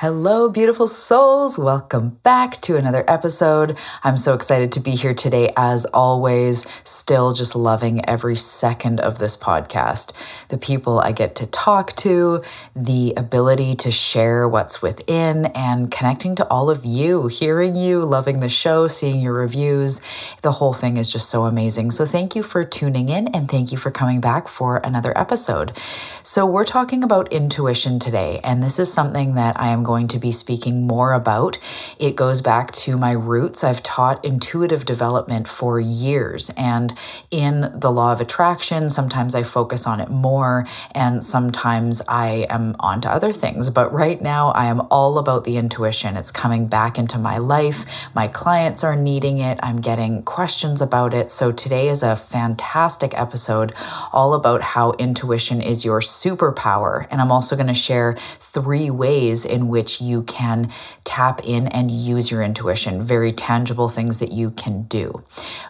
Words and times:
Hello, 0.00 0.48
beautiful 0.48 0.88
souls. 0.88 1.58
Welcome 1.58 2.18
back 2.22 2.58
to 2.62 2.78
another 2.78 3.04
episode. 3.06 3.76
I'm 4.02 4.16
so 4.16 4.32
excited 4.32 4.72
to 4.72 4.80
be 4.80 4.92
here 4.92 5.12
today, 5.12 5.52
as 5.58 5.84
always. 5.92 6.66
Still 6.84 7.34
just 7.34 7.54
loving 7.54 8.02
every 8.08 8.36
second 8.36 9.00
of 9.00 9.18
this 9.18 9.36
podcast. 9.36 10.12
The 10.48 10.56
people 10.56 11.00
I 11.00 11.12
get 11.12 11.34
to 11.34 11.46
talk 11.46 11.94
to, 11.96 12.42
the 12.74 13.12
ability 13.14 13.74
to 13.74 13.90
share 13.90 14.48
what's 14.48 14.80
within, 14.80 15.44
and 15.54 15.90
connecting 15.90 16.34
to 16.36 16.48
all 16.48 16.70
of 16.70 16.82
you, 16.86 17.26
hearing 17.26 17.76
you, 17.76 18.02
loving 18.02 18.40
the 18.40 18.48
show, 18.48 18.86
seeing 18.86 19.20
your 19.20 19.34
reviews. 19.34 20.00
The 20.40 20.52
whole 20.52 20.72
thing 20.72 20.96
is 20.96 21.12
just 21.12 21.28
so 21.28 21.44
amazing. 21.44 21.90
So, 21.90 22.06
thank 22.06 22.34
you 22.34 22.42
for 22.42 22.64
tuning 22.64 23.10
in 23.10 23.28
and 23.34 23.50
thank 23.50 23.70
you 23.70 23.76
for 23.76 23.90
coming 23.90 24.22
back 24.22 24.48
for 24.48 24.78
another 24.78 25.12
episode. 25.18 25.76
So, 26.22 26.46
we're 26.46 26.64
talking 26.64 27.04
about 27.04 27.30
intuition 27.30 27.98
today, 27.98 28.40
and 28.42 28.62
this 28.62 28.78
is 28.78 28.90
something 28.90 29.34
that 29.34 29.60
I 29.60 29.68
am 29.68 29.89
going 29.90 30.06
to 30.06 30.20
be 30.20 30.30
speaking 30.30 30.86
more 30.86 31.12
about. 31.12 31.58
It 31.98 32.14
goes 32.14 32.40
back 32.40 32.70
to 32.84 32.96
my 32.96 33.10
roots. 33.10 33.64
I've 33.64 33.82
taught 33.82 34.24
intuitive 34.24 34.84
development 34.84 35.48
for 35.48 35.80
years, 35.80 36.50
and 36.56 36.94
in 37.32 37.54
the 37.74 37.90
law 37.90 38.12
of 38.12 38.20
attraction, 38.20 38.88
sometimes 38.88 39.34
I 39.34 39.42
focus 39.42 39.88
on 39.88 39.98
it 39.98 40.08
more, 40.08 40.64
and 40.92 41.24
sometimes 41.24 42.00
I 42.06 42.46
am 42.48 42.76
on 42.78 43.00
to 43.00 43.10
other 43.10 43.32
things. 43.32 43.68
But 43.68 43.92
right 43.92 44.22
now, 44.22 44.50
I 44.50 44.66
am 44.66 44.80
all 44.90 45.18
about 45.18 45.42
the 45.42 45.56
intuition. 45.56 46.16
It's 46.16 46.30
coming 46.30 46.68
back 46.68 46.98
into 46.98 47.18
my 47.18 47.38
life. 47.38 47.78
My 48.14 48.28
clients 48.28 48.84
are 48.84 48.94
needing 48.94 49.38
it. 49.40 49.58
I'm 49.60 49.80
getting 49.80 50.22
questions 50.22 50.80
about 50.80 51.12
it. 51.14 51.32
So 51.32 51.50
today 51.50 51.88
is 51.88 52.04
a 52.04 52.14
fantastic 52.14 53.12
episode 53.18 53.74
all 54.12 54.34
about 54.34 54.62
how 54.62 54.92
intuition 55.06 55.60
is 55.60 55.84
your 55.84 56.00
superpower. 56.00 57.08
And 57.10 57.20
I'm 57.20 57.32
also 57.32 57.56
going 57.56 57.74
to 57.74 57.82
share 57.88 58.16
three 58.38 58.88
ways 58.90 59.44
in 59.44 59.62
which 59.68 59.79
which 59.80 59.98
you 59.98 60.22
can 60.24 60.70
tap 61.04 61.40
in 61.42 61.66
and 61.68 61.90
use 61.90 62.30
your 62.30 62.42
intuition, 62.42 63.02
very 63.02 63.32
tangible 63.32 63.88
things 63.88 64.18
that 64.18 64.30
you 64.30 64.50
can 64.50 64.82
do. 64.82 65.24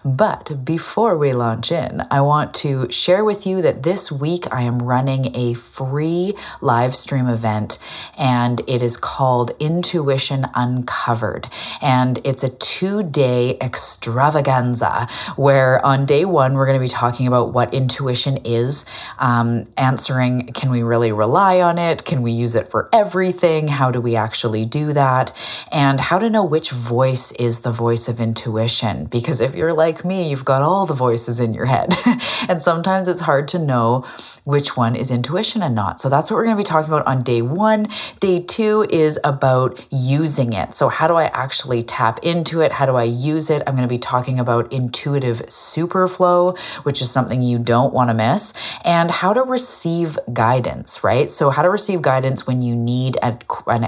But 0.05 0.65
before 0.65 1.17
we 1.17 1.33
launch 1.33 1.71
in, 1.71 2.03
I 2.11 2.21
want 2.23 2.53
to 2.55 2.91
share 2.91 3.25
with 3.25 3.47
you 3.47 3.63
that 3.63 3.85
this 3.85 4.11
week 4.11 4.53
I 4.53 4.63
am 4.63 4.81
running 4.83 5.37
a 5.37 5.55
free 5.55 6.35
live 6.61 6.97
stream 6.97 7.29
event 7.29 7.79
and 8.19 8.61
it 8.67 8.83
is 8.83 8.97
called 8.97 9.53
Intuition 9.61 10.45
Uncovered. 10.57 11.49
And 11.81 12.19
it's 12.25 12.43
a 12.43 12.49
two 12.49 13.05
day 13.05 13.59
extravaganza 13.61 15.07
where 15.37 15.87
on 15.87 16.05
day 16.05 16.25
one, 16.25 16.55
we're 16.55 16.67
going 16.67 16.81
to 16.81 16.85
be 16.85 16.89
talking 16.89 17.29
about 17.29 17.53
what 17.53 17.73
intuition 17.73 18.39
is, 18.39 18.85
um, 19.21 19.67
answering 19.77 20.49
can 20.49 20.71
we 20.71 20.83
really 20.83 21.13
rely 21.13 21.61
on 21.61 21.79
it? 21.79 22.05
Can 22.05 22.23
we 22.23 22.33
use 22.33 22.57
it 22.57 22.67
for 22.67 22.89
everything? 22.93 23.69
How 23.69 23.93
do 23.93 24.00
we 24.01 24.17
actually 24.17 24.65
do 24.65 24.93
that? 24.93 25.33
And 25.71 26.01
how 26.01 26.19
to 26.19 26.31
know 26.31 26.45
which 26.45 26.71
voice 26.71 27.33
is 27.33 27.61
the 27.61 27.73
voice 27.73 28.09
of 28.09 28.21
intuition. 28.21 29.05
Because 29.05 29.41
if 29.41 29.55
you're 29.55 29.73
like 29.73 30.05
me, 30.05 30.31
you've 30.31 30.45
got 30.45 30.63
all 30.63 30.87
the 30.87 30.95
voices 30.95 31.41
in 31.41 31.55
your 31.55 31.67
head. 31.67 31.95
and 32.49 32.63
sometimes 32.63 33.09
it's 33.09 33.21
hard 33.21 33.49
to 33.49 33.59
know 33.59 34.05
which 34.51 34.77
one 34.77 34.97
is 34.97 35.11
intuition 35.11 35.63
and 35.63 35.75
not. 35.75 36.01
So 36.01 36.09
that's 36.09 36.31
what 36.31 36.37
we're 36.37 36.45
going 36.45 36.57
to 36.57 36.63
be 36.63 36.67
talking 36.67 36.93
about 36.93 37.07
on 37.07 37.23
day 37.23 37.41
one. 37.41 37.89
Day 38.19 38.41
two 38.41 38.87
is 38.91 39.19
about 39.25 39.83
using 39.91 40.53
it. 40.53 40.75
So, 40.75 40.89
how 40.89 41.07
do 41.07 41.15
I 41.15 41.27
actually 41.27 41.83
tap 41.83 42.19
into 42.23 42.61
it? 42.61 42.73
How 42.73 42.87
do 42.87 42.97
I 42.97 43.05
use 43.05 43.51
it? 43.51 43.63
I'm 43.67 43.75
going 43.75 43.89
to 43.89 43.93
be 43.93 43.99
talking 43.99 44.41
about 44.41 44.73
intuitive 44.73 45.39
superflow, 45.47 46.59
which 46.85 47.01
is 47.01 47.11
something 47.11 47.43
you 47.43 47.59
don't 47.59 47.95
want 47.95 48.11
to 48.11 48.15
miss, 48.15 48.53
and 48.85 49.11
how 49.11 49.33
to 49.33 49.43
receive 49.43 50.19
guidance, 50.33 51.05
right? 51.05 51.31
So, 51.31 51.51
how 51.51 51.63
to 51.63 51.71
receive 51.71 52.03
guidance 52.03 52.47
when 52.47 52.61
you 52.63 52.75
need 52.75 53.17
a, 53.23 53.39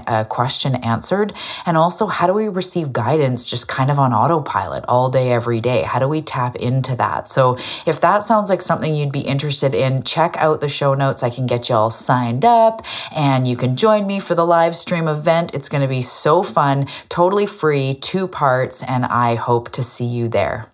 a 0.06 0.24
question 0.24 0.76
answered, 0.76 1.32
and 1.66 1.76
also 1.76 2.06
how 2.06 2.26
do 2.26 2.32
we 2.32 2.48
receive 2.48 2.92
guidance 2.92 3.48
just 3.48 3.68
kind 3.68 3.90
of 3.90 3.98
on 3.98 4.12
autopilot 4.12 4.84
all 4.86 5.10
day, 5.10 5.32
every 5.32 5.60
day? 5.60 5.82
How 5.82 5.98
do 5.98 6.08
we 6.08 6.22
tap 6.22 6.56
into 6.56 6.94
that? 6.96 7.28
So, 7.28 7.58
if 7.86 8.00
that 8.00 8.24
sounds 8.24 8.48
like 8.48 8.62
something 8.62 8.94
you'd 8.94 9.12
be 9.12 9.20
interested 9.20 9.74
in, 9.74 10.02
check 10.02 10.36
out 10.38 10.51
the 10.60 10.68
show 10.68 10.94
notes. 10.94 11.22
I 11.22 11.30
can 11.30 11.46
get 11.46 11.68
you 11.68 11.74
all 11.74 11.90
signed 11.90 12.44
up 12.44 12.84
and 13.10 13.46
you 13.46 13.56
can 13.56 13.76
join 13.76 14.06
me 14.06 14.20
for 14.20 14.34
the 14.34 14.46
live 14.46 14.76
stream 14.76 15.08
event. 15.08 15.54
It's 15.54 15.68
going 15.68 15.82
to 15.82 15.88
be 15.88 16.02
so 16.02 16.42
fun, 16.42 16.86
totally 17.08 17.46
free, 17.46 17.94
two 17.94 18.28
parts, 18.28 18.82
and 18.82 19.04
I 19.04 19.34
hope 19.34 19.70
to 19.72 19.82
see 19.82 20.06
you 20.06 20.28
there. 20.28 20.68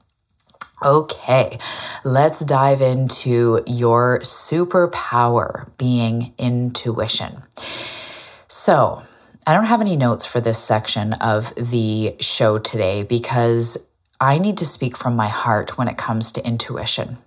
Okay, 0.82 1.58
let's 2.04 2.40
dive 2.40 2.80
into 2.80 3.62
your 3.66 4.20
superpower 4.20 5.68
being 5.76 6.32
intuition. 6.38 7.42
So, 8.46 9.02
I 9.44 9.54
don't 9.54 9.64
have 9.64 9.80
any 9.80 9.96
notes 9.96 10.26
for 10.26 10.40
this 10.40 10.58
section 10.58 11.14
of 11.14 11.54
the 11.56 12.14
show 12.20 12.58
today 12.58 13.02
because 13.02 13.78
I 14.20 14.36
need 14.36 14.58
to 14.58 14.66
speak 14.66 14.96
from 14.96 15.16
my 15.16 15.28
heart 15.28 15.78
when 15.78 15.88
it 15.88 15.96
comes 15.96 16.30
to 16.32 16.46
intuition. 16.46 17.18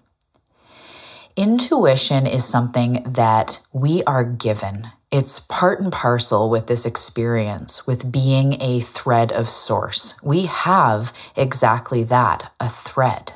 Intuition 1.37 2.27
is 2.27 2.43
something 2.43 3.03
that 3.05 3.59
we 3.71 4.03
are 4.03 4.25
given. 4.25 4.91
It's 5.11 5.39
part 5.39 5.79
and 5.79 5.91
parcel 5.91 6.49
with 6.49 6.67
this 6.67 6.85
experience, 6.85 7.87
with 7.87 8.11
being 8.11 8.61
a 8.61 8.81
thread 8.81 9.31
of 9.31 9.49
source. 9.49 10.15
We 10.21 10.45
have 10.45 11.13
exactly 11.37 12.03
that 12.03 12.51
a 12.59 12.67
thread 12.69 13.33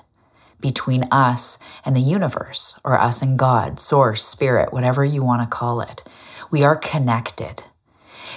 between 0.60 1.04
us 1.12 1.58
and 1.86 1.96
the 1.96 2.02
universe, 2.02 2.78
or 2.84 3.00
us 3.00 3.22
and 3.22 3.40
God, 3.40 3.80
source, 3.80 4.26
spirit, 4.26 4.74
whatever 4.74 5.06
you 5.06 5.24
want 5.24 5.42
to 5.44 5.48
call 5.48 5.80
it. 5.80 6.04
We 6.52 6.64
are 6.64 6.76
connected. 6.76 7.64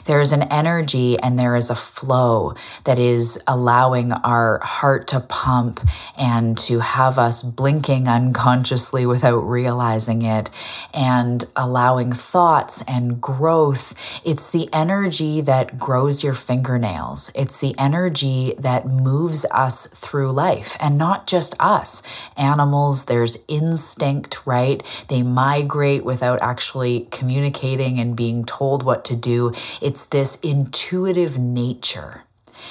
There 0.08 0.22
is 0.22 0.32
an 0.32 0.44
energy 0.44 1.18
and 1.18 1.38
there 1.38 1.54
is 1.54 1.68
a 1.68 1.74
flow 1.74 2.54
that 2.84 2.98
is 2.98 3.38
allowing 3.46 4.12
our 4.12 4.58
heart 4.60 5.06
to 5.08 5.20
pump 5.20 5.86
and 6.16 6.56
to 6.60 6.80
have 6.80 7.18
us 7.18 7.42
blinking 7.42 8.08
unconsciously 8.08 9.04
without 9.04 9.40
realizing 9.40 10.22
it 10.22 10.48
and 10.94 11.44
allowing 11.54 12.10
thoughts 12.10 12.82
and 12.88 13.20
growth. 13.20 13.94
It's 14.24 14.48
the 14.48 14.70
energy 14.72 15.42
that 15.42 15.78
grows 15.78 16.24
your 16.24 16.32
fingernails. 16.32 17.30
It's 17.34 17.58
the 17.58 17.74
energy 17.76 18.54
that 18.58 18.86
moves 18.86 19.44
us 19.50 19.88
through 19.88 20.32
life 20.32 20.74
and 20.80 20.96
not 20.96 21.26
just 21.26 21.54
us. 21.60 22.02
Animals, 22.38 23.04
there's 23.04 23.36
instinct, 23.46 24.40
right? 24.46 24.82
They 25.08 25.20
migrate 25.20 26.06
without 26.06 26.40
actually 26.40 27.08
communicating 27.10 28.00
and 28.00 28.16
being 28.16 28.46
told 28.46 28.82
what 28.82 29.04
to 29.04 29.14
do. 29.14 29.52
It's 29.82 29.97
this 30.06 30.36
intuitive 30.40 31.38
nature. 31.38 32.22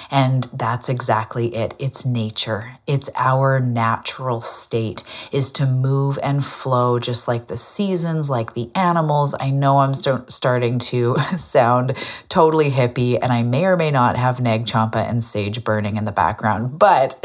And 0.09 0.45
that's 0.53 0.89
exactly 0.89 1.55
it. 1.55 1.73
It's 1.79 2.05
nature. 2.05 2.77
It's 2.85 3.09
our 3.15 3.59
natural 3.59 4.41
state 4.41 5.03
is 5.31 5.51
to 5.53 5.65
move 5.65 6.17
and 6.23 6.45
flow 6.45 6.99
just 6.99 7.27
like 7.27 7.47
the 7.47 7.57
seasons, 7.57 8.29
like 8.29 8.53
the 8.53 8.69
animals. 8.75 9.35
I 9.39 9.49
know 9.49 9.79
I'm 9.79 9.93
st- 9.93 10.31
starting 10.31 10.79
to 10.79 11.15
sound 11.37 11.95
totally 12.29 12.69
hippie 12.69 13.17
and 13.21 13.31
I 13.31 13.43
may 13.43 13.65
or 13.65 13.77
may 13.77 13.91
not 13.91 14.15
have 14.15 14.39
nag 14.39 14.65
champa 14.65 14.99
and 14.99 15.23
sage 15.23 15.63
burning 15.63 15.97
in 15.97 16.05
the 16.05 16.11
background, 16.11 16.77
but 16.79 17.19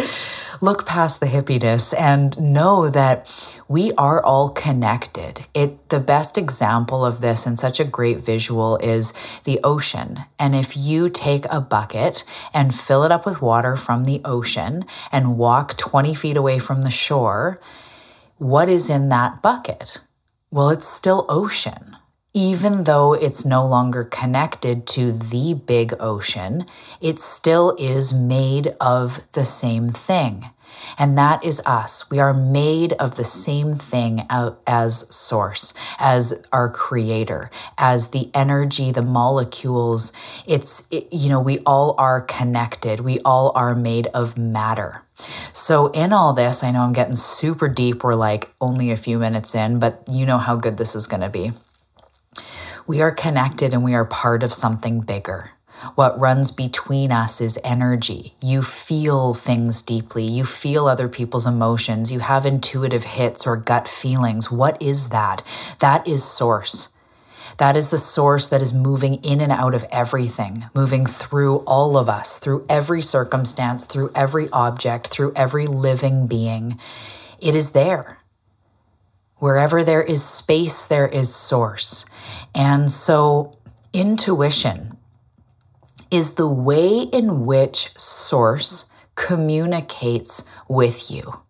look 0.63 0.87
past 0.87 1.19
the 1.19 1.27
hippiness 1.27 1.93
and 1.99 2.41
know 2.41 2.89
that 2.89 3.29
we 3.67 3.93
are 3.99 4.25
all 4.25 4.49
connected. 4.49 5.45
It 5.53 5.89
the 5.89 5.99
best 5.99 6.39
example 6.39 7.05
of 7.05 7.21
this 7.21 7.45
and 7.47 7.59
such 7.59 7.81
a 7.81 7.85
great 7.85 8.19
visual 8.19 8.77
is 8.77 9.13
the 9.43 9.59
ocean. 9.65 10.25
And 10.39 10.55
if 10.55 10.77
you 10.77 11.09
take 11.09 11.47
a 11.51 11.61
bucket 11.61 12.25
and 12.55 12.75
fill 12.75 13.03
it 13.03 13.11
up 13.11 13.27
with 13.27 13.43
water 13.43 13.77
from 13.77 14.05
the 14.05 14.21
ocean 14.25 14.85
and 15.11 15.37
walk 15.37 15.77
20 15.77 16.15
feet 16.15 16.37
away 16.37 16.61
from 16.61 16.83
the 16.83 16.91
shore, 16.91 17.61
what 18.39 18.69
is 18.69 18.89
in 18.89 19.09
that 19.09 19.43
bucket? 19.43 19.99
Well, 20.53 20.71
it's 20.71 20.87
still 20.87 21.27
ocean. 21.29 21.97
Even 22.35 22.85
though 22.85 23.13
it's 23.13 23.45
no 23.45 23.65
longer 23.67 24.05
connected 24.05 24.87
to 24.87 25.13
the 25.13 25.55
big 25.55 25.95
ocean, 26.01 26.65
it 27.01 27.21
still 27.21 27.77
is 27.79 28.13
made 28.13 28.75
of 28.81 29.21
the 29.33 29.45
same 29.45 29.91
thing. 29.91 30.49
And 30.99 31.19
that 31.19 31.45
is 31.45 31.61
us. 31.67 32.11
We 32.11 32.19
are 32.19 32.33
made 32.33 32.95
of 32.95 33.17
the 33.17 33.25
same 33.25 33.75
thing 33.75 34.27
as 34.67 35.15
source, 35.15 35.75
as 35.99 36.43
our 36.51 36.71
creator, 36.71 37.51
as 37.77 38.09
the 38.09 38.31
energy, 38.33 38.91
the 38.91 39.03
molecules. 39.03 40.13
It's, 40.47 40.87
it, 40.91 41.13
you 41.13 41.29
know, 41.29 41.41
we 41.41 41.59
all 41.61 41.95
are 41.99 42.23
connected. 42.23 43.01
We 43.01 43.19
all 43.21 43.53
are 43.55 43.75
made 43.75 44.07
of 44.09 44.39
matter. 44.39 45.03
So, 45.53 45.89
in 45.89 46.13
all 46.13 46.33
this, 46.33 46.65
I 46.65 46.73
know 46.73 46.81
I'm 46.81 46.95
getting 46.95 47.17
super 47.17 47.69
deep. 47.69 48.03
We're 48.03 48.15
like 48.15 48.51
only 48.61 48.91
a 48.91 48.97
few 48.97 49.19
minutes 49.19 49.55
in, 49.55 49.79
but 49.79 50.03
you 50.11 50.27
know 50.27 50.39
how 50.39 50.57
good 50.57 50.79
this 50.79 50.97
is 50.97 51.07
going 51.07 51.21
to 51.21 51.29
be. 51.29 51.53
We 52.87 53.01
are 53.01 53.13
connected 53.13 53.73
and 53.73 53.85
we 53.85 53.95
are 53.95 54.05
part 54.05 54.43
of 54.43 54.53
something 54.53 55.01
bigger. 55.01 55.51
What 55.95 56.19
runs 56.19 56.51
between 56.51 57.11
us 57.11 57.41
is 57.41 57.59
energy. 57.65 58.35
You 58.41 58.63
feel 58.63 59.35
things 59.35 59.83
deeply. 59.83 60.25
You 60.25 60.45
feel 60.45 60.87
other 60.87 61.09
people's 61.09 61.47
emotions. 61.47 62.13
You 62.13 62.21
have 62.21 62.47
intuitive 62.47 63.05
hits 63.05 63.47
or 63.47 63.57
gut 63.57 63.89
feelings. 63.89 64.51
What 64.51 64.81
is 64.81 65.09
that? 65.09 65.43
That 65.81 66.07
is 66.07 66.25
source. 66.25 66.89
That 67.59 67.77
is 67.77 67.89
the 67.89 67.99
source 67.99 68.49
that 68.49 68.63
is 68.63 68.73
moving 68.73 69.17
in 69.17 69.41
and 69.41 69.53
out 69.53 69.75
of 69.75 69.85
everything, 69.91 70.65
moving 70.75 71.05
through 71.05 71.59
all 71.59 71.97
of 71.97 72.09
us, 72.09 72.39
through 72.39 72.65
every 72.69 73.03
circumstance, 73.03 73.85
through 73.85 74.11
every 74.15 74.49
object, 74.51 75.09
through 75.09 75.33
every 75.37 75.67
living 75.67 76.27
being. 76.27 76.79
It 77.41 77.55
is 77.55 77.71
there. 77.71 78.19
Wherever 79.37 79.83
there 79.83 80.03
is 80.03 80.25
space, 80.25 80.87
there 80.87 81.09
is 81.09 81.35
source. 81.35 82.07
And 82.55 82.91
so, 82.91 83.57
intuition 83.93 84.97
is 86.11 86.33
the 86.33 86.49
way 86.49 87.03
in 87.03 87.47
which 87.47 87.91
source 87.99 88.87
communicates 89.15 90.45
with 90.69 91.11
you. 91.11 91.41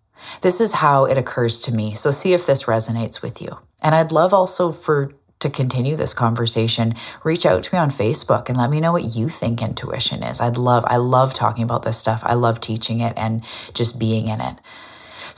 This 0.41 0.61
is 0.61 0.75
how 0.75 1.05
it 1.05 1.19
occurs 1.19 1.61
to 1.63 1.75
me. 1.75 1.95
So, 1.95 2.11
see 2.11 2.33
if 2.33 2.47
this 2.47 2.65
resonates 2.65 3.23
with 3.23 3.41
you. 3.41 3.59
And 3.81 3.95
I'd 3.95 4.13
love 4.13 4.33
also 4.33 4.73
for 4.73 5.13
to 5.43 5.51
continue 5.51 5.97
this 5.97 6.15
conversation, 6.15 6.95
reach 7.25 7.45
out 7.45 7.65
to 7.65 7.75
me 7.75 7.79
on 7.79 7.91
Facebook 7.91 8.49
and 8.49 8.57
let 8.57 8.71
me 8.71 8.81
know 8.81 8.93
what 8.93 9.17
you 9.17 9.29
think 9.29 9.61
intuition 9.61 10.23
is. 10.23 10.41
I'd 10.41 10.57
love, 10.57 10.85
I 10.87 10.97
love 10.97 11.35
talking 11.35 11.65
about 11.65 11.83
this 11.83 11.99
stuff. 11.99 12.23
I 12.25 12.35
love 12.35 12.61
teaching 12.61 13.01
it 13.01 13.13
and 13.17 13.45
just 13.75 13.99
being 13.99 14.29
in 14.29 14.41
it. 14.41 14.57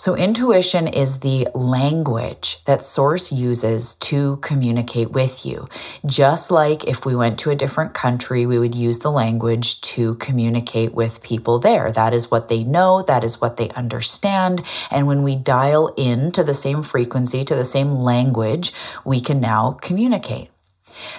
So, 0.05 0.15
intuition 0.15 0.87
is 0.87 1.21
the 1.21 1.49
language 1.55 2.61
that 2.67 2.85
Source 2.85 3.33
uses 3.33 3.95
to 4.11 4.37
communicate 4.43 5.13
with 5.13 5.47
you. 5.47 5.67
Just 6.05 6.51
like 6.51 6.85
if 6.85 7.07
we 7.07 7.17
went 7.17 7.39
to 7.39 7.49
a 7.49 7.57
different 7.57 7.95
country, 7.95 8.45
we 8.45 8.59
would 8.59 8.75
use 8.75 8.99
the 8.99 9.11
language 9.11 9.81
to 9.95 10.17
communicate 10.17 10.93
with 10.93 11.23
people 11.23 11.59
there. 11.59 11.91
That 11.91 12.13
is 12.13 12.31
what 12.31 12.49
they 12.49 12.65
know, 12.65 13.01
that 13.05 13.25
is 13.25 13.41
what 13.41 13.57
they 13.57 13.71
understand. 13.71 14.61
And 14.91 15.07
when 15.07 15.23
we 15.23 15.37
dial 15.37 15.95
in 15.97 16.33
to 16.33 16.45
the 16.45 16.53
same 16.53 16.83
frequency, 16.83 17.43
to 17.43 17.55
the 17.55 17.65
same 17.65 17.95
language, 17.95 18.75
we 19.07 19.23
can 19.23 19.41
now 19.41 19.79
communicate. 19.81 20.51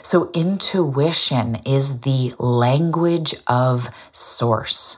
So, 0.03 0.29
intuition 0.35 1.55
is 1.65 2.01
the 2.01 2.35
language 2.37 3.33
of 3.47 3.89
Source 4.11 4.97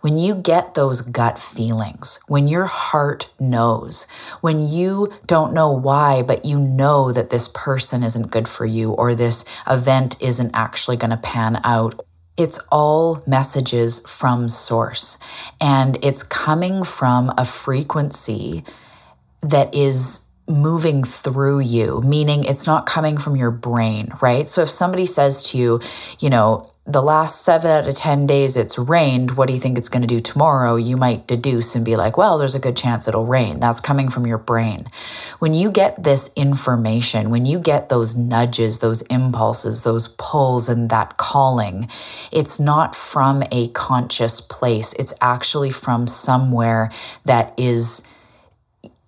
when 0.00 0.16
you 0.16 0.34
get 0.34 0.74
those 0.74 1.00
gut 1.00 1.38
feelings, 1.38 2.20
when 2.28 2.48
your 2.48 2.66
heart 2.66 3.28
knows, 3.38 4.06
when 4.40 4.68
you 4.68 5.12
don't 5.26 5.52
know 5.52 5.70
why, 5.70 6.22
but 6.22 6.44
you 6.44 6.58
know 6.58 7.12
that 7.12 7.30
this 7.30 7.48
person 7.54 8.02
isn't 8.02 8.30
good 8.30 8.48
for 8.48 8.66
you 8.66 8.92
or 8.92 9.14
this 9.14 9.44
event 9.68 10.16
isn't 10.20 10.50
actually 10.54 10.96
going 10.96 11.10
to 11.10 11.16
pan 11.16 11.60
out, 11.64 12.00
it's 12.36 12.60
all 12.70 13.22
messages 13.26 13.98
from 14.06 14.48
source. 14.48 15.18
And 15.60 15.98
it's 16.02 16.22
coming 16.22 16.84
from 16.84 17.32
a 17.36 17.44
frequency 17.44 18.64
that 19.40 19.74
is 19.74 20.27
moving 20.48 21.04
through 21.04 21.60
you, 21.60 22.00
meaning 22.04 22.44
it's 22.44 22.66
not 22.66 22.86
coming 22.86 23.18
from 23.18 23.36
your 23.36 23.50
brain, 23.50 24.12
right? 24.20 24.48
So 24.48 24.62
if 24.62 24.70
somebody 24.70 25.06
says 25.06 25.42
to 25.50 25.58
you, 25.58 25.80
you 26.18 26.30
know, 26.30 26.70
the 26.88 27.02
last 27.02 27.42
seven 27.42 27.70
out 27.70 27.86
of 27.86 27.94
10 27.94 28.26
days 28.26 28.56
it's 28.56 28.78
rained. 28.78 29.32
What 29.32 29.46
do 29.46 29.52
you 29.52 29.60
think 29.60 29.76
it's 29.76 29.90
going 29.90 30.00
to 30.00 30.08
do 30.08 30.20
tomorrow? 30.20 30.76
You 30.76 30.96
might 30.96 31.26
deduce 31.26 31.74
and 31.74 31.84
be 31.84 31.96
like, 31.96 32.16
well, 32.16 32.38
there's 32.38 32.54
a 32.54 32.58
good 32.58 32.78
chance 32.78 33.06
it'll 33.06 33.26
rain. 33.26 33.60
That's 33.60 33.78
coming 33.78 34.08
from 34.08 34.26
your 34.26 34.38
brain. 34.38 34.90
When 35.38 35.52
you 35.52 35.70
get 35.70 36.02
this 36.02 36.30
information, 36.34 37.28
when 37.28 37.44
you 37.44 37.58
get 37.58 37.90
those 37.90 38.16
nudges, 38.16 38.78
those 38.78 39.02
impulses, 39.02 39.82
those 39.82 40.08
pulls, 40.16 40.66
and 40.66 40.88
that 40.88 41.18
calling, 41.18 41.90
it's 42.32 42.58
not 42.58 42.96
from 42.96 43.44
a 43.52 43.68
conscious 43.68 44.40
place. 44.40 44.94
It's 44.94 45.12
actually 45.20 45.70
from 45.70 46.06
somewhere 46.06 46.90
that 47.26 47.52
is 47.58 48.02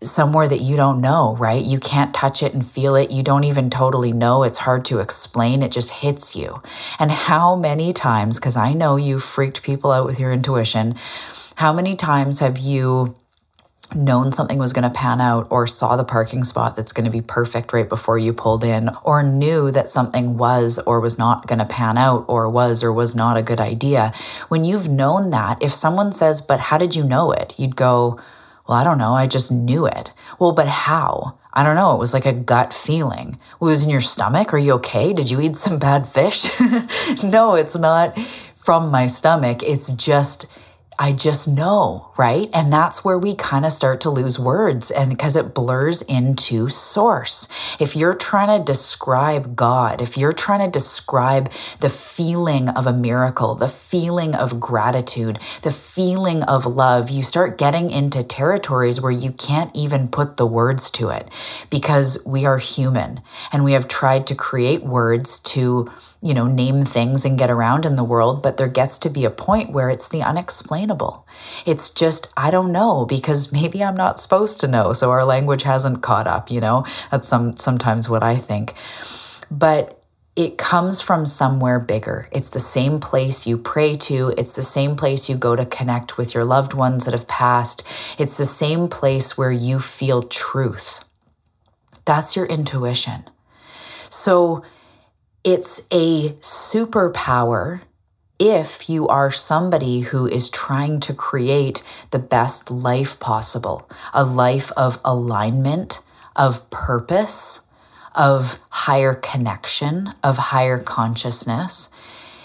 somewhere 0.02 0.48
that 0.48 0.60
you 0.60 0.76
don't 0.76 1.00
know, 1.00 1.36
right? 1.36 1.62
You 1.62 1.78
can't 1.78 2.14
touch 2.14 2.42
it 2.42 2.54
and 2.54 2.66
feel 2.66 2.96
it. 2.96 3.10
You 3.10 3.22
don't 3.22 3.44
even 3.44 3.68
totally 3.68 4.12
know. 4.12 4.42
It's 4.42 4.58
hard 4.58 4.84
to 4.86 4.98
explain. 4.98 5.62
It 5.62 5.72
just 5.72 5.90
hits 5.90 6.34
you. 6.34 6.62
And 6.98 7.10
how 7.10 7.54
many 7.54 7.92
times, 7.92 8.38
because 8.38 8.56
I 8.56 8.72
know 8.72 8.96
you 8.96 9.18
freaked 9.18 9.62
people 9.62 9.92
out 9.92 10.06
with 10.06 10.18
your 10.18 10.32
intuition, 10.32 10.94
how 11.56 11.72
many 11.72 11.94
times 11.94 12.40
have 12.40 12.58
you 12.58 13.14
known 13.94 14.32
something 14.32 14.58
was 14.58 14.72
going 14.72 14.84
to 14.84 14.90
pan 14.90 15.20
out 15.20 15.46
or 15.50 15.66
saw 15.66 15.96
the 15.96 16.04
parking 16.04 16.44
spot 16.44 16.76
that's 16.76 16.92
going 16.92 17.04
to 17.04 17.10
be 17.10 17.20
perfect 17.20 17.72
right 17.72 17.88
before 17.88 18.18
you 18.18 18.32
pulled 18.32 18.62
in 18.64 18.88
or 19.02 19.22
knew 19.22 19.70
that 19.70 19.88
something 19.88 20.38
was 20.38 20.78
or 20.86 21.00
was 21.00 21.18
not 21.18 21.46
going 21.46 21.58
to 21.58 21.64
pan 21.64 21.98
out 21.98 22.24
or 22.28 22.48
was 22.48 22.82
or 22.82 22.92
was 22.92 23.16
not 23.16 23.36
a 23.36 23.42
good 23.42 23.60
idea. 23.60 24.12
When 24.48 24.64
you've 24.64 24.88
known 24.88 25.30
that, 25.30 25.62
if 25.62 25.72
someone 25.72 26.12
says, 26.12 26.40
But 26.40 26.60
how 26.60 26.78
did 26.78 26.94
you 26.94 27.04
know 27.04 27.32
it? 27.32 27.58
You'd 27.58 27.76
go, 27.76 28.20
well, 28.70 28.78
I 28.78 28.84
don't 28.84 28.98
know. 28.98 29.14
I 29.14 29.26
just 29.26 29.50
knew 29.50 29.84
it. 29.84 30.12
Well, 30.38 30.52
but 30.52 30.68
how? 30.68 31.40
I 31.52 31.64
don't 31.64 31.74
know. 31.74 31.92
It 31.92 31.98
was 31.98 32.14
like 32.14 32.24
a 32.24 32.32
gut 32.32 32.72
feeling. 32.72 33.36
It 33.54 33.64
was 33.64 33.82
in 33.82 33.90
your 33.90 34.00
stomach. 34.00 34.54
Are 34.54 34.58
you 34.58 34.74
okay? 34.74 35.12
Did 35.12 35.28
you 35.28 35.40
eat 35.40 35.56
some 35.56 35.80
bad 35.80 36.06
fish? 36.06 36.48
no, 37.24 37.56
it's 37.56 37.76
not 37.76 38.16
from 38.54 38.92
my 38.92 39.08
stomach. 39.08 39.64
It's 39.64 39.90
just 39.90 40.46
I 41.00 41.12
just 41.12 41.48
know, 41.48 42.12
right? 42.18 42.50
And 42.52 42.70
that's 42.70 43.02
where 43.02 43.18
we 43.18 43.34
kind 43.34 43.64
of 43.64 43.72
start 43.72 44.02
to 44.02 44.10
lose 44.10 44.38
words 44.38 44.90
and 44.90 45.08
because 45.08 45.34
it 45.34 45.54
blurs 45.54 46.02
into 46.02 46.68
source. 46.68 47.48
If 47.78 47.96
you're 47.96 48.12
trying 48.12 48.58
to 48.58 48.62
describe 48.62 49.56
God, 49.56 50.02
if 50.02 50.18
you're 50.18 50.34
trying 50.34 50.60
to 50.60 50.70
describe 50.70 51.50
the 51.80 51.88
feeling 51.88 52.68
of 52.68 52.86
a 52.86 52.92
miracle, 52.92 53.54
the 53.54 53.66
feeling 53.66 54.34
of 54.34 54.60
gratitude, 54.60 55.38
the 55.62 55.70
feeling 55.70 56.42
of 56.42 56.66
love, 56.66 57.08
you 57.08 57.22
start 57.22 57.56
getting 57.56 57.90
into 57.90 58.22
territories 58.22 59.00
where 59.00 59.10
you 59.10 59.32
can't 59.32 59.74
even 59.74 60.06
put 60.06 60.36
the 60.36 60.46
words 60.46 60.90
to 60.90 61.08
it 61.08 61.26
because 61.70 62.18
we 62.26 62.44
are 62.44 62.58
human 62.58 63.22
and 63.52 63.64
we 63.64 63.72
have 63.72 63.88
tried 63.88 64.26
to 64.26 64.34
create 64.34 64.82
words 64.82 65.40
to 65.40 65.90
you 66.22 66.34
know, 66.34 66.46
name 66.46 66.84
things 66.84 67.24
and 67.24 67.38
get 67.38 67.50
around 67.50 67.86
in 67.86 67.96
the 67.96 68.04
world, 68.04 68.42
but 68.42 68.58
there 68.58 68.68
gets 68.68 68.98
to 68.98 69.08
be 69.08 69.24
a 69.24 69.30
point 69.30 69.72
where 69.72 69.88
it's 69.88 70.08
the 70.08 70.22
unexplainable. 70.22 71.26
It's 71.64 71.90
just, 71.90 72.28
I 72.36 72.50
don't 72.50 72.72
know 72.72 73.06
because 73.06 73.50
maybe 73.60 73.82
I'm 73.82 73.96
not 73.96 74.20
supposed 74.20 74.60
to 74.60 74.68
know. 74.68 74.92
So 74.92 75.10
our 75.10 75.24
language 75.24 75.62
hasn't 75.62 76.02
caught 76.02 76.26
up, 76.26 76.50
you 76.50 76.60
know? 76.60 76.84
That's 77.10 77.28
some 77.28 77.56
sometimes 77.56 78.08
what 78.08 78.22
I 78.22 78.36
think. 78.36 78.74
But 79.50 80.00
it 80.36 80.58
comes 80.58 81.00
from 81.00 81.26
somewhere 81.26 81.78
bigger. 81.80 82.28
It's 82.30 82.50
the 82.50 82.60
same 82.60 83.00
place 83.00 83.46
you 83.46 83.58
pray 83.58 83.96
to. 83.96 84.32
It's 84.38 84.52
the 84.52 84.62
same 84.62 84.96
place 84.96 85.28
you 85.28 85.36
go 85.36 85.56
to 85.56 85.66
connect 85.66 86.16
with 86.16 86.34
your 86.34 86.44
loved 86.44 86.72
ones 86.72 87.04
that 87.04 87.14
have 87.14 87.26
passed. 87.26 87.82
It's 88.16 88.36
the 88.36 88.46
same 88.46 88.88
place 88.88 89.36
where 89.36 89.52
you 89.52 89.80
feel 89.80 90.22
truth. 90.22 91.04
That's 92.04 92.36
your 92.36 92.46
intuition. 92.46 93.24
So, 94.08 94.64
it's 95.44 95.80
a 95.90 96.30
superpower 96.40 97.80
if 98.38 98.88
you 98.88 99.08
are 99.08 99.30
somebody 99.30 100.00
who 100.00 100.26
is 100.26 100.50
trying 100.50 101.00
to 101.00 101.14
create 101.14 101.82
the 102.10 102.18
best 102.18 102.70
life 102.70 103.18
possible, 103.20 103.88
a 104.12 104.24
life 104.24 104.70
of 104.76 104.98
alignment, 105.04 106.00
of 106.36 106.68
purpose, 106.70 107.60
of 108.14 108.58
higher 108.70 109.14
connection, 109.14 110.12
of 110.22 110.36
higher 110.36 110.78
consciousness. 110.78 111.88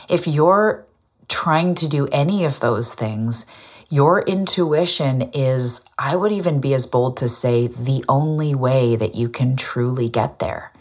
If 0.09 0.27
you're 0.27 0.85
trying 1.27 1.75
to 1.75 1.87
do 1.87 2.07
any 2.11 2.45
of 2.45 2.59
those 2.59 2.93
things, 2.93 3.45
your 3.89 4.21
intuition 4.21 5.29
is, 5.33 5.83
I 5.97 6.15
would 6.15 6.31
even 6.31 6.59
be 6.59 6.73
as 6.73 6.85
bold 6.85 7.17
to 7.17 7.27
say, 7.27 7.67
the 7.67 8.03
only 8.07 8.53
way 8.53 8.95
that 8.95 9.15
you 9.15 9.29
can 9.29 9.55
truly 9.55 10.09
get 10.09 10.39
there 10.39 10.71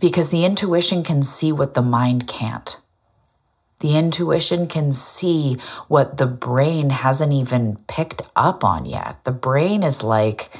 because 0.00 0.30
the 0.30 0.44
intuition 0.44 1.02
can 1.02 1.22
see 1.22 1.52
what 1.52 1.74
the 1.74 1.82
mind 1.82 2.26
can't. 2.26 2.76
The 3.80 3.96
intuition 3.96 4.66
can 4.66 4.92
see 4.92 5.56
what 5.88 6.16
the 6.18 6.26
brain 6.26 6.90
hasn't 6.90 7.32
even 7.32 7.76
picked 7.86 8.22
up 8.36 8.64
on 8.64 8.84
yet. 8.84 9.24
The 9.24 9.32
brain 9.32 9.82
is 9.82 10.02
like, 10.02 10.50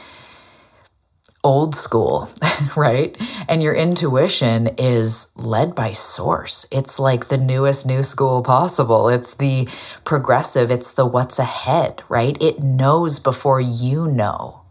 old 1.42 1.74
school, 1.74 2.28
right? 2.76 3.16
And 3.48 3.62
your 3.62 3.74
intuition 3.74 4.68
is 4.78 5.30
led 5.36 5.74
by 5.74 5.92
source. 5.92 6.66
It's 6.70 6.98
like 6.98 7.28
the 7.28 7.38
newest 7.38 7.86
new 7.86 8.02
school 8.02 8.42
possible. 8.42 9.08
It's 9.08 9.34
the 9.34 9.68
progressive, 10.04 10.70
it's 10.70 10.92
the 10.92 11.06
what's 11.06 11.38
ahead, 11.38 12.02
right? 12.08 12.36
It 12.40 12.62
knows 12.62 13.18
before 13.18 13.60
you 13.60 14.06
know. 14.06 14.62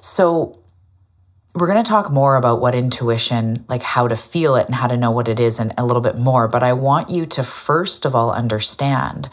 So, 0.00 0.58
we're 1.54 1.66
going 1.66 1.82
to 1.82 1.88
talk 1.88 2.10
more 2.10 2.36
about 2.36 2.60
what 2.60 2.74
intuition, 2.74 3.64
like 3.68 3.82
how 3.82 4.08
to 4.08 4.16
feel 4.16 4.56
it 4.56 4.66
and 4.66 4.74
how 4.74 4.86
to 4.86 4.96
know 4.96 5.10
what 5.10 5.28
it 5.28 5.38
is, 5.38 5.58
and 5.58 5.74
a 5.76 5.84
little 5.84 6.00
bit 6.00 6.16
more. 6.16 6.48
But 6.48 6.62
I 6.62 6.72
want 6.72 7.10
you 7.10 7.26
to 7.26 7.42
first 7.42 8.04
of 8.04 8.14
all 8.14 8.32
understand 8.32 9.28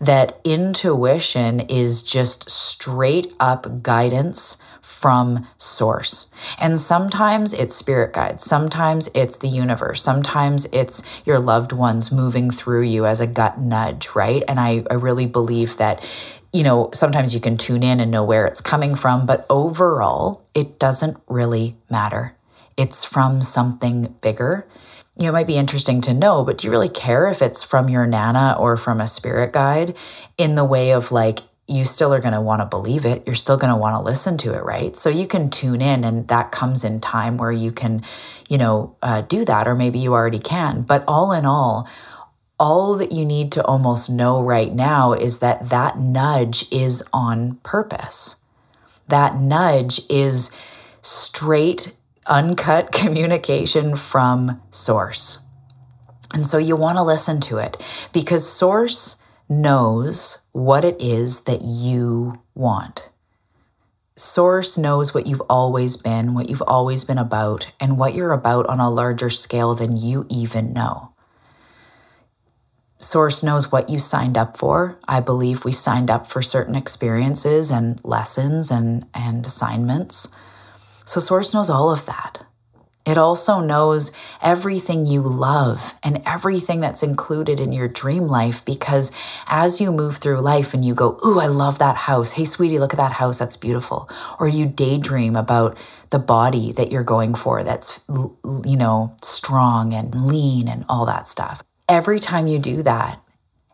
that 0.00 0.40
intuition 0.44 1.60
is 1.60 2.02
just 2.02 2.48
straight 2.48 3.34
up 3.38 3.82
guidance 3.82 4.56
from 4.82 5.46
source. 5.58 6.28
And 6.58 6.78
sometimes 6.78 7.52
it's 7.52 7.74
spirit 7.74 8.12
guides, 8.12 8.44
sometimes 8.44 9.08
it's 9.14 9.38
the 9.38 9.48
universe, 9.48 10.02
sometimes 10.02 10.66
it's 10.72 11.02
your 11.24 11.38
loved 11.38 11.72
ones 11.72 12.12
moving 12.12 12.50
through 12.50 12.82
you 12.82 13.06
as 13.06 13.20
a 13.20 13.26
gut 13.26 13.58
nudge, 13.58 14.10
right? 14.14 14.42
And 14.48 14.60
I, 14.60 14.84
I 14.90 14.94
really 14.94 15.26
believe 15.26 15.76
that 15.76 16.04
you 16.52 16.64
know, 16.64 16.90
sometimes 16.92 17.32
you 17.32 17.40
can 17.40 17.56
tune 17.56 17.82
in 17.82 18.00
and 18.00 18.10
know 18.10 18.24
where 18.24 18.46
it's 18.46 18.60
coming 18.60 18.94
from, 18.96 19.24
but 19.24 19.46
overall, 19.48 20.42
it 20.54 20.78
doesn't 20.78 21.16
really 21.28 21.76
matter. 21.88 22.34
It's 22.76 23.04
from 23.04 23.42
something 23.42 24.16
bigger. 24.20 24.66
You 25.16 25.24
know, 25.24 25.28
it 25.28 25.32
might 25.32 25.46
be 25.46 25.56
interesting 25.56 26.00
to 26.02 26.14
know, 26.14 26.42
but 26.44 26.58
do 26.58 26.66
you 26.66 26.70
really 26.70 26.88
care 26.88 27.28
if 27.28 27.42
it's 27.42 27.62
from 27.62 27.88
your 27.88 28.06
Nana 28.06 28.56
or 28.58 28.76
from 28.76 29.00
a 29.00 29.06
spirit 29.06 29.52
guide 29.52 29.96
in 30.38 30.54
the 30.54 30.64
way 30.64 30.92
of 30.92 31.12
like, 31.12 31.40
you 31.70 31.84
still 31.84 32.12
are 32.12 32.20
going 32.20 32.34
to 32.34 32.40
want 32.40 32.60
to 32.60 32.66
believe 32.66 33.06
it. 33.06 33.22
You're 33.26 33.36
still 33.36 33.56
going 33.56 33.72
to 33.72 33.76
want 33.76 33.94
to 33.94 34.02
listen 34.02 34.36
to 34.38 34.54
it, 34.54 34.64
right? 34.64 34.96
So 34.96 35.08
you 35.08 35.26
can 35.26 35.50
tune 35.50 35.80
in, 35.80 36.04
and 36.04 36.26
that 36.28 36.50
comes 36.50 36.84
in 36.84 37.00
time 37.00 37.36
where 37.36 37.52
you 37.52 37.70
can, 37.70 38.02
you 38.48 38.58
know, 38.58 38.96
uh, 39.02 39.20
do 39.22 39.44
that, 39.44 39.68
or 39.68 39.74
maybe 39.74 39.98
you 39.98 40.12
already 40.12 40.38
can. 40.38 40.82
But 40.82 41.04
all 41.06 41.32
in 41.32 41.46
all, 41.46 41.88
all 42.58 42.96
that 42.96 43.12
you 43.12 43.24
need 43.24 43.52
to 43.52 43.64
almost 43.64 44.10
know 44.10 44.42
right 44.42 44.74
now 44.74 45.12
is 45.12 45.38
that 45.38 45.70
that 45.70 45.98
nudge 45.98 46.66
is 46.72 47.02
on 47.12 47.56
purpose. 47.62 48.36
That 49.08 49.36
nudge 49.36 50.00
is 50.10 50.50
straight, 51.02 51.94
uncut 52.26 52.92
communication 52.92 53.96
from 53.96 54.60
source. 54.70 55.38
And 56.32 56.46
so 56.46 56.58
you 56.58 56.76
want 56.76 56.98
to 56.98 57.02
listen 57.02 57.40
to 57.42 57.58
it 57.58 57.76
because 58.12 58.48
source 58.48 59.16
knows 59.50 60.38
what 60.52 60.84
it 60.84 60.96
is 61.00 61.40
that 61.40 61.60
you 61.62 62.40
want. 62.54 63.10
Source 64.16 64.78
knows 64.78 65.12
what 65.12 65.26
you've 65.26 65.42
always 65.50 65.96
been, 65.96 66.34
what 66.34 66.48
you've 66.48 66.62
always 66.66 67.04
been 67.04 67.18
about, 67.18 67.66
and 67.80 67.98
what 67.98 68.14
you're 68.14 68.32
about 68.32 68.66
on 68.66 68.78
a 68.78 68.90
larger 68.90 69.28
scale 69.28 69.74
than 69.74 69.96
you 69.96 70.26
even 70.28 70.72
know. 70.72 71.12
Source 73.00 73.42
knows 73.42 73.72
what 73.72 73.88
you 73.88 73.98
signed 73.98 74.36
up 74.36 74.56
for. 74.56 74.98
I 75.08 75.20
believe 75.20 75.64
we 75.64 75.72
signed 75.72 76.10
up 76.10 76.26
for 76.26 76.42
certain 76.42 76.76
experiences 76.76 77.70
and 77.70 77.98
lessons 78.04 78.70
and, 78.70 79.06
and 79.14 79.44
assignments. 79.44 80.28
So, 81.06 81.18
Source 81.18 81.54
knows 81.54 81.70
all 81.70 81.90
of 81.90 82.04
that. 82.06 82.44
It 83.06 83.16
also 83.16 83.60
knows 83.60 84.12
everything 84.42 85.06
you 85.06 85.22
love 85.22 85.94
and 86.02 86.22
everything 86.26 86.80
that's 86.80 87.02
included 87.02 87.58
in 87.58 87.72
your 87.72 87.88
dream 87.88 88.28
life 88.28 88.62
because 88.64 89.10
as 89.46 89.80
you 89.80 89.90
move 89.90 90.18
through 90.18 90.40
life 90.40 90.74
and 90.74 90.84
you 90.84 90.94
go, 90.94 91.18
Ooh, 91.24 91.40
I 91.40 91.46
love 91.46 91.78
that 91.78 91.96
house. 91.96 92.32
Hey, 92.32 92.44
sweetie, 92.44 92.78
look 92.78 92.92
at 92.92 92.98
that 92.98 93.12
house. 93.12 93.38
That's 93.38 93.56
beautiful. 93.56 94.08
Or 94.38 94.48
you 94.48 94.66
daydream 94.66 95.34
about 95.34 95.78
the 96.10 96.18
body 96.18 96.72
that 96.72 96.92
you're 96.92 97.02
going 97.02 97.34
for 97.34 97.64
that's, 97.64 98.00
you 98.08 98.76
know, 98.76 99.16
strong 99.22 99.94
and 99.94 100.26
lean 100.26 100.68
and 100.68 100.84
all 100.88 101.06
that 101.06 101.26
stuff. 101.26 101.62
Every 101.88 102.20
time 102.20 102.46
you 102.46 102.58
do 102.58 102.82
that, 102.82 103.20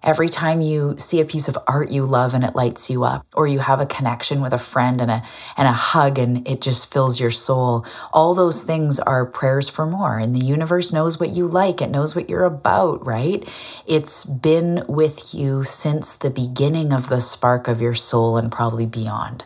Every 0.03 0.29
time 0.29 0.61
you 0.61 0.95
see 0.99 1.21
a 1.21 1.25
piece 1.25 1.49
of 1.49 1.59
art 1.67 1.91
you 1.91 2.05
love 2.05 2.33
and 2.33 2.45
it 2.45 2.55
lights 2.55 2.89
you 2.89 3.03
up, 3.03 3.27
or 3.35 3.49
you 3.49 3.59
have 3.59 3.81
a 3.81 3.87
connection 3.87 4.41
with 4.41 4.53
a 4.53 4.59
friend 4.59 5.01
and 5.01 5.11
a, 5.11 5.23
and 5.57 5.67
a 5.67 5.73
hug 5.73 6.19
and 6.19 6.47
it 6.47 6.61
just 6.61 6.93
fills 6.93 7.19
your 7.19 7.33
soul, 7.33 7.85
all 8.13 8.35
those 8.35 8.63
things 8.63 9.01
are 9.01 9.27
prayers 9.27 9.69
for 9.69 9.85
more. 9.85 10.19
And 10.19 10.37
the 10.37 10.45
universe 10.45 10.93
knows 10.93 11.19
what 11.19 11.31
you 11.31 11.49
like, 11.49 11.83
it 11.83 11.91
knows 11.91 12.15
what 12.15 12.31
you're 12.31 12.45
about, 12.45 13.05
right? 13.05 13.49
It's 13.87 14.25
been 14.25 14.85
with 14.87 15.35
you 15.35 15.65
since 15.65 16.15
the 16.15 16.31
beginning 16.31 16.93
of 16.93 17.09
the 17.09 17.21
spark 17.21 17.67
of 17.67 17.81
your 17.81 17.95
soul 17.95 18.37
and 18.37 18.53
probably 18.53 18.87
beyond. 18.87 19.45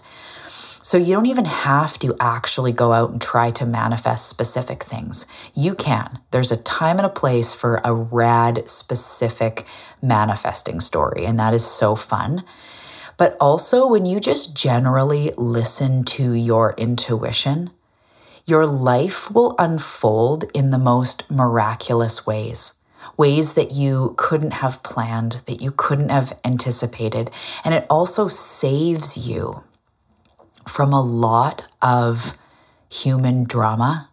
So 0.83 0.97
you 0.97 1.13
don't 1.13 1.27
even 1.27 1.45
have 1.45 1.99
to 1.99 2.17
actually 2.21 2.73
go 2.73 2.93
out 2.93 3.11
and 3.11 3.21
try 3.21 3.51
to 3.51 3.67
manifest 3.67 4.29
specific 4.29 4.83
things. 4.83 5.27
You 5.55 5.75
can. 5.75 6.21
There's 6.31 6.51
a 6.51 6.57
time 6.57 6.97
and 6.97 7.05
a 7.05 7.11
place 7.11 7.53
for 7.53 7.83
a 7.85 7.93
rad, 7.93 8.69
specific 8.69 9.67
manifesting 10.01 10.81
story, 10.81 11.27
and 11.27 11.39
that 11.39 11.53
is 11.53 11.67
so 11.67 11.95
fun. 11.97 12.45
But 13.19 13.37
also, 13.39 13.87
when 13.87 14.07
you 14.07 14.21
just 14.21 14.57
generally 14.57 15.33
listen 15.37 16.05
to 16.05 16.33
your 16.33 16.73
intuition, 16.79 17.71
your 18.47 18.65
life 18.65 19.31
will 19.31 19.55
unfold 19.59 20.45
in 20.55 20.71
the 20.71 20.79
most 20.79 21.31
miraculous 21.31 22.27
ways 22.27 22.75
ways 23.17 23.55
that 23.55 23.73
you 23.73 24.15
couldn't 24.17 24.53
have 24.53 24.83
planned, 24.83 25.43
that 25.47 25.61
you 25.61 25.71
couldn't 25.71 26.09
have 26.11 26.39
anticipated. 26.45 27.31
And 27.65 27.75
it 27.75 27.87
also 27.91 28.29
saves 28.29 29.17
you 29.17 29.63
from 30.71 30.93
a 30.93 31.03
lot 31.03 31.65
of 31.83 32.39
human 32.89 33.45
drama, 33.45 34.09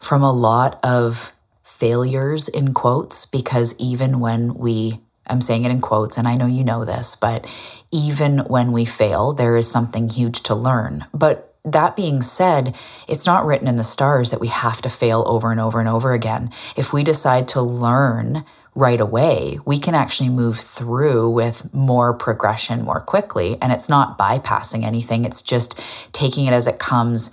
from 0.00 0.22
a 0.22 0.32
lot 0.32 0.78
of 0.82 1.32
failures 1.62 2.48
in 2.48 2.74
quotes, 2.74 3.24
because 3.24 3.74
even 3.78 4.18
when 4.20 4.54
we, 4.54 5.00
I'm 5.28 5.40
saying 5.40 5.64
it 5.64 5.70
in 5.70 5.80
quotes, 5.80 6.18
and 6.18 6.26
I 6.26 6.34
know 6.34 6.46
you 6.46 6.64
know 6.64 6.84
this, 6.84 7.14
but 7.14 7.46
even 7.92 8.40
when 8.40 8.72
we 8.72 8.84
fail, 8.84 9.32
there 9.32 9.56
is 9.56 9.70
something 9.70 10.08
huge 10.08 10.42
to 10.42 10.54
learn. 10.54 11.06
But 11.14 11.54
that 11.64 11.94
being 11.94 12.20
said, 12.20 12.74
it's 13.06 13.26
not 13.26 13.46
written 13.46 13.68
in 13.68 13.76
the 13.76 13.84
stars 13.84 14.32
that 14.32 14.40
we 14.40 14.48
have 14.48 14.82
to 14.82 14.88
fail 14.88 15.22
over 15.26 15.52
and 15.52 15.60
over 15.60 15.78
and 15.78 15.88
over 15.88 16.12
again. 16.12 16.50
If 16.76 16.92
we 16.92 17.04
decide 17.04 17.46
to 17.48 17.62
learn 17.62 18.44
right 18.74 19.00
away, 19.00 19.58
we 19.66 19.78
can 19.78 19.94
actually 19.94 20.30
move 20.30 20.58
through 20.58 21.28
with 21.30 21.72
more 21.74 22.14
progression 22.14 22.82
more 22.82 23.00
quickly. 23.00 23.58
And 23.60 23.72
it's 23.72 23.88
not 23.88 24.18
bypassing 24.18 24.84
anything, 24.84 25.24
it's 25.24 25.42
just 25.42 25.78
taking 26.12 26.46
it 26.46 26.52
as 26.52 26.66
it 26.66 26.78
comes, 26.78 27.30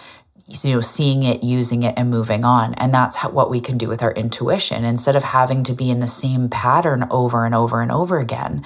you 0.48 0.74
know, 0.74 0.82
seeing 0.82 1.24
it, 1.24 1.42
using 1.42 1.84
it, 1.84 1.94
and 1.96 2.10
moving 2.10 2.44
on. 2.44 2.74
And 2.74 2.94
that's 2.94 3.18
how, 3.18 3.30
what 3.30 3.50
we 3.50 3.62
can 3.62 3.78
do 3.78 3.88
with 3.88 4.04
our 4.04 4.12
intuition. 4.14 4.84
Instead 4.84 5.16
of 5.16 5.24
having 5.24 5.64
to 5.64 5.74
be 5.74 5.90
in 5.90 6.02
the 6.02 6.08
same 6.08 6.50
pattern 6.50 7.08
over 7.10 7.46
and 7.46 7.56
over 7.56 7.82
and 7.82 7.92
over 7.92 8.20
again, 8.20 8.64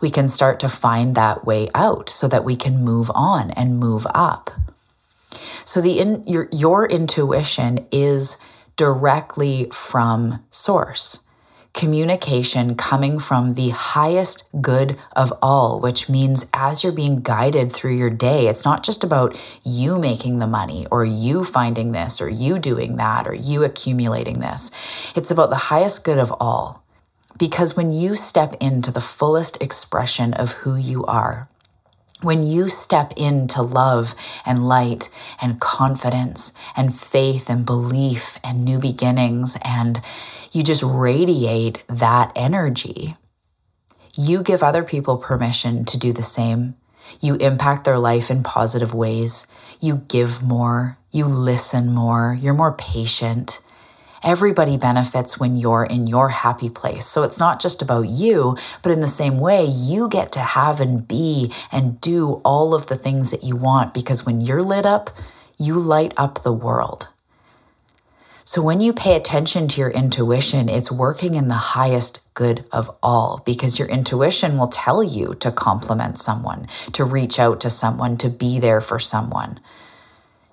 we 0.00 0.10
can 0.10 0.26
start 0.26 0.58
to 0.60 0.68
find 0.68 1.14
that 1.14 1.44
way 1.44 1.68
out 1.74 2.08
so 2.10 2.26
that 2.26 2.44
we 2.44 2.56
can 2.56 2.82
move 2.82 3.10
on 3.14 3.52
and 3.52 3.78
move 3.78 4.06
up. 4.14 4.50
So 5.64 5.80
the 5.80 5.98
in, 5.98 6.26
your 6.26 6.48
your 6.50 6.86
intuition 6.86 7.86
is 7.92 8.38
directly 8.76 9.68
from 9.72 10.44
source 10.50 11.20
communication 11.76 12.74
coming 12.74 13.18
from 13.18 13.52
the 13.52 13.68
highest 13.68 14.44
good 14.60 14.98
of 15.14 15.32
all, 15.42 15.78
which 15.78 16.08
means 16.08 16.46
as 16.54 16.82
you're 16.82 16.90
being 16.90 17.20
guided 17.20 17.70
through 17.70 17.94
your 17.94 18.10
day, 18.10 18.48
it's 18.48 18.64
not 18.64 18.82
just 18.82 19.04
about 19.04 19.38
you 19.62 19.98
making 19.98 20.38
the 20.38 20.46
money 20.46 20.86
or 20.90 21.04
you 21.04 21.44
finding 21.44 21.92
this 21.92 22.20
or 22.20 22.28
you 22.28 22.58
doing 22.58 22.96
that 22.96 23.28
or 23.28 23.34
you 23.34 23.62
accumulating 23.62 24.40
this. 24.40 24.70
It's 25.14 25.30
about 25.30 25.50
the 25.50 25.56
highest 25.70 26.02
good 26.02 26.18
of 26.18 26.34
all. 26.40 26.82
Because 27.38 27.76
when 27.76 27.90
you 27.90 28.16
step 28.16 28.54
into 28.60 28.90
the 28.90 29.02
fullest 29.02 29.62
expression 29.62 30.32
of 30.32 30.52
who 30.52 30.74
you 30.74 31.04
are, 31.04 31.46
when 32.22 32.42
you 32.42 32.70
step 32.70 33.12
into 33.18 33.60
love 33.60 34.14
and 34.46 34.66
light 34.66 35.10
and 35.42 35.60
confidence 35.60 36.54
and 36.74 36.98
faith 36.98 37.50
and 37.50 37.66
belief 37.66 38.38
and 38.42 38.64
new 38.64 38.78
beginnings 38.78 39.58
and 39.60 40.00
you 40.56 40.62
just 40.62 40.82
radiate 40.82 41.84
that 41.86 42.32
energy. 42.34 43.14
You 44.16 44.42
give 44.42 44.62
other 44.62 44.82
people 44.82 45.18
permission 45.18 45.84
to 45.84 45.98
do 45.98 46.14
the 46.14 46.22
same. 46.22 46.76
You 47.20 47.34
impact 47.34 47.84
their 47.84 47.98
life 47.98 48.30
in 48.30 48.42
positive 48.42 48.94
ways. 48.94 49.46
You 49.80 49.96
give 50.08 50.42
more. 50.42 50.96
You 51.10 51.26
listen 51.26 51.92
more. 51.92 52.38
You're 52.40 52.54
more 52.54 52.72
patient. 52.72 53.60
Everybody 54.22 54.78
benefits 54.78 55.38
when 55.38 55.56
you're 55.56 55.84
in 55.84 56.06
your 56.06 56.30
happy 56.30 56.70
place. 56.70 57.04
So 57.04 57.22
it's 57.22 57.38
not 57.38 57.60
just 57.60 57.82
about 57.82 58.08
you, 58.08 58.56
but 58.80 58.92
in 58.92 59.00
the 59.00 59.08
same 59.08 59.38
way, 59.38 59.62
you 59.62 60.08
get 60.08 60.32
to 60.32 60.40
have 60.40 60.80
and 60.80 61.06
be 61.06 61.52
and 61.70 62.00
do 62.00 62.40
all 62.46 62.74
of 62.74 62.86
the 62.86 62.96
things 62.96 63.30
that 63.30 63.44
you 63.44 63.56
want 63.56 63.92
because 63.92 64.24
when 64.24 64.40
you're 64.40 64.62
lit 64.62 64.86
up, 64.86 65.10
you 65.58 65.78
light 65.78 66.14
up 66.16 66.42
the 66.42 66.52
world. 66.52 67.08
So 68.48 68.62
when 68.62 68.80
you 68.80 68.92
pay 68.92 69.16
attention 69.16 69.66
to 69.66 69.80
your 69.80 69.90
intuition, 69.90 70.68
it's 70.68 70.88
working 70.88 71.34
in 71.34 71.48
the 71.48 71.54
highest 71.54 72.20
good 72.34 72.64
of 72.70 72.88
all 73.02 73.42
because 73.44 73.76
your 73.76 73.88
intuition 73.88 74.56
will 74.56 74.68
tell 74.68 75.02
you 75.02 75.34
to 75.40 75.50
compliment 75.50 76.16
someone, 76.16 76.68
to 76.92 77.02
reach 77.04 77.40
out 77.40 77.58
to 77.62 77.70
someone, 77.70 78.16
to 78.18 78.30
be 78.30 78.60
there 78.60 78.80
for 78.80 79.00
someone, 79.00 79.58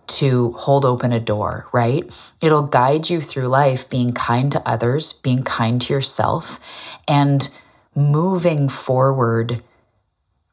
to 0.07 0.53
hold 0.53 0.85
open 0.85 1.11
a 1.11 1.19
door, 1.19 1.67
right? 1.71 2.11
It'll 2.41 2.63
guide 2.63 3.11
you 3.11 3.21
through 3.21 3.45
life 3.45 3.87
being 3.87 4.11
kind 4.11 4.51
to 4.53 4.67
others, 4.67 5.13
being 5.13 5.43
kind 5.43 5.79
to 5.83 5.93
yourself, 5.93 6.59
and 7.07 7.47
moving 7.93 8.69
forward 8.69 9.61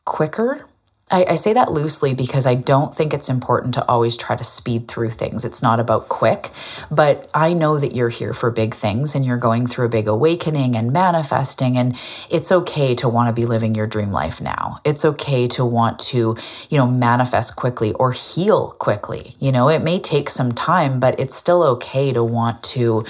quicker 0.04 0.66
I, 1.10 1.26
I, 1.30 1.34
say 1.34 1.52
that 1.52 1.72
loosely 1.72 2.14
because 2.14 2.46
I 2.46 2.54
don't 2.54 2.94
think 2.94 3.12
it's 3.12 3.28
important 3.28 3.74
to 3.74 3.84
always 3.86 4.16
try 4.16 4.36
to 4.36 4.44
speed 4.44 4.86
through 4.88 5.10
things. 5.10 5.44
It's 5.44 5.62
not 5.62 5.80
about 5.80 6.08
quick, 6.08 6.50
but 6.90 7.28
I 7.34 7.52
know 7.52 7.78
that 7.78 7.94
you're 7.94 8.10
here 8.10 8.32
for 8.32 8.50
big 8.50 8.74
things 8.74 9.14
and 9.14 9.24
you're 9.24 9.36
going 9.36 9.66
through 9.66 9.86
a 9.86 9.88
big 9.88 10.06
awakening 10.06 10.76
and 10.76 10.92
manifesting. 10.92 11.76
And 11.76 11.98
it's 12.28 12.52
okay 12.52 12.94
to 12.96 13.08
want 13.08 13.34
to 13.34 13.40
be 13.40 13.46
living 13.46 13.74
your 13.74 13.86
dream 13.86 14.12
life 14.12 14.40
now. 14.40 14.80
It's 14.84 15.04
okay 15.04 15.48
to 15.48 15.64
want 15.64 15.98
to, 16.10 16.36
you 16.68 16.78
know, 16.78 16.86
manifest 16.86 17.56
quickly 17.56 17.92
or 17.94 18.12
heal 18.12 18.70
quickly. 18.78 19.34
You 19.40 19.50
know, 19.52 19.68
it 19.68 19.82
may 19.82 19.98
take 19.98 20.30
some 20.30 20.52
time, 20.52 21.00
but 21.00 21.18
it's 21.18 21.34
still 21.34 21.62
okay 21.64 22.12
to 22.12 22.22
want 22.22 22.62
to 22.64 23.04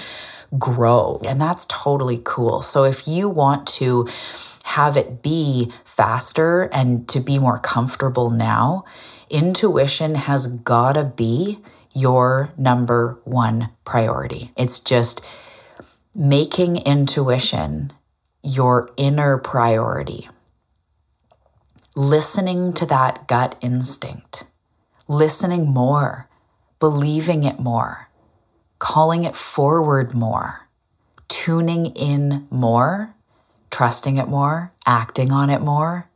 grow. 0.57 1.21
And 1.25 1.39
that's 1.39 1.65
totally 1.69 2.21
cool. 2.23 2.61
So 2.61 2.83
if 2.83 3.07
you 3.07 3.29
want 3.29 3.67
to, 3.67 4.07
have 4.63 4.95
it 4.95 5.21
be 5.21 5.71
faster 5.95 6.63
and 6.71 7.07
to 7.09 7.19
be 7.19 7.37
more 7.37 7.59
comfortable 7.59 8.29
now, 8.29 8.85
intuition 9.29 10.15
has 10.15 10.47
got 10.47 10.93
to 10.93 11.03
be 11.03 11.59
your 11.93 12.53
number 12.57 13.19
one 13.25 13.69
priority. 13.83 14.51
It's 14.55 14.79
just 14.79 15.21
making 16.15 16.77
intuition 16.77 17.91
your 18.41 18.89
inner 18.95 19.37
priority. 19.37 20.29
Listening 21.95 22.71
to 22.73 22.85
that 22.85 23.27
gut 23.27 23.57
instinct, 23.59 24.45
listening 25.09 25.67
more, 25.67 26.29
believing 26.79 27.43
it 27.43 27.59
more, 27.59 28.09
calling 28.79 29.25
it 29.25 29.35
forward 29.35 30.13
more, 30.13 30.69
tuning 31.27 31.87
in 31.87 32.47
more 32.49 33.13
trusting 33.71 34.17
it 34.17 34.27
more, 34.27 34.71
acting 34.85 35.31
on 35.31 35.49
it 35.49 35.61
more. 35.61 36.09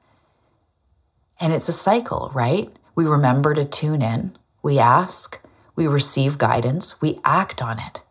And 1.40 1.52
it's 1.54 1.70
a 1.70 1.74
cycle, 1.74 2.32
right? 2.34 2.70
We 2.94 3.06
remember 3.06 3.54
to 3.54 3.66
tune 3.66 4.02
in, 4.02 4.38
we 4.62 4.80
ask, 4.80 5.42
we 5.76 5.88
receive 5.88 6.38
guidance, 6.38 7.02
we 7.02 7.20
act 7.26 7.62
on 7.62 7.80
it. 7.80 8.02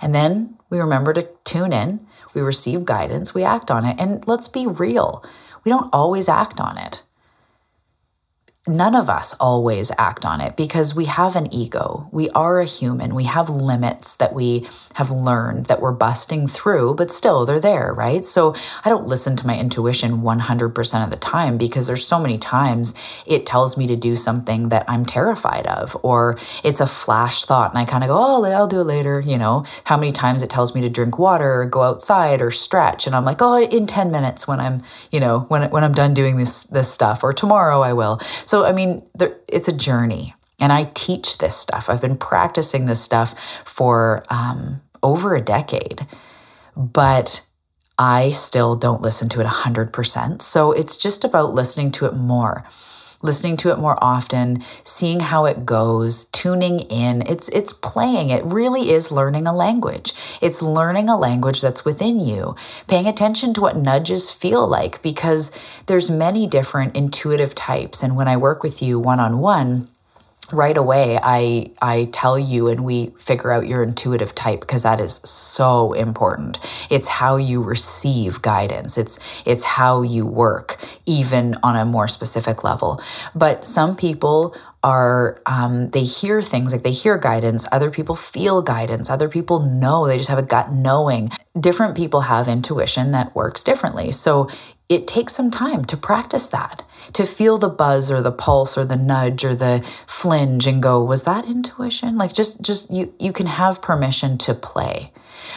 And 0.00 0.14
then 0.14 0.58
we 0.70 0.78
remember 0.78 1.12
to 1.12 1.28
tune 1.44 1.72
in, 1.72 2.06
we 2.34 2.40
receive 2.40 2.84
guidance, 2.84 3.34
we 3.34 3.42
act 3.42 3.70
on 3.70 3.84
it. 3.84 3.96
And 3.98 4.26
let's 4.28 4.48
be 4.48 4.66
real, 4.66 5.24
we 5.64 5.70
don't 5.70 5.90
always 5.92 6.28
act 6.28 6.60
on 6.60 6.78
it 6.78 7.02
none 8.68 8.94
of 8.94 9.08
us 9.08 9.34
always 9.34 9.90
act 9.98 10.24
on 10.24 10.40
it 10.40 10.56
because 10.56 10.94
we 10.94 11.06
have 11.06 11.36
an 11.36 11.52
ego. 11.52 12.08
We 12.12 12.30
are 12.30 12.60
a 12.60 12.64
human. 12.64 13.14
We 13.14 13.24
have 13.24 13.48
limits 13.48 14.16
that 14.16 14.34
we 14.34 14.68
have 14.94 15.10
learned 15.10 15.66
that 15.66 15.80
we're 15.80 15.92
busting 15.92 16.48
through, 16.48 16.94
but 16.94 17.10
still 17.10 17.46
they're 17.46 17.60
there, 17.60 17.92
right? 17.94 18.24
So 18.24 18.54
I 18.84 18.88
don't 18.88 19.06
listen 19.06 19.36
to 19.36 19.46
my 19.46 19.58
intuition 19.58 20.22
100% 20.22 21.04
of 21.04 21.10
the 21.10 21.16
time 21.16 21.56
because 21.56 21.86
there's 21.86 22.06
so 22.06 22.18
many 22.18 22.38
times 22.38 22.94
it 23.26 23.46
tells 23.46 23.76
me 23.76 23.86
to 23.86 23.96
do 23.96 24.14
something 24.16 24.68
that 24.68 24.84
I'm 24.88 25.04
terrified 25.04 25.66
of, 25.66 25.96
or 26.02 26.38
it's 26.62 26.80
a 26.80 26.86
flash 26.86 27.44
thought 27.44 27.70
and 27.70 27.78
I 27.78 27.84
kind 27.84 28.04
of 28.04 28.08
go, 28.08 28.18
oh, 28.18 28.44
I'll 28.44 28.66
do 28.66 28.80
it 28.80 28.84
later. 28.84 29.20
You 29.20 29.38
know, 29.38 29.64
how 29.84 29.96
many 29.96 30.12
times 30.12 30.42
it 30.42 30.50
tells 30.50 30.74
me 30.74 30.80
to 30.82 30.88
drink 30.88 31.18
water 31.18 31.62
or 31.62 31.66
go 31.66 31.82
outside 31.82 32.40
or 32.40 32.50
stretch. 32.50 33.06
And 33.06 33.14
I'm 33.16 33.24
like, 33.24 33.40
oh, 33.40 33.62
in 33.62 33.86
10 33.86 34.10
minutes 34.10 34.46
when 34.46 34.60
I'm, 34.60 34.82
you 35.10 35.20
know, 35.20 35.40
when, 35.48 35.70
when 35.70 35.84
I'm 35.84 35.92
done 35.92 36.14
doing 36.14 36.36
this, 36.36 36.64
this 36.64 36.90
stuff, 36.92 37.22
or 37.22 37.32
tomorrow 37.32 37.80
I 37.82 37.92
will. 37.92 38.20
So 38.44 38.57
so, 38.58 38.64
I 38.64 38.72
mean, 38.72 39.02
there, 39.14 39.36
it's 39.46 39.68
a 39.68 39.72
journey. 39.72 40.34
And 40.58 40.72
I 40.72 40.90
teach 40.94 41.38
this 41.38 41.56
stuff. 41.56 41.88
I've 41.88 42.00
been 42.00 42.16
practicing 42.16 42.86
this 42.86 43.00
stuff 43.00 43.36
for 43.64 44.24
um, 44.30 44.80
over 45.00 45.36
a 45.36 45.40
decade, 45.40 46.04
but 46.76 47.42
I 47.96 48.32
still 48.32 48.74
don't 48.74 49.00
listen 49.00 49.28
to 49.28 49.40
it 49.40 49.46
100%. 49.46 50.42
So 50.42 50.72
it's 50.72 50.96
just 50.96 51.22
about 51.22 51.54
listening 51.54 51.92
to 51.92 52.06
it 52.06 52.14
more 52.14 52.64
listening 53.22 53.56
to 53.58 53.70
it 53.70 53.78
more 53.78 53.98
often, 54.02 54.62
seeing 54.84 55.20
how 55.20 55.44
it 55.44 55.66
goes, 55.66 56.26
tuning 56.26 56.80
in. 56.80 57.22
It's 57.22 57.48
it's 57.50 57.72
playing. 57.72 58.30
It 58.30 58.44
really 58.44 58.90
is 58.90 59.10
learning 59.10 59.46
a 59.46 59.54
language. 59.54 60.12
It's 60.40 60.62
learning 60.62 61.08
a 61.08 61.16
language 61.16 61.60
that's 61.60 61.84
within 61.84 62.18
you. 62.18 62.54
Paying 62.86 63.06
attention 63.06 63.54
to 63.54 63.60
what 63.60 63.76
nudges 63.76 64.30
feel 64.30 64.66
like 64.66 65.02
because 65.02 65.52
there's 65.86 66.10
many 66.10 66.46
different 66.46 66.96
intuitive 66.96 67.54
types 67.54 68.02
and 68.02 68.16
when 68.16 68.28
I 68.28 68.36
work 68.36 68.62
with 68.62 68.82
you 68.82 68.98
one-on-one, 68.98 69.88
right 70.52 70.76
away 70.76 71.18
i 71.22 71.70
i 71.82 72.08
tell 72.12 72.38
you 72.38 72.68
and 72.68 72.84
we 72.84 73.12
figure 73.18 73.52
out 73.52 73.68
your 73.68 73.82
intuitive 73.82 74.34
type 74.34 74.60
because 74.60 74.82
that 74.82 75.00
is 75.00 75.20
so 75.24 75.92
important. 75.92 76.58
It's 76.90 77.08
how 77.08 77.36
you 77.36 77.62
receive 77.62 78.42
guidance. 78.42 78.96
It's 78.96 79.18
it's 79.44 79.64
how 79.64 80.02
you 80.02 80.26
work 80.26 80.78
even 81.06 81.56
on 81.62 81.76
a 81.76 81.84
more 81.84 82.08
specific 82.08 82.64
level. 82.64 83.02
But 83.34 83.66
some 83.66 83.96
people 83.96 84.56
are 84.84 85.42
um, 85.46 85.90
they 85.90 86.04
hear 86.04 86.40
things 86.40 86.72
like 86.72 86.82
they 86.82 86.92
hear 86.92 87.18
guidance 87.18 87.66
other 87.72 87.90
people 87.90 88.14
feel 88.14 88.62
guidance 88.62 89.10
other 89.10 89.28
people 89.28 89.58
know 89.58 90.06
they 90.06 90.16
just 90.16 90.28
have 90.28 90.38
a 90.38 90.42
gut 90.42 90.72
knowing. 90.72 91.30
Different 91.58 91.96
people 91.96 92.22
have 92.22 92.48
intuition 92.48 93.10
that 93.12 93.34
works 93.34 93.64
differently. 93.64 94.12
So 94.12 94.48
it 94.88 95.06
takes 95.06 95.34
some 95.34 95.50
time 95.50 95.84
to 95.84 95.96
practice 95.96 96.46
that, 96.46 96.82
to 97.12 97.26
feel 97.26 97.58
the 97.58 97.68
buzz 97.68 98.10
or 98.10 98.22
the 98.22 98.32
pulse 98.32 98.78
or 98.78 98.84
the 98.84 98.96
nudge 98.96 99.44
or 99.44 99.54
the 99.54 99.86
flinge 100.06 100.66
and 100.66 100.82
go, 100.82 101.04
was 101.04 101.24
that 101.24 101.44
intuition? 101.44 102.16
Like 102.16 102.32
just 102.32 102.62
just 102.62 102.90
you 102.90 103.12
you 103.18 103.32
can 103.32 103.46
have 103.46 103.82
permission 103.82 104.38
to 104.38 104.54
play. 104.54 105.12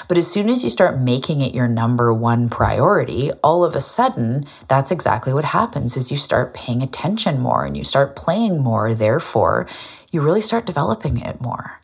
But 0.07 0.17
as 0.17 0.29
soon 0.29 0.49
as 0.49 0.63
you 0.63 0.69
start 0.69 0.99
making 0.99 1.41
it 1.41 1.53
your 1.53 1.67
number 1.67 2.13
one 2.13 2.49
priority, 2.49 3.31
all 3.43 3.63
of 3.63 3.75
a 3.75 3.81
sudden, 3.81 4.45
that's 4.67 4.91
exactly 4.91 5.33
what 5.33 5.45
happens 5.45 5.97
is 5.97 6.11
you 6.11 6.17
start 6.17 6.53
paying 6.53 6.81
attention 6.81 7.39
more 7.39 7.65
and 7.65 7.75
you 7.75 7.83
start 7.83 8.15
playing 8.15 8.61
more, 8.61 8.93
therefore, 8.93 9.67
you 10.11 10.21
really 10.21 10.41
start 10.41 10.65
developing 10.65 11.17
it 11.17 11.41
more. 11.41 11.81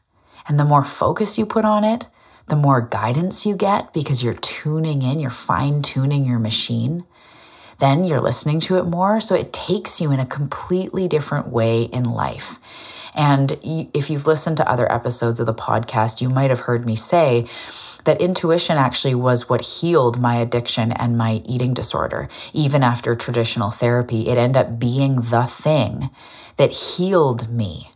And 0.48 0.60
the 0.60 0.66
more 0.66 0.84
focus 0.84 1.38
you 1.38 1.46
put 1.46 1.66
on 1.66 1.84
it, 1.84 2.08
the 2.48 2.56
more 2.56 2.82
guidance 2.82 3.46
you 3.46 3.56
get 3.56 3.92
because 3.94 4.24
you're 4.24 4.34
tuning 4.34 5.02
in, 5.02 5.20
you're 5.20 5.30
fine 5.30 5.82
tuning 5.82 6.24
your 6.24 6.40
machine 6.40 7.04
then 7.80 8.04
you're 8.04 8.22
listening 8.22 8.60
to 8.62 8.78
it 8.78 8.86
more. 8.86 9.22
So 9.22 9.36
it 9.36 9.54
takes 9.54 10.02
you 10.02 10.12
in 10.12 10.20
a 10.20 10.26
completely 10.26 11.08
different 11.08 11.48
way 11.48 11.84
in 11.84 12.04
life. 12.04 12.60
And 13.16 13.60
if 13.64 14.10
you've 14.10 14.28
listened 14.28 14.58
to 14.58 14.70
other 14.70 14.92
episodes 14.92 15.40
of 15.40 15.46
the 15.48 15.54
podcast, 15.54 16.22
you 16.22 16.30
might 16.30 16.50
have 16.50 16.62
heard 16.62 16.86
me 16.86 16.96
say, 16.96 17.48
that 18.04 18.22
intuition 18.22 18.78
actually 18.78 19.16
was 19.16 19.50
what 19.50 19.62
healed 19.62 20.18
my 20.18 20.36
addiction 20.38 20.94
and 20.94 21.18
my 21.18 21.42
eating 21.46 21.74
disorder. 21.74 22.30
Even 22.54 22.82
after 22.82 23.16
traditional 23.16 23.70
therapy, 23.70 24.30
it 24.30 24.38
ended 24.38 24.56
up 24.56 24.80
being 24.80 25.18
the 25.18 25.44
thing 25.44 26.10
that 26.56 26.72
healed 26.72 27.50
me. 27.50 27.92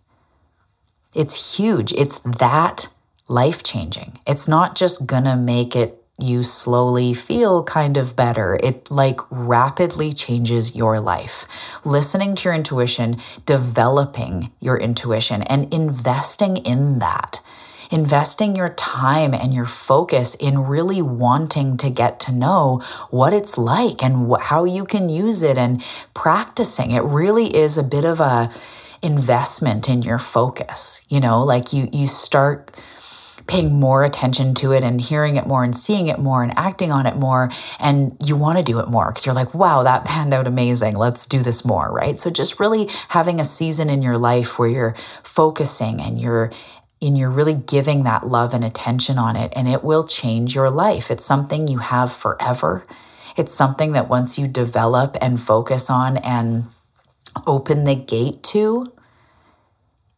It's 1.16 1.58
huge. 1.58 1.94
It's 1.94 2.20
that 2.20 2.90
life 3.30 3.64
changing. 3.64 4.20
It's 4.28 4.50
not 4.50 4.76
just 4.76 5.06
gonna 5.06 5.38
make 5.38 5.78
it 5.78 6.01
you 6.22 6.44
slowly 6.44 7.14
feel 7.14 7.64
kind 7.64 7.98
of 7.98 8.16
better. 8.16 8.60
It 8.62 8.90
like 8.92 9.20
rapidly 9.30 10.14
changes 10.14 10.76
your 10.76 11.00
life. 11.00 11.46
Listening 11.84 12.36
to 12.36 12.44
your 12.46 12.54
intuition, 12.54 13.18
developing 13.46 14.52
your 14.60 14.78
intuition, 14.78 15.44
and 15.44 15.74
investing 15.74 16.58
in 16.58 17.00
that. 17.00 17.42
Investing 17.90 18.56
your 18.56 18.70
time 18.70 19.34
and 19.34 19.54
your 19.54 19.66
focus 19.66 20.36
in 20.36 20.60
really 20.60 21.02
wanting 21.02 21.76
to 21.78 21.90
get 21.90 22.22
to 22.22 22.32
know 22.32 22.82
what 23.10 23.34
it's 23.34 23.58
like 23.58 24.02
and 24.02 24.32
wh- 24.32 24.42
how 24.42 24.64
you 24.64 24.86
can 24.86 25.10
use 25.10 25.42
it 25.42 25.58
and 25.58 25.84
practicing. 26.14 26.92
It 26.92 27.04
really 27.04 27.54
is 27.54 27.78
a 27.78 27.84
bit 27.84 28.06
of 28.06 28.22
a 28.22 28.50
investment 29.02 29.90
in 29.90 30.04
your 30.04 30.20
focus. 30.20 31.02
You 31.10 31.20
know, 31.20 31.44
like 31.44 31.74
you 31.74 31.90
you 31.92 32.08
start 32.08 32.72
paying 33.48 33.80
more 33.80 34.04
attention 34.04 34.54
to 34.56 34.72
it 34.72 34.84
and 34.84 35.02
hearing 35.02 35.36
it 35.36 35.48
more 35.48 35.64
and 35.64 35.76
seeing 35.76 36.08
it 36.08 36.20
more 36.20 36.44
and 36.44 36.58
acting 36.58 36.92
on 36.92 37.06
it 37.06 37.16
more. 37.16 37.52
And 37.80 38.16
you 38.24 38.36
want 38.36 38.58
to 38.58 38.64
do 38.64 38.80
it 38.80 38.88
more 38.88 39.08
because 39.08 39.26
you're 39.26 39.36
like, 39.36 39.54
wow, 39.54 39.84
that 39.84 40.06
panned 40.06 40.34
out 40.34 40.48
amazing. 40.48 40.96
Let's 40.96 41.26
do 41.26 41.40
this 41.40 41.66
more, 41.66 41.92
right? 41.92 42.20
So 42.20 42.30
just 42.30 42.60
really 42.60 42.90
having 43.10 43.40
a 43.40 43.46
season 43.46 43.90
in 43.90 44.02
your 44.02 44.18
life 44.18 44.60
where 44.60 44.70
you're 44.70 44.96
focusing 45.24 46.02
and 46.02 46.20
you're 46.20 46.52
and 47.04 47.18
you're 47.18 47.32
really 47.32 47.56
giving 47.56 48.04
that 48.04 48.28
love 48.28 48.54
and 48.54 48.64
attention 48.64 49.18
on 49.18 49.36
it 49.36 49.52
and 49.56 49.68
it 49.68 49.84
will 49.84 50.04
change 50.04 50.54
your 50.54 50.70
life. 50.70 51.10
It's 51.10 51.26
something 51.26 51.68
you 51.68 51.80
have 51.80 52.14
forever. 52.14 52.86
It's 53.36 53.56
something 53.56 53.94
that 53.94 54.08
once 54.08 54.38
you 54.38 54.48
develop 54.48 55.18
and 55.20 55.42
focus 55.42 55.90
on 55.90 56.18
and 56.18 56.66
open 57.48 57.86
the 57.86 57.96
gate 57.96 58.44
to, 58.44 58.92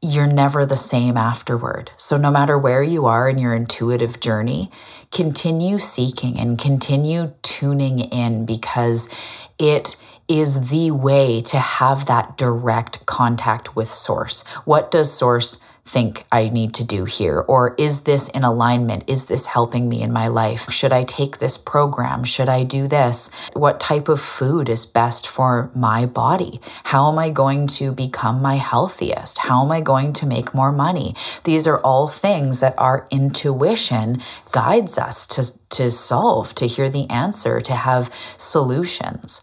you're 0.04 0.28
never 0.28 0.66
the 0.66 0.76
same 0.76 1.16
afterward. 1.16 1.90
So, 1.96 2.18
no 2.18 2.30
matter 2.30 2.58
where 2.58 2.84
you 2.84 3.06
are 3.06 3.30
in 3.30 3.40
your 3.40 3.56
intuitive 3.56 4.20
journey, 4.20 4.70
continue 5.12 5.80
seeking 5.80 6.38
and 6.38 6.60
continue 6.60 7.34
tuning 7.42 8.00
in 8.00 8.46
because 8.46 9.10
it 9.58 9.96
is 10.28 10.70
the 10.70 10.92
way 10.92 11.40
to 11.42 11.58
have 11.58 12.06
that 12.08 12.38
direct 12.38 13.06
contact 13.06 13.78
with 13.78 13.90
Source. 13.90 14.44
What 14.66 14.92
does 14.92 15.12
Source 15.12 15.60
think 15.86 16.24
I 16.32 16.50
need 16.50 16.74
to 16.76 16.84
do 16.84 17.06
here? 17.06 17.40
Or 17.42 17.76
is 17.78 18.02
this 18.02 18.30
in 18.30 18.44
alignment? 18.44 19.04
Is 19.08 19.26
this 19.26 19.48
helping 19.48 19.90
me 19.90 20.02
in 20.02 20.14
my 20.14 20.28
life? 20.28 20.72
Should 20.72 20.94
I 20.94 21.04
take 21.04 21.38
this 21.38 21.58
program? 21.58 22.24
Should 22.24 22.50
I 22.50 22.64
do 22.64 22.88
this? 22.88 23.30
What 23.54 23.80
type 23.80 24.08
of 24.08 24.22
food 24.22 24.70
is 24.70 24.86
best 24.86 25.28
for 25.28 25.70
my 25.76 26.06
body? 26.06 26.62
How 26.86 27.12
am 27.12 27.20
I 27.20 27.30
going 27.30 27.68
to 27.68 27.92
become 27.92 28.42
my 28.42 28.56
healthiest? 28.56 29.40
How 29.40 29.64
am 29.64 29.72
I 29.72 29.82
going 29.82 30.14
to 30.14 30.26
make 30.26 30.54
more 30.54 30.72
money? 30.72 31.16
These 31.44 31.68
are 31.68 31.80
all 31.82 32.08
things 32.08 32.62
that 32.62 32.76
our 32.78 33.06
intuition 33.12 34.22
guides 34.52 34.98
us 34.98 35.28
to, 35.28 35.60
to 35.78 35.92
solve, 35.92 36.56
to 36.56 36.66
hear 36.66 36.90
the 36.90 37.10
answer, 37.10 37.60
to 37.60 37.76
have 37.76 38.14
solutions. 38.38 39.42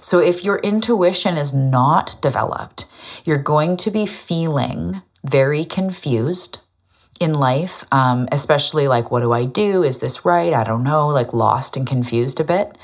So 0.00 0.18
if 0.18 0.44
your 0.44 0.58
intuition 0.58 1.36
is 1.36 1.54
not 1.54 2.16
developed, 2.20 2.86
you're 3.24 3.38
going 3.38 3.76
to 3.78 3.90
be 3.90 4.04
feeling 4.04 5.02
very 5.28 5.64
confused 5.64 6.58
in 7.20 7.32
life, 7.32 7.84
um, 7.92 8.28
especially 8.30 8.88
like, 8.88 9.10
what 9.10 9.20
do 9.20 9.32
I 9.32 9.44
do? 9.44 9.82
Is 9.82 9.98
this 9.98 10.24
right? 10.24 10.52
I 10.52 10.64
don't 10.64 10.82
know, 10.82 11.08
like 11.08 11.32
lost 11.32 11.76
and 11.76 11.86
confused 11.86 12.40
a 12.40 12.44
bit. 12.44 12.76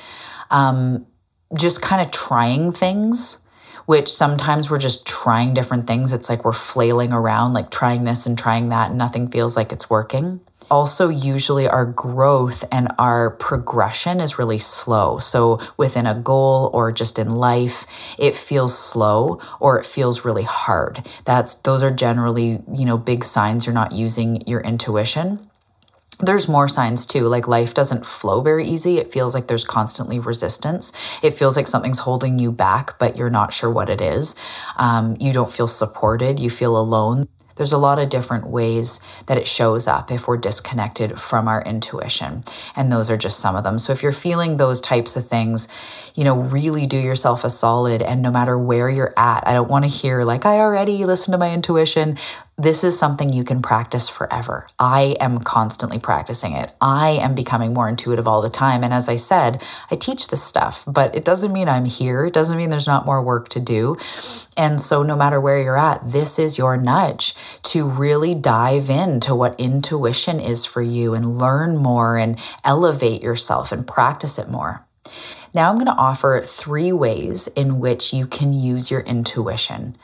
Um, 0.50 1.06
just 1.54 1.82
kind 1.82 2.00
of 2.04 2.10
trying 2.10 2.72
things, 2.72 3.38
which 3.86 4.10
sometimes 4.10 4.70
we're 4.70 4.78
just 4.78 5.06
trying 5.06 5.52
different 5.52 5.86
things. 5.86 6.12
It's 6.12 6.28
like 6.28 6.44
we're 6.44 6.52
flailing 6.52 7.12
around, 7.12 7.52
like 7.52 7.70
trying 7.70 8.04
this 8.04 8.26
and 8.26 8.38
trying 8.38 8.70
that, 8.70 8.90
and 8.90 8.98
nothing 8.98 9.28
feels 9.28 9.56
like 9.56 9.72
it's 9.72 9.90
working 9.90 10.40
also 10.72 11.10
usually 11.10 11.68
our 11.68 11.84
growth 11.84 12.64
and 12.72 12.88
our 12.98 13.30
progression 13.30 14.20
is 14.20 14.38
really 14.38 14.58
slow. 14.58 15.18
So 15.18 15.60
within 15.76 16.06
a 16.06 16.14
goal 16.14 16.70
or 16.72 16.90
just 16.90 17.18
in 17.18 17.28
life, 17.28 17.86
it 18.18 18.34
feels 18.34 18.76
slow 18.76 19.38
or 19.60 19.78
it 19.78 19.84
feels 19.84 20.24
really 20.24 20.44
hard. 20.44 21.06
That's 21.26 21.56
those 21.56 21.82
are 21.82 21.90
generally, 21.90 22.62
you 22.72 22.86
know, 22.86 22.96
big 22.96 23.22
signs 23.22 23.66
you're 23.66 23.74
not 23.74 23.92
using 23.92 24.42
your 24.48 24.62
intuition 24.62 25.50
there's 26.20 26.46
more 26.46 26.68
signs 26.68 27.04
too. 27.04 27.24
Like 27.24 27.48
life 27.48 27.74
doesn't 27.74 28.06
flow 28.06 28.40
very 28.42 28.64
easy. 28.64 28.98
It 28.98 29.12
feels 29.12 29.34
like 29.34 29.48
there's 29.48 29.64
constantly 29.64 30.20
resistance. 30.20 30.92
It 31.20 31.32
feels 31.32 31.56
like 31.56 31.66
something's 31.66 31.98
holding 31.98 32.38
you 32.38 32.52
back, 32.52 32.96
but 33.00 33.16
you're 33.16 33.28
not 33.30 33.52
sure 33.52 33.70
what 33.70 33.90
it 33.90 34.00
is. 34.00 34.36
Um, 34.76 35.16
you 35.18 35.32
don't 35.32 35.50
feel 35.50 35.66
supported. 35.66 36.38
You 36.38 36.48
feel 36.48 36.76
alone. 36.78 37.26
There's 37.56 37.72
a 37.72 37.78
lot 37.78 37.98
of 37.98 38.08
different 38.08 38.46
ways 38.46 39.00
that 39.26 39.38
it 39.38 39.46
shows 39.46 39.86
up 39.86 40.10
if 40.10 40.26
we're 40.26 40.36
disconnected 40.36 41.20
from 41.20 41.48
our 41.48 41.62
intuition. 41.62 42.44
And 42.76 42.90
those 42.90 43.10
are 43.10 43.16
just 43.16 43.40
some 43.40 43.56
of 43.56 43.64
them. 43.64 43.78
So 43.78 43.92
if 43.92 44.02
you're 44.02 44.12
feeling 44.12 44.56
those 44.56 44.80
types 44.80 45.16
of 45.16 45.26
things, 45.26 45.68
you 46.14 46.24
know, 46.24 46.38
really 46.38 46.86
do 46.86 46.98
yourself 46.98 47.44
a 47.44 47.50
solid. 47.50 48.02
And 48.02 48.22
no 48.22 48.30
matter 48.30 48.58
where 48.58 48.88
you're 48.88 49.14
at, 49.16 49.46
I 49.46 49.52
don't 49.52 49.70
want 49.70 49.84
to 49.84 49.88
hear, 49.88 50.24
like, 50.24 50.44
I 50.44 50.58
already 50.58 51.04
listened 51.04 51.32
to 51.32 51.38
my 51.38 51.52
intuition. 51.52 52.18
This 52.58 52.84
is 52.84 52.98
something 52.98 53.32
you 53.32 53.44
can 53.44 53.62
practice 53.62 54.10
forever. 54.10 54.68
I 54.78 55.16
am 55.20 55.38
constantly 55.38 55.98
practicing 55.98 56.52
it. 56.52 56.70
I 56.82 57.10
am 57.10 57.34
becoming 57.34 57.72
more 57.72 57.88
intuitive 57.88 58.28
all 58.28 58.42
the 58.42 58.50
time. 58.50 58.84
And 58.84 58.92
as 58.92 59.08
I 59.08 59.16
said, 59.16 59.62
I 59.90 59.96
teach 59.96 60.28
this 60.28 60.42
stuff, 60.42 60.84
but 60.86 61.14
it 61.14 61.24
doesn't 61.24 61.52
mean 61.52 61.66
I'm 61.66 61.86
here. 61.86 62.26
It 62.26 62.34
doesn't 62.34 62.58
mean 62.58 62.68
there's 62.68 62.86
not 62.86 63.06
more 63.06 63.22
work 63.22 63.48
to 63.50 63.60
do. 63.60 63.96
And 64.54 64.82
so, 64.82 65.02
no 65.02 65.16
matter 65.16 65.40
where 65.40 65.62
you're 65.62 65.78
at, 65.78 66.12
this 66.12 66.38
is 66.38 66.58
your 66.58 66.76
nudge 66.76 67.34
to 67.62 67.88
really 67.88 68.34
dive 68.34 68.90
into 68.90 69.34
what 69.34 69.58
intuition 69.58 70.38
is 70.38 70.66
for 70.66 70.82
you 70.82 71.14
and 71.14 71.38
learn 71.38 71.78
more 71.78 72.18
and 72.18 72.38
elevate 72.64 73.22
yourself 73.22 73.72
and 73.72 73.86
practice 73.86 74.38
it 74.38 74.50
more. 74.50 74.84
Now, 75.54 75.70
I'm 75.70 75.76
going 75.76 75.86
to 75.86 75.92
offer 75.92 76.42
three 76.44 76.92
ways 76.92 77.46
in 77.48 77.80
which 77.80 78.12
you 78.12 78.26
can 78.26 78.52
use 78.52 78.90
your 78.90 79.00
intuition. 79.00 79.96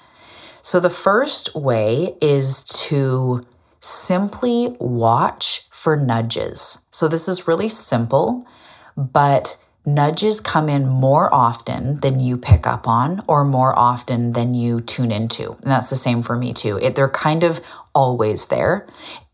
So, 0.69 0.81
the 0.81 0.91
first 0.91 1.55
way 1.55 2.15
is 2.21 2.63
to 2.89 3.47
simply 3.81 4.77
watch 4.79 5.67
for 5.71 5.97
nudges. 5.97 6.81
So, 6.91 7.09
this 7.09 7.27
is 7.27 7.49
really 7.49 7.71
simple, 7.71 8.47
but 8.95 9.57
nudges 9.87 10.43
come 10.43 10.69
in 10.69 10.87
more 10.87 11.33
often 11.35 12.01
than 12.01 12.21
you 12.21 12.37
pick 12.37 12.67
up 12.67 12.87
on 12.87 13.25
or 13.27 13.47
more 13.47 13.79
often 13.79 14.33
than 14.33 14.53
you 14.53 14.81
tune 14.81 15.11
into. 15.11 15.53
And 15.53 15.73
that's 15.73 15.89
the 15.89 15.97
same 15.97 16.21
for 16.21 16.37
me 16.37 16.53
too. 16.53 16.79
It, 16.83 16.97
they're 16.97 17.09
kind 17.09 17.45
of 17.45 17.63
always 17.95 18.49
there. 18.49 18.87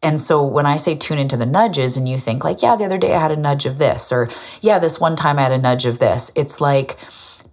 And 0.05 0.21
so 0.21 0.41
when 0.45 0.67
I 0.67 0.77
say 0.77 0.95
tune 0.95 1.19
into 1.19 1.37
the 1.37 1.47
nudges 1.47 1.97
and 1.97 2.09
you 2.09 2.17
think 2.17 2.45
like, 2.45 2.63
yeah, 2.63 2.77
the 2.77 2.85
other 2.85 2.99
day 2.99 3.13
I 3.13 3.21
had 3.21 3.33
a 3.33 3.37
nudge 3.37 3.67
of 3.67 3.79
this 3.79 4.13
or 4.13 4.31
yeah, 4.61 4.79
this 4.79 5.01
one 5.01 5.17
time 5.17 5.41
I 5.41 5.43
had 5.43 5.51
a 5.51 5.59
nudge 5.59 5.85
of 5.85 5.99
this, 5.99 6.31
it's 6.37 6.61
like 6.61 6.97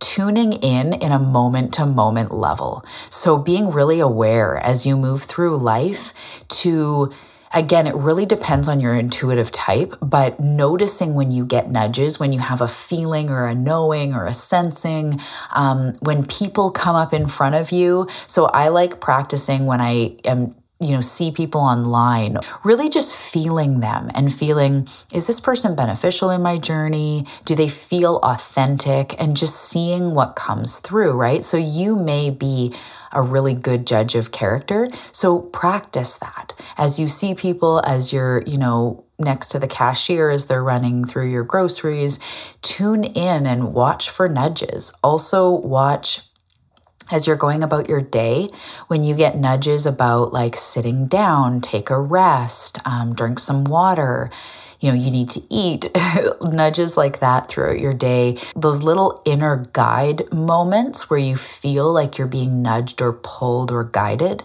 tuning 0.01 0.53
in 0.53 0.93
in 0.93 1.13
a 1.13 1.19
moment 1.19 1.73
to 1.75 1.85
moment 1.85 2.31
level. 2.31 2.83
So 3.09 3.37
being 3.37 3.71
really 3.71 4.01
aware 4.01 4.57
as 4.57 4.85
you 4.85 4.97
move 4.97 5.23
through 5.23 5.55
life 5.55 6.13
to 6.49 7.11
Again, 7.53 7.85
it 7.85 7.95
really 7.95 8.25
depends 8.25 8.69
on 8.69 8.79
your 8.79 8.95
intuitive 8.95 9.51
type, 9.51 9.95
but 10.01 10.39
noticing 10.39 11.15
when 11.15 11.31
you 11.31 11.45
get 11.45 11.69
nudges, 11.69 12.17
when 12.17 12.31
you 12.31 12.39
have 12.39 12.61
a 12.61 12.67
feeling 12.67 13.29
or 13.29 13.45
a 13.45 13.53
knowing 13.53 14.13
or 14.13 14.25
a 14.25 14.33
sensing, 14.33 15.19
um, 15.51 15.93
when 15.99 16.25
people 16.25 16.71
come 16.71 16.95
up 16.95 17.13
in 17.13 17.27
front 17.27 17.55
of 17.55 17.73
you. 17.73 18.07
So 18.27 18.45
I 18.45 18.69
like 18.69 19.01
practicing 19.01 19.65
when 19.65 19.81
I 19.81 20.15
am 20.23 20.55
you 20.81 20.91
know 20.91 21.01
see 21.01 21.31
people 21.31 21.61
online 21.61 22.37
really 22.63 22.89
just 22.89 23.15
feeling 23.15 23.79
them 23.79 24.09
and 24.13 24.33
feeling 24.33 24.87
is 25.13 25.27
this 25.27 25.39
person 25.39 25.75
beneficial 25.75 26.29
in 26.29 26.41
my 26.41 26.57
journey 26.57 27.25
do 27.45 27.55
they 27.55 27.69
feel 27.69 28.17
authentic 28.23 29.19
and 29.21 29.37
just 29.37 29.55
seeing 29.55 30.11
what 30.13 30.35
comes 30.35 30.79
through 30.79 31.11
right 31.11 31.45
so 31.45 31.57
you 31.57 31.95
may 31.95 32.29
be 32.29 32.73
a 33.13 33.21
really 33.21 33.53
good 33.53 33.85
judge 33.85 34.15
of 34.15 34.31
character. 34.31 34.87
So 35.11 35.39
practice 35.39 36.15
that 36.15 36.53
as 36.77 36.97
you 36.97 37.07
see 37.07 37.33
people, 37.33 37.81
as 37.85 38.13
you're, 38.13 38.41
you 38.43 38.57
know, 38.57 39.03
next 39.19 39.49
to 39.49 39.59
the 39.59 39.67
cashier 39.67 40.29
as 40.29 40.45
they're 40.45 40.63
running 40.63 41.05
through 41.05 41.29
your 41.29 41.43
groceries. 41.43 42.19
Tune 42.61 43.03
in 43.03 43.45
and 43.45 43.73
watch 43.73 44.09
for 44.09 44.27
nudges. 44.27 44.91
Also, 45.03 45.49
watch 45.49 46.21
as 47.11 47.27
you're 47.27 47.35
going 47.35 47.63
about 47.63 47.89
your 47.89 48.01
day, 48.01 48.47
when 48.87 49.03
you 49.03 49.15
get 49.15 49.37
nudges 49.37 49.85
about 49.85 50.33
like 50.33 50.55
sitting 50.55 51.07
down, 51.07 51.61
take 51.61 51.89
a 51.89 51.99
rest, 51.99 52.79
um, 52.85 53.13
drink 53.13 53.39
some 53.39 53.63
water, 53.65 54.29
you 54.79 54.91
know, 54.91 54.97
you 54.97 55.11
need 55.11 55.29
to 55.29 55.41
eat, 55.49 55.87
nudges 56.41 56.97
like 56.97 57.19
that 57.19 57.47
throughout 57.47 57.79
your 57.79 57.93
day. 57.93 58.37
Those 58.55 58.81
little 58.81 59.21
inner 59.25 59.65
guide 59.73 60.31
moments 60.33 61.09
where 61.09 61.19
you 61.19 61.35
feel 61.35 61.93
like 61.93 62.17
you're 62.17 62.27
being 62.27 62.61
nudged 62.61 63.01
or 63.01 63.13
pulled 63.13 63.71
or 63.71 63.83
guided. 63.83 64.43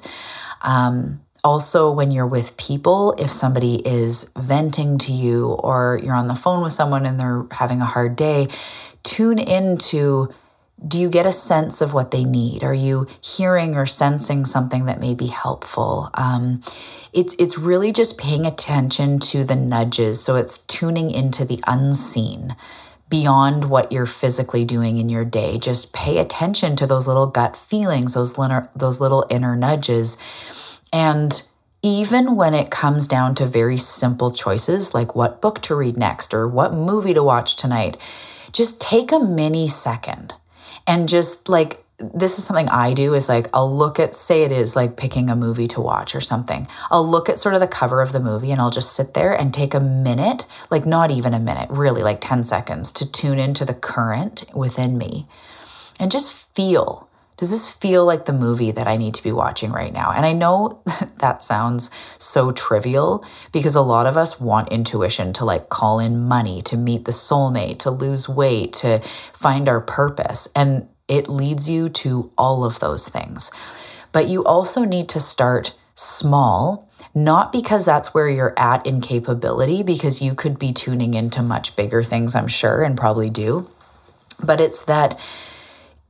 Um, 0.62 1.20
also, 1.42 1.90
when 1.90 2.10
you're 2.10 2.26
with 2.26 2.56
people, 2.56 3.14
if 3.18 3.30
somebody 3.30 3.76
is 3.86 4.30
venting 4.36 4.98
to 4.98 5.12
you 5.12 5.52
or 5.52 6.00
you're 6.02 6.14
on 6.14 6.26
the 6.26 6.34
phone 6.34 6.62
with 6.62 6.72
someone 6.72 7.06
and 7.06 7.18
they're 7.20 7.46
having 7.52 7.80
a 7.80 7.86
hard 7.86 8.16
day, 8.16 8.48
tune 9.04 9.38
into 9.38 10.34
do 10.84 11.00
you 11.00 11.08
get 11.08 11.24
a 11.24 11.32
sense 11.32 11.80
of 11.80 11.94
what 11.94 12.10
they 12.10 12.24
need? 12.24 12.62
Are 12.62 12.74
you 12.74 13.06
hearing 13.20 13.74
or 13.74 13.86
sensing 13.86 14.44
something 14.44 14.84
that 14.84 15.00
may 15.00 15.14
be 15.14 15.28
helpful? 15.28 16.10
Um, 16.14 16.62
it's 17.12 17.34
it's 17.38 17.56
really 17.56 17.92
just 17.92 18.18
paying 18.18 18.44
attention 18.44 19.18
to 19.20 19.42
the 19.42 19.56
nudges. 19.56 20.22
So 20.22 20.36
it's 20.36 20.58
tuning 20.60 21.10
into 21.10 21.44
the 21.44 21.62
unseen 21.66 22.56
beyond 23.08 23.70
what 23.70 23.90
you're 23.90 24.04
physically 24.04 24.64
doing 24.64 24.98
in 24.98 25.08
your 25.08 25.24
day. 25.24 25.58
Just 25.58 25.92
pay 25.92 26.18
attention 26.18 26.76
to 26.76 26.86
those 26.86 27.06
little 27.06 27.26
gut 27.26 27.56
feelings, 27.56 28.14
those 28.14 28.36
little, 28.36 28.68
those 28.74 29.00
little 29.00 29.24
inner 29.30 29.56
nudges. 29.56 30.18
And 30.92 31.40
even 31.82 32.34
when 32.34 32.52
it 32.52 32.70
comes 32.70 33.06
down 33.06 33.34
to 33.36 33.46
very 33.46 33.78
simple 33.78 34.32
choices 34.32 34.92
like 34.92 35.14
what 35.14 35.40
book 35.40 35.62
to 35.62 35.74
read 35.74 35.96
next 35.96 36.34
or 36.34 36.48
what 36.48 36.74
movie 36.74 37.14
to 37.14 37.22
watch 37.22 37.54
tonight, 37.54 37.96
just 38.50 38.80
take 38.80 39.12
a 39.12 39.20
mini 39.20 39.68
second 39.68 40.34
and 40.86 41.08
just 41.08 41.48
like 41.48 41.82
this 41.98 42.38
is 42.38 42.44
something 42.44 42.68
I 42.68 42.92
do 42.92 43.14
is 43.14 43.28
like 43.28 43.48
I'll 43.54 43.74
look 43.74 43.98
at 43.98 44.14
say 44.14 44.42
it 44.42 44.52
is 44.52 44.76
like 44.76 44.96
picking 44.96 45.30
a 45.30 45.36
movie 45.36 45.66
to 45.68 45.80
watch 45.80 46.14
or 46.14 46.20
something. 46.20 46.68
I'll 46.90 47.08
look 47.08 47.28
at 47.28 47.38
sort 47.38 47.54
of 47.54 47.60
the 47.60 47.66
cover 47.66 48.02
of 48.02 48.12
the 48.12 48.20
movie 48.20 48.52
and 48.52 48.60
I'll 48.60 48.70
just 48.70 48.92
sit 48.92 49.14
there 49.14 49.32
and 49.32 49.52
take 49.52 49.72
a 49.72 49.80
minute, 49.80 50.46
like 50.70 50.84
not 50.84 51.10
even 51.10 51.32
a 51.32 51.40
minute, 51.40 51.70
really 51.70 52.02
like 52.02 52.20
10 52.20 52.44
seconds 52.44 52.92
to 52.92 53.10
tune 53.10 53.38
into 53.38 53.64
the 53.64 53.74
current 53.74 54.44
within 54.54 54.98
me 54.98 55.26
and 55.98 56.10
just 56.10 56.32
feel 56.54 57.08
does 57.36 57.50
this 57.50 57.70
feel 57.70 58.04
like 58.04 58.24
the 58.24 58.32
movie 58.32 58.70
that 58.70 58.86
I 58.86 58.96
need 58.96 59.14
to 59.14 59.22
be 59.22 59.32
watching 59.32 59.70
right 59.70 59.92
now? 59.92 60.10
And 60.10 60.24
I 60.24 60.32
know 60.32 60.82
that 61.16 61.42
sounds 61.42 61.90
so 62.18 62.50
trivial 62.50 63.24
because 63.52 63.74
a 63.74 63.82
lot 63.82 64.06
of 64.06 64.16
us 64.16 64.40
want 64.40 64.72
intuition 64.72 65.32
to 65.34 65.44
like 65.44 65.68
call 65.68 65.98
in 65.98 66.24
money, 66.24 66.62
to 66.62 66.76
meet 66.76 67.04
the 67.04 67.12
soulmate, 67.12 67.78
to 67.80 67.90
lose 67.90 68.28
weight, 68.28 68.72
to 68.74 69.00
find 69.34 69.68
our 69.68 69.80
purpose. 69.80 70.48
And 70.56 70.88
it 71.08 71.28
leads 71.28 71.68
you 71.68 71.88
to 71.90 72.32
all 72.38 72.64
of 72.64 72.80
those 72.80 73.08
things. 73.08 73.50
But 74.12 74.28
you 74.28 74.42
also 74.44 74.84
need 74.84 75.08
to 75.10 75.20
start 75.20 75.74
small, 75.94 76.90
not 77.14 77.52
because 77.52 77.84
that's 77.84 78.14
where 78.14 78.28
you're 78.28 78.54
at 78.58 78.84
in 78.86 79.00
capability, 79.02 79.82
because 79.82 80.22
you 80.22 80.34
could 80.34 80.58
be 80.58 80.72
tuning 80.72 81.14
into 81.14 81.42
much 81.42 81.76
bigger 81.76 82.02
things, 82.02 82.34
I'm 82.34 82.48
sure, 82.48 82.82
and 82.82 82.96
probably 82.96 83.28
do. 83.28 83.70
But 84.42 84.60
it's 84.60 84.82
that 84.84 85.18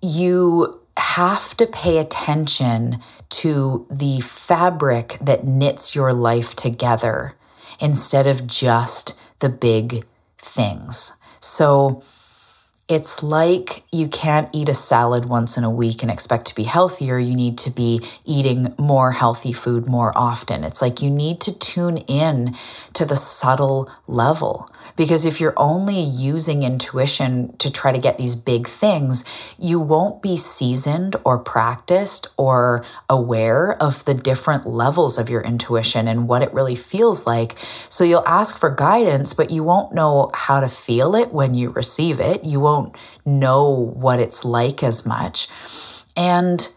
you 0.00 0.80
have 0.96 1.56
to 1.56 1.66
pay 1.66 1.98
attention 1.98 3.00
to 3.28 3.87
the 3.90 4.20
fabric 4.20 5.18
that 5.20 5.46
knits 5.46 5.94
your 5.94 6.12
life 6.12 6.54
together 6.56 7.35
instead 7.80 8.26
of 8.26 8.46
just 8.46 9.14
the 9.40 9.48
big 9.48 10.04
things. 10.38 11.12
So 11.40 12.02
it's 12.88 13.20
like 13.20 13.83
you 13.90 14.07
can't 14.07 14.49
eat 14.53 14.68
a 14.68 14.75
salad 14.75 15.25
once 15.25 15.57
in 15.57 15.64
a 15.64 15.70
week 15.70 16.03
and 16.03 16.11
expect 16.11 16.46
to 16.46 16.55
be 16.55 16.62
healthier. 16.62 17.18
You 17.18 17.35
need 17.35 17.59
to 17.59 17.70
be 17.70 18.01
eating 18.25 18.72
more 18.79 19.11
healthy 19.11 19.53
food 19.53 19.88
more 19.88 20.16
often. 20.16 20.62
It's 20.62 20.81
like 20.81 21.03
you 21.03 21.11
need 21.11 21.40
to 21.40 21.59
tune 21.59 21.99
in 21.99 22.55
to 22.92 23.05
the 23.05 23.16
subtle 23.16 23.90
level. 24.07 24.70
Because 24.94 25.27
if 25.27 25.40
you're 25.40 25.55
only 25.57 26.01
using 26.01 26.62
intuition 26.62 27.57
to 27.57 27.72
try 27.72 27.90
to 27.90 27.99
get 27.99 28.18
these 28.18 28.37
big 28.37 28.68
things, 28.68 29.25
you 29.59 29.81
won't 29.81 30.22
be 30.22 30.37
seasoned 30.37 31.16
or 31.25 31.38
practiced 31.38 32.29
or 32.37 32.85
aware 33.11 33.72
of 33.83 34.05
the 34.05 34.14
different 34.14 34.64
levels 34.64 35.18
of 35.18 35.29
your 35.29 35.40
intuition 35.40 36.07
and 36.07 36.29
what 36.29 36.40
it 36.40 36.55
really 36.55 36.77
feels 36.77 37.27
like. 37.27 37.57
So 37.88 38.05
you'll 38.05 38.27
ask 38.29 38.57
for 38.57 38.70
guidance, 38.70 39.33
but 39.33 39.51
you 39.51 39.64
won't 39.64 39.92
know 39.92 40.31
how 40.35 40.61
to 40.61 40.68
feel 40.68 41.16
it 41.16 41.33
when 41.33 41.55
you 41.55 41.70
receive 41.70 42.20
it. 42.20 42.44
You 42.44 42.61
won't 42.61 42.75
know 43.24 43.68
what 43.70 44.20
it's 44.20 44.44
like 44.44 44.82
as 44.82 45.06
much. 45.06 45.48
And 46.16 46.68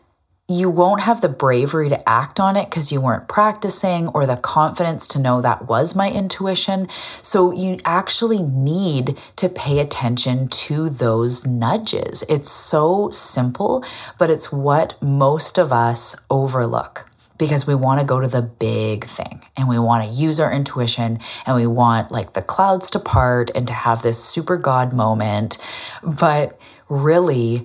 you 0.50 0.68
won't 0.68 1.02
have 1.02 1.22
the 1.22 1.30
bravery 1.30 1.90
to 1.90 2.10
act 2.10 2.40
on 2.40 2.58
it 2.58 2.70
because 2.70 2.92
you 2.92 3.00
weren't 3.00 3.28
practicing 3.28 4.08
or 4.10 4.26
the 4.26 4.36
confidence 4.36 5.08
to 5.08 5.20
know 5.20 5.42
that 5.42 5.68
was 5.68 5.96
my 5.96 6.10
intuition. 6.10 6.88
So 7.22 7.52
you 7.52 7.78
actually 7.86 8.42
need 8.42 9.16
to 9.36 9.48
pay 9.48 9.78
attention 9.78 10.48
to 10.48 10.90
those 10.90 11.46
nudges. 11.46 12.24
It's 12.28 12.52
so 12.52 13.12
simple, 13.12 13.86
but 14.18 14.32
it's 14.32 14.52
what 14.52 15.00
most 15.04 15.60
of 15.60 15.72
us 15.72 16.16
overlook 16.32 17.09
because 17.40 17.66
we 17.66 17.74
want 17.74 18.00
to 18.00 18.06
go 18.06 18.20
to 18.20 18.28
the 18.28 18.44
big 18.44 19.06
thing 19.06 19.42
and 19.58 19.68
we 19.68 19.80
want 19.80 20.08
to 20.08 20.22
use 20.22 20.40
our 20.40 20.54
intuition 20.54 21.18
and 21.48 21.56
we 21.56 21.66
want 21.66 22.12
like 22.12 22.34
the 22.34 22.42
clouds 22.44 22.92
to 22.92 23.00
part 23.00 23.50
and 23.56 23.66
to 23.66 23.74
have 23.74 24.04
this 24.04 24.24
super 24.24 24.58
God 24.58 24.94
moment. 24.94 25.58
But 26.04 26.60
really, 26.88 27.64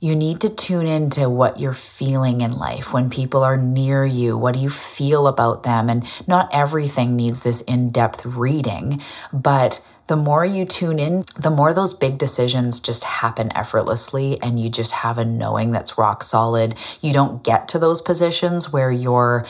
you 0.00 0.16
need 0.16 0.40
to 0.40 0.48
tune 0.48 0.88
into 0.88 1.30
what 1.30 1.60
you're 1.60 1.72
feeling 1.72 2.40
in 2.40 2.50
life 2.50 2.92
when 2.92 3.08
people 3.08 3.44
are 3.44 3.56
near 3.56 4.04
you. 4.04 4.36
What 4.36 4.54
do 4.54 4.60
you 4.60 4.70
feel 4.70 5.28
about 5.28 5.62
them? 5.62 5.88
And 5.88 6.04
not 6.26 6.48
everything 6.52 7.14
needs 7.14 7.44
this 7.44 7.60
in 7.60 7.90
depth 7.90 8.26
reading, 8.26 9.00
but 9.32 9.80
the 10.12 10.16
more 10.16 10.44
you 10.44 10.66
tune 10.66 10.98
in, 10.98 11.24
the 11.36 11.48
more 11.48 11.72
those 11.72 11.94
big 11.94 12.18
decisions 12.18 12.80
just 12.80 13.02
happen 13.02 13.50
effortlessly 13.56 14.38
and 14.42 14.60
you 14.60 14.68
just 14.68 14.92
have 14.92 15.16
a 15.16 15.24
knowing 15.24 15.70
that's 15.70 15.96
rock 15.96 16.22
solid. 16.22 16.74
You 17.00 17.14
don't 17.14 17.42
get 17.42 17.66
to 17.68 17.78
those 17.78 18.02
positions 18.02 18.70
where 18.70 18.92
you're 18.92 19.46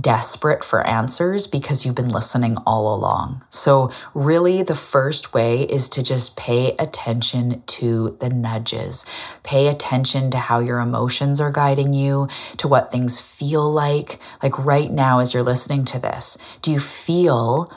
desperate 0.00 0.64
for 0.64 0.86
answers 0.86 1.46
because 1.46 1.84
you've 1.84 1.94
been 1.94 2.08
listening 2.08 2.56
all 2.66 2.94
along. 2.94 3.44
So, 3.50 3.90
really, 4.14 4.62
the 4.62 4.74
first 4.74 5.34
way 5.34 5.64
is 5.64 5.90
to 5.90 6.02
just 6.02 6.34
pay 6.34 6.74
attention 6.78 7.62
to 7.66 8.16
the 8.18 8.30
nudges. 8.30 9.04
Pay 9.42 9.68
attention 9.68 10.30
to 10.30 10.38
how 10.38 10.60
your 10.60 10.80
emotions 10.80 11.42
are 11.42 11.50
guiding 11.50 11.92
you, 11.92 12.28
to 12.56 12.68
what 12.68 12.90
things 12.90 13.20
feel 13.20 13.70
like. 13.70 14.18
Like 14.42 14.58
right 14.58 14.90
now, 14.90 15.18
as 15.18 15.34
you're 15.34 15.42
listening 15.42 15.84
to 15.86 15.98
this, 15.98 16.38
do 16.62 16.72
you 16.72 16.80
feel 16.80 17.70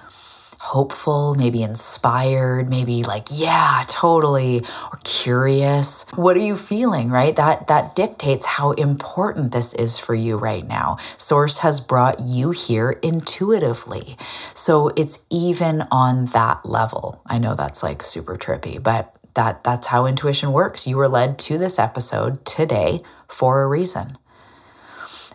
hopeful, 0.60 1.36
maybe 1.36 1.64
inspired, 1.64 2.70
maybe 2.70 3.04
like, 3.04 3.28
yeah, 3.32 3.84
totally, 3.88 4.60
or 4.92 5.00
curious. 5.04 6.06
What 6.16 6.36
are 6.36 6.42
you 6.42 6.58
feeling, 6.58 7.10
right? 7.10 7.36
That 7.36 7.68
that 7.68 7.96
dictates 7.96 8.46
how 8.46 8.72
important 8.72 9.52
this 9.52 9.74
is 9.74 9.98
for 9.98 10.14
you 10.14 10.38
right 10.38 10.68
now. 10.68 10.98
Source 11.18 11.60
has 11.60 11.80
brought 11.80 12.20
you 12.20 12.52
here 12.52 12.92
intuitively. 13.02 14.18
So 14.54 14.90
it's 14.90 15.26
even 15.30 15.88
on 15.92 16.26
that 16.28 16.66
level. 16.66 17.22
I 17.26 17.38
know 17.38 17.56
that's 17.56 17.82
like 17.82 18.04
super 18.04 18.36
trippy, 18.36 18.82
but 18.82 19.16
that 19.36 19.64
that's 19.64 19.88
how 19.88 20.06
intuition 20.06 20.52
works. 20.52 20.86
You 20.86 20.98
were 20.98 21.08
led 21.08 21.40
to 21.40 21.58
this 21.58 21.80
episode 21.80 22.44
today 22.46 23.00
for 23.28 23.62
a 23.64 23.68
reason. 23.68 24.18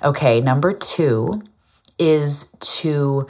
Okay, 0.03 0.43
number 0.43 0.73
2 0.73 1.43
is 1.99 2.51
to 2.61 3.27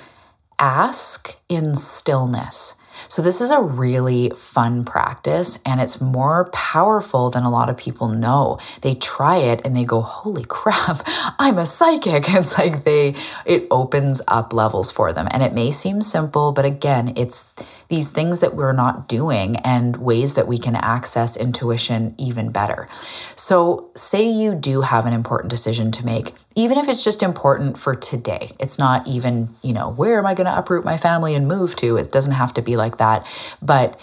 ask 0.58 1.36
in 1.48 1.74
stillness. 1.74 2.74
So, 3.08 3.22
this 3.22 3.40
is 3.40 3.50
a 3.50 3.60
really 3.60 4.30
fun 4.30 4.84
practice 4.84 5.58
and 5.66 5.80
it's 5.80 6.00
more 6.00 6.48
powerful 6.52 7.30
than 7.30 7.42
a 7.42 7.50
lot 7.50 7.68
of 7.68 7.76
people 7.76 8.08
know. 8.08 8.58
They 8.82 8.94
try 8.94 9.38
it 9.38 9.60
and 9.64 9.76
they 9.76 9.84
go, 9.84 10.00
Holy 10.00 10.44
crap, 10.48 11.02
I'm 11.38 11.58
a 11.58 11.66
psychic. 11.66 12.24
It's 12.34 12.58
like 12.58 12.84
they, 12.84 13.14
it 13.44 13.66
opens 13.70 14.20
up 14.28 14.52
levels 14.52 14.90
for 14.90 15.12
them. 15.12 15.28
And 15.30 15.42
it 15.42 15.52
may 15.52 15.70
seem 15.70 16.02
simple, 16.02 16.52
but 16.52 16.64
again, 16.64 17.12
it's 17.16 17.46
these 17.94 18.10
things 18.10 18.40
that 18.40 18.56
we're 18.56 18.72
not 18.72 19.06
doing 19.06 19.54
and 19.58 19.98
ways 19.98 20.34
that 20.34 20.48
we 20.48 20.58
can 20.58 20.74
access 20.74 21.36
intuition 21.36 22.12
even 22.18 22.50
better. 22.50 22.88
So, 23.36 23.92
say 23.94 24.28
you 24.28 24.56
do 24.56 24.80
have 24.80 25.06
an 25.06 25.12
important 25.12 25.48
decision 25.48 25.92
to 25.92 26.04
make, 26.04 26.32
even 26.56 26.76
if 26.76 26.88
it's 26.88 27.04
just 27.04 27.22
important 27.22 27.78
for 27.78 27.94
today. 27.94 28.50
It's 28.58 28.80
not 28.80 29.06
even, 29.06 29.54
you 29.62 29.72
know, 29.72 29.90
where 29.90 30.18
am 30.18 30.26
I 30.26 30.34
going 30.34 30.46
to 30.46 30.58
uproot 30.58 30.84
my 30.84 30.96
family 30.96 31.36
and 31.36 31.46
move 31.46 31.76
to? 31.76 31.96
It 31.96 32.10
doesn't 32.10 32.32
have 32.32 32.52
to 32.54 32.62
be 32.62 32.76
like 32.76 32.96
that, 32.96 33.24
but 33.62 34.02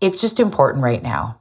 it's 0.00 0.22
just 0.22 0.40
important 0.40 0.82
right 0.82 1.02
now. 1.02 1.38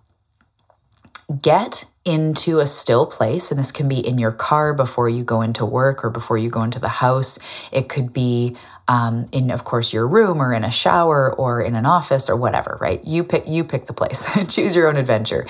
Get 1.42 1.86
into 2.06 2.60
a 2.60 2.68
still 2.68 3.06
place, 3.06 3.50
and 3.52 3.60
this 3.60 3.72
can 3.72 3.88
be 3.88 4.06
in 4.06 4.18
your 4.20 4.32
car 4.32 4.74
before 4.74 5.10
you 5.10 5.24
go 5.24 5.42
into 5.42 5.66
work 5.66 6.06
or 6.06 6.12
before 6.12 6.38
you 6.38 6.50
go 6.50 6.62
into 6.62 6.80
the 6.80 6.88
house. 6.88 7.40
It 7.72 7.90
could 7.90 8.14
be 8.14 8.56
um, 8.88 9.28
in, 9.32 9.50
of 9.50 9.64
course, 9.64 9.92
your 9.92 10.08
room 10.08 10.42
or 10.42 10.54
in 10.54 10.64
a 10.64 10.72
shower 10.72 11.34
or 11.34 11.62
in 11.62 11.76
an 11.76 11.88
office 11.88 12.30
or 12.30 12.36
whatever. 12.36 12.78
Right? 12.80 13.04
You 13.04 13.24
pick. 13.24 13.48
You 13.48 13.64
pick 13.64 13.88
the 13.88 13.94
place. 13.94 14.30
Choose 14.54 14.76
your 14.76 14.88
own 14.88 14.98
adventure, 14.98 15.48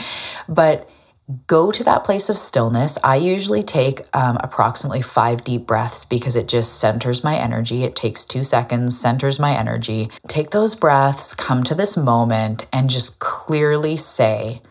but 0.47 0.89
go 1.47 1.71
to 1.71 1.83
that 1.83 2.03
place 2.03 2.29
of 2.29 2.37
stillness. 2.37 2.97
I 3.03 3.15
usually 3.15 3.63
take 3.63 4.01
um, 4.15 4.37
approximately 4.41 5.01
five 5.01 5.43
deep 5.43 5.65
breaths 5.65 6.05
because 6.05 6.35
it 6.35 6.47
just 6.47 6.79
centers 6.79 7.23
my 7.23 7.35
energy. 7.35 7.83
It 7.83 7.95
takes 7.95 8.25
two 8.25 8.43
seconds, 8.43 8.97
centers 8.97 9.39
my 9.39 9.57
energy. 9.57 10.09
Take 10.27 10.51
those 10.51 10.75
breaths, 10.75 11.33
come 11.33 11.63
to 11.63 11.75
this 11.75 11.97
moment, 11.97 12.67
and 12.71 12.89
just 12.89 13.19
clearly 13.19 13.97
say, 13.97 14.61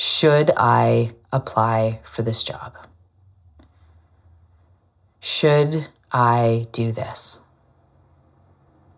should 0.00 0.52
I 0.56 1.10
apply 1.32 1.98
for 2.04 2.22
this 2.22 2.44
job? 2.44 2.72
Should 5.18 5.88
I 6.12 6.68
do 6.70 6.92
this? 6.92 7.40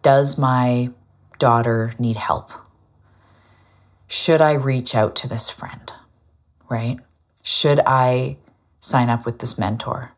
Does 0.02 0.36
my 0.36 0.90
daughter 1.38 1.94
need 1.98 2.16
help? 2.16 2.52
Should 4.08 4.42
I 4.42 4.52
reach 4.52 4.94
out 4.94 5.16
to 5.16 5.26
this 5.26 5.48
friend? 5.48 5.90
Right? 6.68 6.98
Should 7.42 7.80
I 7.86 8.36
sign 8.78 9.08
up 9.08 9.24
with 9.24 9.38
this 9.38 9.58
mentor? 9.58 10.12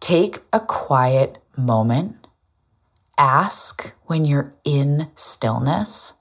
Take 0.00 0.40
a 0.52 0.58
quiet 0.58 1.38
moment. 1.56 2.26
Ask 3.16 3.92
when 4.06 4.24
you're 4.24 4.52
in 4.64 5.12
stillness 5.14 6.14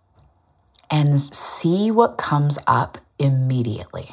and 0.91 1.19
see 1.19 1.89
what 1.89 2.19
comes 2.19 2.59
up 2.67 2.99
immediately. 3.21 4.09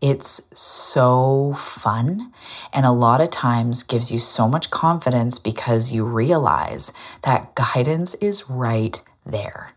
It's 0.00 0.42
so 0.54 1.54
fun 1.58 2.32
and 2.72 2.86
a 2.86 2.92
lot 2.92 3.20
of 3.20 3.30
times 3.30 3.82
gives 3.82 4.12
you 4.12 4.18
so 4.18 4.46
much 4.46 4.70
confidence 4.70 5.38
because 5.38 5.90
you 5.90 6.04
realize 6.04 6.92
that 7.22 7.54
guidance 7.54 8.14
is 8.14 8.48
right 8.48 9.00
there. 9.24 9.72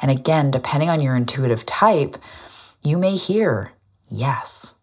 And 0.00 0.10
again, 0.10 0.50
depending 0.50 0.90
on 0.90 1.00
your 1.00 1.16
intuitive 1.16 1.64
type, 1.64 2.16
you 2.82 2.98
may 2.98 3.16
hear 3.16 3.72
yes. 4.08 4.74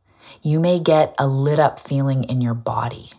You 0.42 0.60
may 0.60 0.80
get 0.80 1.14
a 1.20 1.28
lit 1.28 1.60
up 1.60 1.80
feeling 1.80 2.24
in 2.24 2.42
your 2.42 2.56
body. 2.56 3.12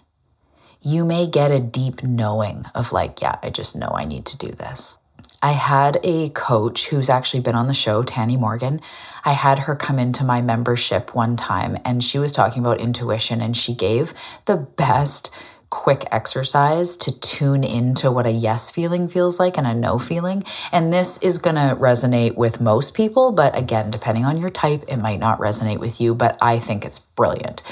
You 0.83 1.05
may 1.05 1.27
get 1.27 1.51
a 1.51 1.61
deep 1.61 2.03
knowing 2.03 2.67
of, 2.75 2.93
like, 2.93 3.23
yeah, 3.23 3.37
I 3.43 3.49
just 3.49 3.75
know 3.75 3.89
I 3.95 4.05
need 4.05 4.27
to 4.27 4.37
do 4.37 4.49
this. 4.49 4.99
I 5.45 5.53
had 5.53 6.01
a 6.03 6.31
coach 6.31 6.87
who's 6.87 7.11
actually 7.11 7.41
been 7.41 7.55
on 7.55 7.67
the 7.67 7.75
show, 7.75 8.03
Tanny 8.03 8.39
Morgan. 8.39 8.81
I 9.27 9.33
had 9.33 9.59
her 9.59 9.77
come 9.77 9.99
into 9.99 10.25
my 10.25 10.41
membership 10.41 11.15
one 11.15 11.37
time 11.37 11.77
and 11.85 12.03
she 12.03 12.19
was 12.19 12.33
talking 12.33 12.65
about 12.65 12.81
intuition 12.81 13.43
and 13.43 13.55
she 13.55 13.75
gave 13.75 14.15
the 14.47 14.57
best 14.57 15.31
quick 15.69 16.07
exercise 16.11 16.97
to 16.97 17.13
tune 17.21 17.63
into 17.63 18.11
what 18.11 18.25
a 18.25 18.31
yes 18.31 18.71
feeling 18.71 19.07
feels 19.07 19.39
like 19.39 19.59
and 19.59 19.67
a 19.67 19.75
no 19.75 19.99
feeling. 19.99 20.45
And 20.73 20.95
this 20.95 21.19
is 21.19 21.37
going 21.37 21.57
to 21.57 21.77
resonate 21.79 22.37
with 22.37 22.59
most 22.59 22.95
people, 22.95 23.31
but 23.31 23.55
again, 23.55 23.91
depending 23.91 24.25
on 24.25 24.39
your 24.39 24.49
type, 24.49 24.85
it 24.89 24.97
might 24.97 25.21
not 25.21 25.39
resonate 25.41 25.79
with 25.79 26.01
you, 26.01 26.15
but 26.15 26.39
I 26.41 26.59
think 26.59 26.87
it's 26.87 27.01
brilliant. 27.01 27.63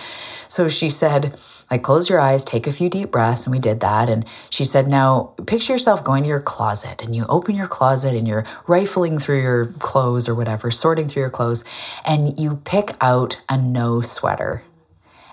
So 0.46 0.68
she 0.68 0.90
said, 0.90 1.38
like, 1.72 1.82
close 1.82 2.08
your 2.08 2.20
eyes, 2.20 2.44
take 2.44 2.68
a 2.68 2.72
few 2.72 2.88
deep 2.88 3.10
breaths. 3.10 3.46
And 3.46 3.52
we 3.52 3.58
did 3.58 3.80
that. 3.80 4.08
And 4.08 4.24
she 4.50 4.64
said, 4.64 4.86
now 4.86 5.32
picture 5.46 5.72
yourself 5.72 6.04
going 6.04 6.22
to 6.22 6.28
your 6.28 6.40
closet 6.40 7.02
and 7.02 7.16
you 7.16 7.26
open 7.28 7.56
your 7.56 7.66
closet 7.66 8.14
and 8.14 8.28
you're 8.28 8.44
rifling 8.68 9.18
through 9.18 9.40
your 9.40 9.66
clothes 9.80 10.28
or 10.28 10.34
whatever, 10.36 10.70
sorting 10.70 11.08
through 11.08 11.22
your 11.22 11.30
clothes, 11.30 11.64
and 12.04 12.38
you 12.38 12.60
pick 12.64 12.94
out 13.00 13.40
a 13.48 13.56
no 13.58 14.02
sweater. 14.02 14.62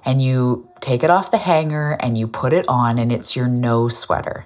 and 0.05 0.21
you 0.21 0.67
take 0.79 1.03
it 1.03 1.09
off 1.09 1.31
the 1.31 1.37
hanger 1.37 1.97
and 1.99 2.17
you 2.17 2.27
put 2.27 2.53
it 2.53 2.65
on, 2.67 2.97
and 2.97 3.11
it's 3.11 3.35
your 3.35 3.47
no 3.47 3.89
sweater. 3.89 4.45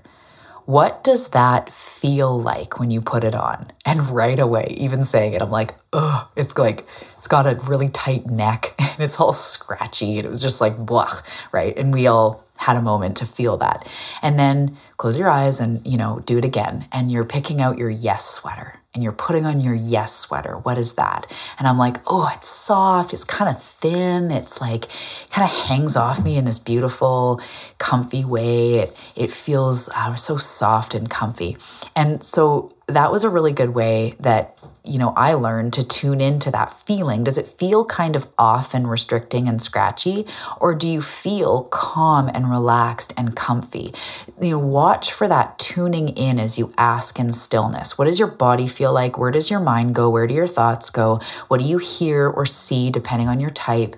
What 0.65 1.03
does 1.03 1.29
that 1.29 1.73
feel 1.73 2.39
like 2.39 2.79
when 2.79 2.89
you 2.89 3.01
put 3.01 3.23
it 3.23 3.35
on? 3.35 3.71
And 3.85 4.09
right 4.09 4.39
away, 4.39 4.73
even 4.77 5.03
saying 5.03 5.33
it, 5.33 5.41
I'm 5.41 5.51
like, 5.51 5.75
ugh, 5.91 6.27
it's 6.35 6.57
like, 6.57 6.85
it's 7.23 7.29
got 7.29 7.47
a 7.47 7.55
really 7.69 7.87
tight 7.87 8.25
neck 8.27 8.75
and 8.79 8.99
it's 8.99 9.17
all 9.17 9.31
scratchy. 9.31 10.17
And 10.17 10.25
it 10.25 10.29
was 10.29 10.41
just 10.41 10.59
like, 10.59 10.77
blah, 10.77 11.21
right? 11.53 11.73
And 11.77 11.93
we 11.93 12.05
all 12.05 12.43
had 12.57 12.75
a 12.75 12.81
moment 12.81 13.15
to 13.15 13.25
feel 13.25 13.55
that. 13.59 13.89
And 14.21 14.37
then 14.37 14.77
close 14.97 15.17
your 15.17 15.29
eyes 15.29 15.61
and, 15.61 15.87
you 15.87 15.95
know, 15.95 16.19
do 16.25 16.37
it 16.37 16.43
again. 16.43 16.85
And 16.91 17.09
you're 17.09 17.23
picking 17.23 17.61
out 17.61 17.77
your 17.77 17.89
yes 17.89 18.25
sweater 18.25 18.81
and 18.93 19.01
you're 19.01 19.13
putting 19.13 19.45
on 19.45 19.61
your 19.61 19.73
yes 19.73 20.13
sweater. 20.13 20.57
What 20.57 20.77
is 20.77 20.95
that? 20.95 21.25
And 21.57 21.65
I'm 21.65 21.77
like, 21.77 21.95
oh, 22.07 22.29
it's 22.35 22.49
soft. 22.49 23.13
It's 23.13 23.23
kind 23.23 23.49
of 23.49 23.63
thin. 23.63 24.29
It's 24.29 24.59
like 24.59 24.89
kind 25.29 25.49
of 25.49 25.67
hangs 25.69 25.95
off 25.95 26.21
me 26.21 26.35
in 26.35 26.43
this 26.43 26.59
beautiful, 26.59 27.39
comfy 27.77 28.25
way. 28.25 28.79
It, 28.79 28.97
it 29.15 29.31
feels 29.31 29.87
uh, 29.95 30.15
so 30.15 30.35
soft 30.35 30.93
and 30.93 31.09
comfy. 31.09 31.55
And 31.95 32.21
so 32.21 32.73
that 32.87 33.13
was 33.13 33.23
a 33.23 33.29
really 33.29 33.53
good 33.53 33.69
way 33.69 34.15
that 34.19 34.57
you 34.83 34.97
know 34.97 35.13
I 35.15 35.33
learned 35.33 35.73
to 35.73 35.83
tune 35.83 36.19
into 36.19 36.51
that 36.51 36.71
feeling. 36.71 37.23
Does 37.23 37.37
it 37.37 37.47
feel 37.47 37.85
kind 37.85 38.15
of 38.15 38.27
off 38.37 38.73
and 38.73 38.89
restricting 38.89 39.47
and 39.47 39.61
scratchy 39.61 40.25
or 40.59 40.75
do 40.75 40.87
you 40.87 41.01
feel 41.01 41.63
calm 41.65 42.29
and 42.33 42.49
relaxed 42.49 43.13
and 43.15 43.35
comfy? 43.35 43.93
You 44.41 44.51
know, 44.51 44.59
watch 44.59 45.11
for 45.13 45.27
that 45.27 45.57
tuning 45.57 46.09
in 46.09 46.39
as 46.39 46.57
you 46.57 46.73
ask 46.77 47.19
in 47.19 47.31
stillness. 47.33 47.97
What 47.97 48.05
does 48.05 48.19
your 48.19 48.27
body 48.27 48.67
feel 48.67 48.93
like? 48.93 49.17
Where 49.17 49.31
does 49.31 49.49
your 49.49 49.59
mind 49.59 49.95
go? 49.95 50.09
Where 50.09 50.27
do 50.27 50.33
your 50.33 50.47
thoughts 50.47 50.89
go? 50.89 51.19
What 51.47 51.59
do 51.59 51.65
you 51.65 51.77
hear 51.77 52.27
or 52.29 52.45
see 52.45 52.89
depending 52.89 53.29
on 53.29 53.39
your 53.39 53.51
type? 53.51 53.95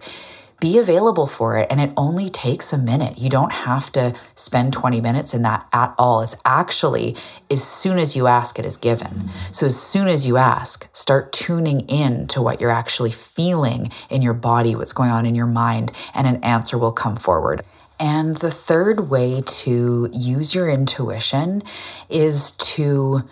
Be 0.59 0.77
available 0.77 1.27
for 1.27 1.57
it. 1.57 1.67
And 1.69 1.81
it 1.81 1.91
only 1.97 2.29
takes 2.29 2.71
a 2.71 2.77
minute. 2.77 3.17
You 3.17 3.29
don't 3.29 3.51
have 3.51 3.91
to 3.93 4.15
spend 4.35 4.73
20 4.73 5.01
minutes 5.01 5.33
in 5.33 5.41
that 5.43 5.67
at 5.73 5.93
all. 5.97 6.21
It's 6.21 6.35
actually 6.45 7.15
as 7.49 7.63
soon 7.63 7.99
as 7.99 8.15
you 8.15 8.27
ask, 8.27 8.57
it 8.57 8.65
is 8.65 8.77
given. 8.77 9.29
So 9.51 9.65
as 9.65 9.79
soon 9.79 10.07
as 10.07 10.25
you 10.25 10.37
ask, 10.37 10.87
start 10.93 11.31
tuning 11.31 11.81
in 11.81 12.27
to 12.27 12.41
what 12.41 12.61
you're 12.61 12.71
actually 12.71 13.11
feeling 13.11 13.91
in 14.09 14.21
your 14.21 14.33
body, 14.33 14.75
what's 14.75 14.93
going 14.93 15.11
on 15.11 15.25
in 15.25 15.35
your 15.35 15.45
mind, 15.45 15.91
and 16.13 16.27
an 16.27 16.43
answer 16.43 16.77
will 16.77 16.93
come 16.93 17.15
forward. 17.15 17.63
And 17.99 18.37
the 18.37 18.51
third 18.51 19.09
way 19.09 19.41
to 19.45 20.09
use 20.11 20.53
your 20.53 20.69
intuition 20.69 21.63
is 22.09 22.51
to 22.51 23.23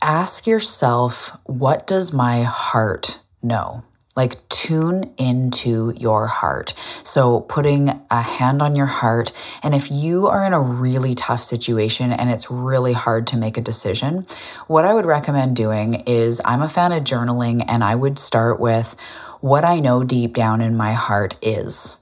ask 0.00 0.46
yourself, 0.46 1.36
what 1.44 1.86
does 1.86 2.12
my 2.12 2.42
heart 2.42 3.20
know? 3.42 3.84
Like 4.14 4.46
tune 4.48 5.14
into 5.16 5.94
your 5.96 6.26
heart. 6.26 6.74
So, 7.02 7.40
putting 7.40 8.00
a 8.10 8.20
hand 8.20 8.60
on 8.60 8.74
your 8.74 8.86
heart. 8.86 9.32
And 9.62 9.74
if 9.74 9.90
you 9.90 10.26
are 10.26 10.44
in 10.44 10.52
a 10.52 10.60
really 10.60 11.14
tough 11.14 11.42
situation 11.42 12.12
and 12.12 12.30
it's 12.30 12.50
really 12.50 12.92
hard 12.92 13.26
to 13.28 13.36
make 13.36 13.56
a 13.56 13.62
decision, 13.62 14.26
what 14.66 14.84
I 14.84 14.92
would 14.92 15.06
recommend 15.06 15.56
doing 15.56 16.02
is 16.06 16.42
I'm 16.44 16.60
a 16.60 16.68
fan 16.68 16.92
of 16.92 17.04
journaling, 17.04 17.64
and 17.66 17.82
I 17.82 17.94
would 17.94 18.18
start 18.18 18.60
with 18.60 18.96
what 19.40 19.64
I 19.64 19.80
know 19.80 20.04
deep 20.04 20.34
down 20.34 20.60
in 20.60 20.76
my 20.76 20.92
heart 20.92 21.36
is 21.42 21.96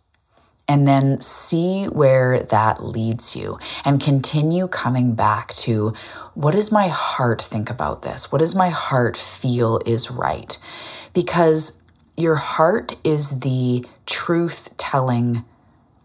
and 0.70 0.86
then 0.86 1.20
see 1.20 1.86
where 1.86 2.44
that 2.44 2.84
leads 2.84 3.34
you 3.34 3.58
and 3.84 4.00
continue 4.00 4.68
coming 4.68 5.16
back 5.16 5.52
to 5.54 5.92
what 6.34 6.52
does 6.52 6.70
my 6.70 6.86
heart 6.86 7.42
think 7.42 7.68
about 7.68 8.02
this? 8.02 8.30
What 8.30 8.38
does 8.38 8.54
my 8.54 8.68
heart 8.68 9.16
feel 9.16 9.80
is 9.84 10.12
right? 10.12 10.56
Because 11.12 11.79
your 12.20 12.36
heart 12.36 12.94
is 13.04 13.40
the 13.40 13.86
truth 14.06 14.76
telling 14.76 15.44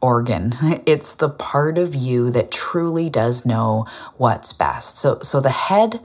organ. 0.01 0.55
It's 0.85 1.15
the 1.15 1.29
part 1.29 1.77
of 1.77 1.95
you 1.95 2.29
that 2.31 2.51
truly 2.51 3.09
does 3.09 3.45
know 3.45 3.85
what's 4.17 4.53
best. 4.53 4.97
So 4.97 5.19
so 5.21 5.41
the 5.41 5.49
head 5.49 5.99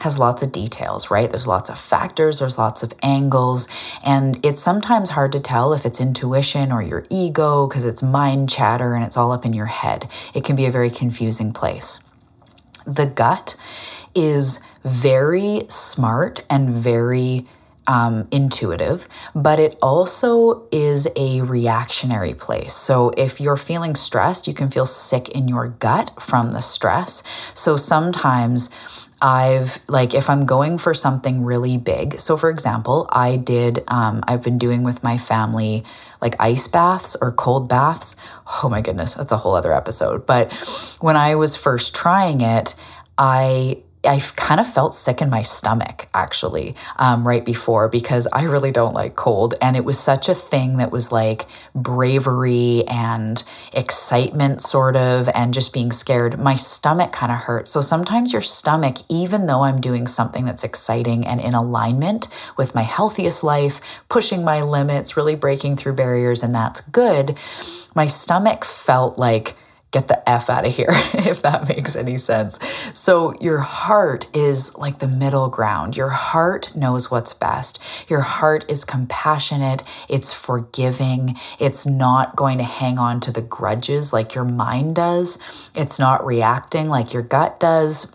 has 0.00 0.18
lots 0.18 0.42
of 0.42 0.50
details, 0.50 1.10
right? 1.10 1.30
There's 1.30 1.46
lots 1.46 1.70
of 1.70 1.78
factors, 1.78 2.40
there's 2.40 2.58
lots 2.58 2.82
of 2.82 2.92
angles, 3.02 3.68
and 4.02 4.44
it's 4.44 4.60
sometimes 4.60 5.10
hard 5.10 5.30
to 5.32 5.40
tell 5.40 5.74
if 5.74 5.86
it's 5.86 6.00
intuition 6.00 6.72
or 6.72 6.82
your 6.82 7.04
ego 7.08 7.68
because 7.68 7.84
it's 7.84 8.02
mind 8.02 8.50
chatter 8.50 8.94
and 8.94 9.04
it's 9.04 9.16
all 9.16 9.30
up 9.30 9.44
in 9.44 9.52
your 9.52 9.66
head. 9.66 10.08
It 10.34 10.42
can 10.44 10.56
be 10.56 10.66
a 10.66 10.72
very 10.72 10.90
confusing 10.90 11.52
place. 11.52 12.00
The 12.84 13.06
gut 13.06 13.54
is 14.14 14.58
very 14.82 15.66
smart 15.68 16.40
and 16.50 16.70
very 16.70 17.46
um, 17.86 18.28
intuitive, 18.30 19.08
but 19.34 19.58
it 19.58 19.76
also 19.82 20.68
is 20.70 21.08
a 21.16 21.40
reactionary 21.40 22.34
place. 22.34 22.72
So 22.72 23.10
if 23.16 23.40
you're 23.40 23.56
feeling 23.56 23.94
stressed, 23.94 24.46
you 24.46 24.54
can 24.54 24.70
feel 24.70 24.86
sick 24.86 25.28
in 25.30 25.48
your 25.48 25.68
gut 25.68 26.12
from 26.20 26.52
the 26.52 26.60
stress. 26.60 27.22
So 27.54 27.76
sometimes 27.76 28.70
I've 29.20 29.78
like 29.88 30.14
if 30.14 30.28
I'm 30.28 30.46
going 30.46 30.78
for 30.78 30.92
something 30.94 31.44
really 31.44 31.76
big. 31.76 32.20
So 32.20 32.36
for 32.36 32.50
example, 32.50 33.06
I 33.10 33.36
did 33.36 33.84
um, 33.86 34.22
I've 34.26 34.42
been 34.42 34.58
doing 34.58 34.82
with 34.82 35.02
my 35.04 35.16
family 35.16 35.84
like 36.20 36.34
ice 36.40 36.66
baths 36.66 37.16
or 37.20 37.30
cold 37.30 37.68
baths. 37.68 38.16
Oh 38.62 38.68
my 38.68 38.80
goodness, 38.80 39.14
that's 39.14 39.30
a 39.30 39.36
whole 39.36 39.54
other 39.54 39.72
episode. 39.72 40.26
But 40.26 40.52
when 41.00 41.16
I 41.16 41.36
was 41.36 41.56
first 41.56 41.94
trying 41.94 42.40
it, 42.40 42.74
I 43.16 43.78
I 44.04 44.18
kind 44.36 44.60
of 44.60 44.66
felt 44.66 44.94
sick 44.94 45.22
in 45.22 45.30
my 45.30 45.42
stomach 45.42 46.08
actually 46.12 46.74
um, 46.96 47.26
right 47.26 47.44
before 47.44 47.88
because 47.88 48.26
I 48.32 48.42
really 48.42 48.72
don't 48.72 48.94
like 48.94 49.14
cold. 49.14 49.54
And 49.62 49.76
it 49.76 49.84
was 49.84 49.98
such 49.98 50.28
a 50.28 50.34
thing 50.34 50.78
that 50.78 50.90
was 50.90 51.12
like 51.12 51.46
bravery 51.74 52.84
and 52.88 53.42
excitement, 53.72 54.60
sort 54.60 54.96
of, 54.96 55.28
and 55.34 55.54
just 55.54 55.72
being 55.72 55.92
scared. 55.92 56.38
My 56.38 56.56
stomach 56.56 57.12
kind 57.12 57.30
of 57.30 57.38
hurt. 57.38 57.68
So 57.68 57.80
sometimes 57.80 58.32
your 58.32 58.42
stomach, 58.42 58.96
even 59.08 59.46
though 59.46 59.62
I'm 59.62 59.80
doing 59.80 60.06
something 60.06 60.44
that's 60.44 60.64
exciting 60.64 61.26
and 61.26 61.40
in 61.40 61.54
alignment 61.54 62.28
with 62.56 62.74
my 62.74 62.82
healthiest 62.82 63.44
life, 63.44 63.80
pushing 64.08 64.42
my 64.42 64.62
limits, 64.62 65.16
really 65.16 65.36
breaking 65.36 65.76
through 65.76 65.94
barriers, 65.94 66.42
and 66.42 66.54
that's 66.54 66.80
good, 66.80 67.38
my 67.94 68.06
stomach 68.06 68.64
felt 68.64 69.18
like, 69.18 69.54
get 69.92 70.08
the 70.08 70.28
F 70.28 70.50
out 70.50 70.66
of 70.66 70.74
here, 70.74 70.88
if 71.14 71.42
that 71.42 71.68
makes 71.68 71.94
any 71.94 72.18
sense. 72.18 72.58
So, 72.92 73.34
your 73.40 73.60
heart 73.60 74.26
is 74.34 74.74
like 74.76 74.98
the 74.98 75.06
middle 75.06 75.48
ground. 75.48 75.96
Your 75.96 76.08
heart 76.08 76.74
knows 76.74 77.10
what's 77.10 77.32
best. 77.32 77.80
Your 78.08 78.22
heart 78.22 78.64
is 78.68 78.84
compassionate, 78.84 79.82
it's 80.08 80.32
forgiving, 80.32 81.38
it's 81.60 81.86
not 81.86 82.34
going 82.34 82.58
to 82.58 82.64
hang 82.64 82.98
on 82.98 83.20
to 83.20 83.30
the 83.30 83.42
grudges 83.42 84.12
like 84.12 84.34
your 84.34 84.44
mind 84.44 84.96
does, 84.96 85.38
it's 85.74 85.98
not 85.98 86.26
reacting 86.26 86.88
like 86.88 87.12
your 87.12 87.22
gut 87.22 87.60
does. 87.60 88.10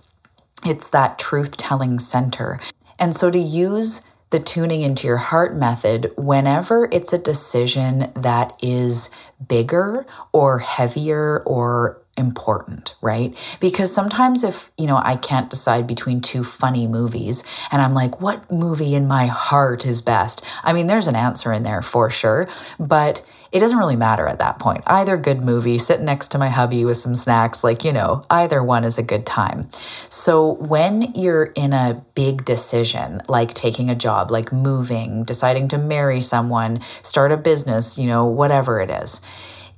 It's 0.65 0.89
that 0.89 1.19
truth 1.19 1.55
telling 1.55 1.99
center. 1.99 2.59
And 2.99 3.15
so, 3.15 3.29
to 3.29 3.39
use 3.39 4.01
the 4.29 4.39
tuning 4.39 4.81
into 4.81 5.07
your 5.07 5.17
heart 5.17 5.55
method 5.55 6.11
whenever 6.17 6.89
it's 6.91 7.13
a 7.13 7.17
decision 7.17 8.11
that 8.15 8.57
is 8.61 9.09
bigger 9.47 10.05
or 10.33 10.59
heavier 10.59 11.43
or 11.45 12.01
important, 12.17 12.95
right? 13.01 13.37
Because 13.59 13.93
sometimes 13.93 14.43
if, 14.43 14.71
you 14.77 14.87
know, 14.87 14.97
I 14.97 15.15
can't 15.15 15.49
decide 15.49 15.85
between 15.85 16.19
two 16.19 16.43
funny 16.43 16.87
movies 16.87 17.43
and 17.71 17.81
I'm 17.81 17.93
like, 17.93 18.19
what 18.19 18.51
movie 18.51 18.95
in 18.95 19.07
my 19.07 19.27
heart 19.27 19.85
is 19.85 20.01
best? 20.01 20.43
I 20.63 20.73
mean, 20.73 20.87
there's 20.87 21.07
an 21.07 21.15
answer 21.15 21.53
in 21.53 21.63
there 21.63 21.81
for 21.81 22.09
sure, 22.09 22.49
but 22.79 23.23
it 23.51 23.59
doesn't 23.59 23.77
really 23.77 23.95
matter 23.95 24.27
at 24.27 24.39
that 24.39 24.59
point. 24.59 24.83
Either 24.87 25.17
good 25.17 25.41
movie, 25.41 25.77
sitting 25.77 26.05
next 26.05 26.29
to 26.29 26.37
my 26.37 26.49
hubby 26.49 26.85
with 26.85 26.97
some 26.97 27.15
snacks, 27.15 27.63
like, 27.63 27.83
you 27.83 27.93
know, 27.93 28.23
either 28.29 28.63
one 28.63 28.83
is 28.83 28.97
a 28.97 29.03
good 29.03 29.25
time. 29.25 29.69
So 30.09 30.53
when 30.53 31.13
you're 31.13 31.45
in 31.45 31.73
a 31.73 32.03
big 32.15 32.45
decision, 32.45 33.21
like 33.27 33.53
taking 33.53 33.89
a 33.89 33.95
job, 33.95 34.31
like 34.31 34.51
moving, 34.51 35.23
deciding 35.23 35.67
to 35.69 35.77
marry 35.77 36.21
someone, 36.21 36.81
start 37.01 37.31
a 37.31 37.37
business, 37.37 37.97
you 37.97 38.07
know, 38.07 38.25
whatever 38.25 38.79
it 38.81 38.89
is, 38.89 39.21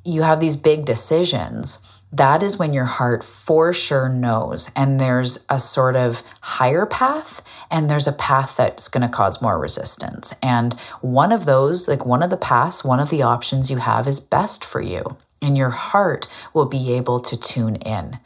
you 0.03 0.21
have 0.21 0.39
these 0.39 0.55
big 0.55 0.85
decisions 0.85 1.79
that 2.11 2.41
is 2.41 2.57
when 2.57 2.73
your 2.73 2.85
heart 2.85 3.23
for 3.23 3.71
sure 3.71 4.09
knows. 4.09 4.71
And 4.75 4.99
there's 4.99 5.45
a 5.49 5.59
sort 5.59 5.95
of 5.95 6.23
higher 6.41 6.85
path, 6.85 7.41
and 7.69 7.89
there's 7.89 8.07
a 8.07 8.13
path 8.13 8.55
that's 8.57 8.87
going 8.87 9.01
to 9.01 9.13
cause 9.13 9.41
more 9.41 9.59
resistance. 9.59 10.33
And 10.41 10.73
one 11.01 11.31
of 11.31 11.45
those, 11.45 11.87
like 11.87 12.05
one 12.05 12.23
of 12.23 12.29
the 12.29 12.37
paths, 12.37 12.83
one 12.83 12.99
of 12.99 13.09
the 13.09 13.21
options 13.21 13.69
you 13.69 13.77
have 13.77 14.07
is 14.07 14.19
best 14.19 14.65
for 14.65 14.81
you 14.81 15.17
and 15.41 15.57
your 15.57 15.69
heart 15.69 16.27
will 16.53 16.65
be 16.65 16.93
able 16.93 17.19
to 17.19 17.37
tune 17.37 17.75
in. 17.77 18.19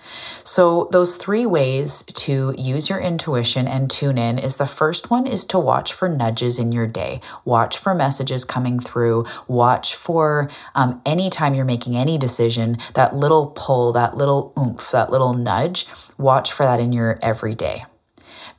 So, 0.43 0.87
those 0.91 1.17
three 1.17 1.45
ways 1.45 2.03
to 2.13 2.53
use 2.57 2.89
your 2.89 2.99
intuition 2.99 3.67
and 3.67 3.89
tune 3.89 4.17
in 4.17 4.39
is 4.39 4.57
the 4.57 4.65
first 4.65 5.09
one 5.09 5.27
is 5.27 5.45
to 5.45 5.59
watch 5.59 5.93
for 5.93 6.09
nudges 6.09 6.59
in 6.59 6.71
your 6.71 6.87
day. 6.87 7.21
Watch 7.45 7.77
for 7.77 7.93
messages 7.93 8.45
coming 8.45 8.79
through. 8.79 9.25
Watch 9.47 9.95
for 9.95 10.49
um, 10.75 11.01
anytime 11.05 11.53
you're 11.53 11.65
making 11.65 11.95
any 11.95 12.17
decision, 12.17 12.77
that 12.93 13.15
little 13.15 13.47
pull, 13.55 13.93
that 13.93 14.15
little 14.15 14.53
oomph, 14.57 14.91
that 14.91 15.11
little 15.11 15.33
nudge. 15.33 15.85
Watch 16.17 16.51
for 16.51 16.63
that 16.63 16.79
in 16.79 16.91
your 16.91 17.19
everyday. 17.21 17.85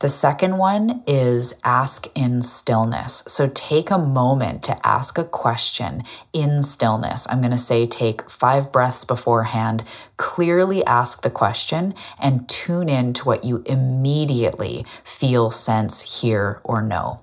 The 0.05 0.09
second 0.09 0.59
one 0.59 1.01
is 1.07 1.55
ask 1.63 2.05
in 2.13 2.43
stillness. 2.43 3.23
So 3.25 3.49
take 3.55 3.89
a 3.89 3.97
moment 3.97 4.61
to 4.65 4.85
ask 4.85 5.17
a 5.17 5.23
question 5.23 6.03
in 6.31 6.61
stillness. 6.61 7.25
I'm 7.27 7.39
going 7.39 7.49
to 7.49 7.57
say 7.57 7.87
take 7.87 8.29
five 8.29 8.71
breaths 8.71 9.03
beforehand, 9.03 9.83
clearly 10.17 10.85
ask 10.85 11.23
the 11.23 11.31
question, 11.31 11.95
and 12.19 12.47
tune 12.47 12.87
in 12.87 13.13
to 13.13 13.25
what 13.25 13.43
you 13.43 13.63
immediately 13.65 14.85
feel, 15.03 15.49
sense, 15.49 16.21
hear, 16.21 16.61
or 16.63 16.83
know. 16.83 17.21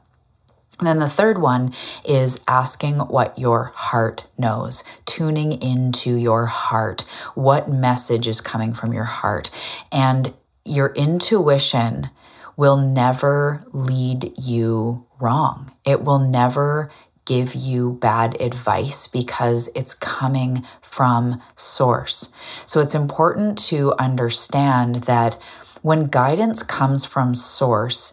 And 0.81 0.89
then 0.89 0.99
the 0.99 1.09
third 1.09 1.41
one 1.41 1.73
is 2.05 2.41
asking 2.49 2.99
what 2.99 3.39
your 3.39 3.71
heart 3.77 4.27
knows, 4.37 4.83
tuning 5.07 5.53
into 5.63 6.17
your 6.17 6.47
heart. 6.47 7.03
What 7.37 7.71
message 7.71 8.27
is 8.27 8.41
coming 8.41 8.75
from 8.75 8.93
your 8.93 9.05
heart? 9.05 9.53
And 9.93 10.35
your 10.65 10.93
intuition 10.95 12.11
will 12.57 12.77
never 12.77 13.65
lead 13.73 14.33
you 14.39 15.07
wrong. 15.21 15.73
It 15.85 16.03
will 16.03 16.19
never 16.19 16.91
give 17.25 17.55
you 17.55 17.93
bad 18.01 18.41
advice 18.41 19.07
because 19.07 19.69
it's 19.75 19.95
coming 19.95 20.65
from 20.81 21.41
source. 21.55 22.31
So 22.67 22.81
it's 22.81 22.95
important 22.95 23.59
to 23.69 23.95
understand 23.99 25.05
that 25.05 25.39
when 25.83 26.07
guidance 26.07 26.63
comes 26.63 27.05
from 27.05 27.35
source, 27.35 28.13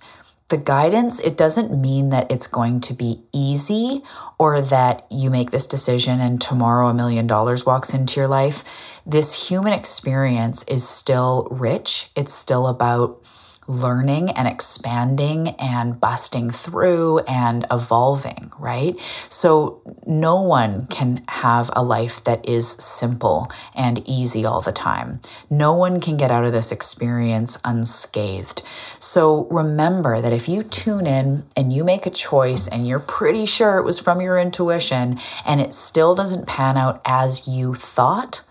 the 0.49 0.57
guidance, 0.57 1.19
it 1.19 1.37
doesn't 1.37 1.79
mean 1.79 2.09
that 2.09 2.31
it's 2.31 2.47
going 2.47 2.81
to 2.81 2.93
be 2.93 3.21
easy 3.31 4.03
or 4.39 4.61
that 4.61 5.05
you 5.11 5.29
make 5.29 5.51
this 5.51 5.67
decision 5.67 6.19
and 6.19 6.41
tomorrow 6.41 6.87
a 6.87 6.93
million 6.93 7.27
dollars 7.27 7.67
walks 7.67 7.93
into 7.93 8.19
your 8.19 8.27
life. 8.27 8.63
This 9.05 9.49
human 9.49 9.73
experience 9.73 10.63
is 10.63 10.87
still 10.87 11.47
rich. 11.51 12.09
It's 12.15 12.33
still 12.33 12.65
about 12.65 13.23
learning 13.69 14.31
and 14.31 14.47
expanding 14.47 15.49
and 15.59 15.99
busting 15.99 16.49
through 16.49 17.19
and 17.19 17.67
evolving, 17.71 18.51
right? 18.57 18.99
So, 19.29 19.81
no 20.07 20.41
one 20.41 20.87
can 20.87 21.23
have 21.27 21.69
a 21.73 21.83
life 21.83 22.23
that 22.23 22.47
is 22.49 22.67
simple 22.67 23.51
and 23.75 24.01
easy 24.09 24.43
all 24.43 24.61
the 24.61 24.71
time. 24.71 25.21
No 25.51 25.73
one 25.73 26.01
can 26.01 26.17
get 26.17 26.31
out 26.31 26.45
of 26.45 26.51
this 26.51 26.71
experience 26.71 27.59
unscathed. 27.63 28.63
So, 28.97 29.45
remember 29.51 30.19
that 30.19 30.33
if 30.33 30.49
you 30.49 30.63
tune 30.63 31.05
in 31.05 31.45
and 31.55 31.71
you 31.71 31.83
make 31.83 32.07
a 32.07 32.09
choice 32.09 32.67
and 32.67 32.87
you're 32.87 32.99
pretty 32.99 33.45
sure 33.45 33.77
it 33.77 33.85
was 33.85 33.99
from 33.99 34.19
your 34.19 34.39
intuition 34.39 35.19
and 35.45 35.61
it 35.61 35.75
still 35.75 36.15
doesn't 36.15 36.47
pan 36.47 36.75
out 36.75 37.01
as 37.05 37.47
you 37.47 37.75
thought, 37.75 38.41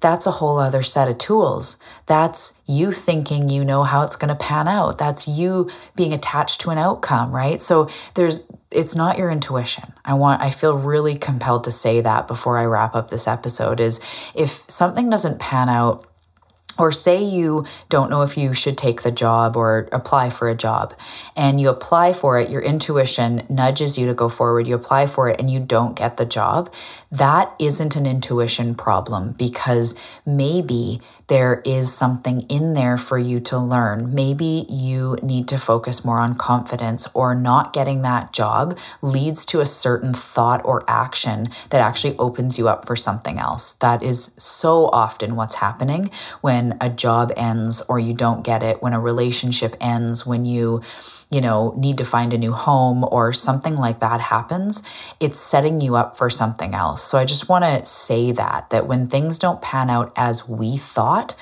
that's 0.00 0.26
a 0.26 0.30
whole 0.30 0.58
other 0.58 0.82
set 0.82 1.08
of 1.08 1.18
tools. 1.18 1.76
That's 2.06 2.54
you 2.66 2.90
thinking 2.90 3.48
you 3.48 3.64
know 3.64 3.82
how 3.82 4.02
it's 4.02 4.16
going 4.16 4.30
to 4.30 4.34
pan 4.34 4.66
out. 4.66 4.98
That's 4.98 5.28
you 5.28 5.70
being 5.94 6.12
attached 6.12 6.60
to 6.62 6.70
an 6.70 6.78
outcome, 6.78 7.34
right? 7.34 7.60
So 7.60 7.88
there's 8.14 8.44
it's 8.70 8.94
not 8.94 9.18
your 9.18 9.30
intuition. 9.30 9.92
I 10.04 10.14
want 10.14 10.42
I 10.42 10.50
feel 10.50 10.76
really 10.76 11.16
compelled 11.16 11.64
to 11.64 11.70
say 11.70 12.00
that 12.00 12.28
before 12.28 12.58
I 12.58 12.64
wrap 12.64 12.94
up 12.94 13.10
this 13.10 13.28
episode 13.28 13.80
is 13.80 14.00
if 14.34 14.64
something 14.68 15.10
doesn't 15.10 15.38
pan 15.38 15.68
out 15.68 16.06
or 16.78 16.92
say 16.92 17.22
you 17.22 17.66
don't 17.88 18.10
know 18.10 18.22
if 18.22 18.38
you 18.38 18.54
should 18.54 18.78
take 18.78 19.02
the 19.02 19.10
job 19.10 19.56
or 19.56 19.88
apply 19.92 20.30
for 20.30 20.48
a 20.48 20.54
job 20.54 20.94
and 21.36 21.60
you 21.60 21.68
apply 21.68 22.12
for 22.12 22.38
it 22.38 22.48
your 22.48 22.62
intuition 22.62 23.44
nudges 23.48 23.98
you 23.98 24.06
to 24.06 24.14
go 24.14 24.28
forward 24.28 24.66
you 24.66 24.74
apply 24.74 25.06
for 25.06 25.28
it 25.28 25.38
and 25.38 25.50
you 25.50 25.60
don't 25.60 25.94
get 25.96 26.16
the 26.16 26.24
job 26.24 26.72
that 27.10 27.54
isn't 27.58 27.96
an 27.96 28.06
intuition 28.06 28.74
problem 28.74 29.32
because 29.32 29.94
maybe 30.24 31.00
there 31.26 31.62
is 31.64 31.92
something 31.92 32.42
in 32.42 32.74
there 32.74 32.96
for 32.96 33.18
you 33.18 33.38
to 33.38 33.58
learn. 33.58 34.14
Maybe 34.14 34.66
you 34.68 35.16
need 35.22 35.46
to 35.48 35.58
focus 35.58 36.04
more 36.04 36.18
on 36.18 36.34
confidence, 36.34 37.06
or 37.14 37.34
not 37.34 37.72
getting 37.72 38.02
that 38.02 38.32
job 38.32 38.76
leads 39.00 39.44
to 39.46 39.60
a 39.60 39.66
certain 39.66 40.12
thought 40.12 40.60
or 40.64 40.82
action 40.88 41.48
that 41.70 41.80
actually 41.80 42.16
opens 42.18 42.58
you 42.58 42.68
up 42.68 42.84
for 42.84 42.96
something 42.96 43.38
else. 43.38 43.74
That 43.74 44.02
is 44.02 44.32
so 44.38 44.86
often 44.86 45.36
what's 45.36 45.56
happening 45.56 46.10
when 46.40 46.76
a 46.80 46.90
job 46.90 47.32
ends 47.36 47.80
or 47.82 47.98
you 48.00 48.12
don't 48.12 48.42
get 48.42 48.62
it, 48.62 48.82
when 48.82 48.92
a 48.92 49.00
relationship 49.00 49.76
ends, 49.80 50.26
when 50.26 50.44
you 50.44 50.82
you 51.30 51.40
know, 51.40 51.72
need 51.76 51.96
to 51.98 52.04
find 52.04 52.32
a 52.32 52.38
new 52.38 52.52
home 52.52 53.04
or 53.10 53.32
something 53.32 53.76
like 53.76 54.00
that 54.00 54.20
happens, 54.20 54.82
it's 55.20 55.38
setting 55.38 55.80
you 55.80 55.94
up 55.94 56.16
for 56.16 56.28
something 56.28 56.74
else. 56.74 57.02
So 57.02 57.18
I 57.18 57.24
just 57.24 57.48
want 57.48 57.64
to 57.64 57.86
say 57.86 58.32
that 58.32 58.70
that 58.70 58.86
when 58.86 59.06
things 59.06 59.38
don't 59.38 59.62
pan 59.62 59.90
out 59.90 60.12
as 60.16 60.48
we 60.48 60.76
thought, 60.76 61.34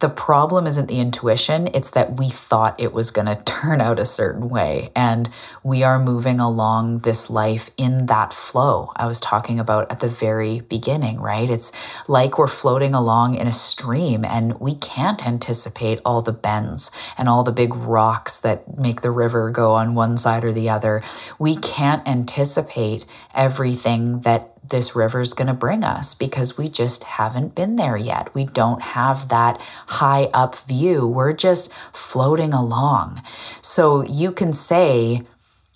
the 0.00 0.08
problem 0.08 0.66
isn't 0.66 0.86
the 0.86 1.00
intuition, 1.00 1.68
it's 1.74 1.90
that 1.90 2.16
we 2.18 2.28
thought 2.28 2.78
it 2.80 2.92
was 2.92 3.10
going 3.10 3.26
to 3.34 3.36
turn 3.44 3.80
out 3.80 3.98
a 3.98 4.04
certain 4.04 4.48
way. 4.48 4.90
And 4.94 5.28
we 5.62 5.82
are 5.82 5.98
moving 5.98 6.40
along 6.40 7.00
this 7.00 7.30
life 7.30 7.70
in 7.76 8.06
that 8.06 8.32
flow 8.32 8.78
I 8.96 9.06
was 9.06 9.20
talking 9.20 9.60
about 9.60 9.90
at 9.90 10.00
the 10.00 10.08
very 10.08 10.60
beginning, 10.60 11.20
right? 11.20 11.48
It's 11.48 11.72
like 12.06 12.38
we're 12.38 12.46
floating 12.46 12.94
along 12.94 13.36
in 13.36 13.46
a 13.46 13.52
stream 13.52 14.24
and 14.24 14.58
we 14.60 14.74
can't 14.74 15.24
anticipate 15.26 16.00
all 16.04 16.22
the 16.22 16.32
bends 16.32 16.90
and 17.16 17.28
all 17.28 17.44
the 17.44 17.52
big 17.52 17.74
rocks 17.74 18.38
that 18.40 18.78
make 18.78 19.00
the 19.00 19.10
river 19.10 19.50
go 19.50 19.72
on 19.72 19.94
one 19.94 20.16
side 20.16 20.44
or 20.44 20.52
the 20.52 20.68
other. 20.68 21.02
We 21.38 21.56
can't 21.56 22.06
anticipate 22.06 23.06
everything 23.34 24.20
that 24.20 24.57
this 24.70 24.94
river 24.94 25.20
is 25.20 25.34
going 25.34 25.48
to 25.48 25.54
bring 25.54 25.84
us 25.84 26.14
because 26.14 26.58
we 26.58 26.68
just 26.68 27.04
haven't 27.04 27.54
been 27.54 27.76
there 27.76 27.96
yet. 27.96 28.34
We 28.34 28.44
don't 28.44 28.82
have 28.82 29.28
that 29.28 29.60
high 29.86 30.24
up 30.34 30.58
view. 30.60 31.06
We're 31.06 31.32
just 31.32 31.72
floating 31.92 32.52
along. 32.52 33.22
So 33.62 34.02
you 34.04 34.32
can 34.32 34.52
say, 34.52 35.22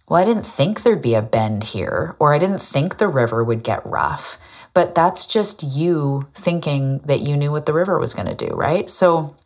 well, 0.09 0.21
I 0.21 0.25
didn't 0.25 0.47
think 0.47 0.83
there'd 0.83 1.03
be 1.03 1.15
a 1.15 1.23
bend 1.23 1.65
here, 1.65 2.17
or 2.19 2.35
I 2.35 2.39
didn't 2.39 2.63
think 2.63 2.97
the 2.97 3.09
river 3.09 3.43
would 3.43 3.63
get 3.63 3.85
rough. 3.87 4.39
But 4.75 4.95
that's 4.95 5.27
just 5.27 5.63
you 5.63 6.29
thinking 6.35 6.99
that 6.99 7.21
you 7.21 7.37
knew 7.37 7.51
what 7.51 7.67
the 7.67 7.75
river 7.75 7.99
was 7.99 8.15
going 8.15 8.35
to 8.35 8.35
do, 8.35 8.55
right? 8.55 8.91
So 8.91 9.37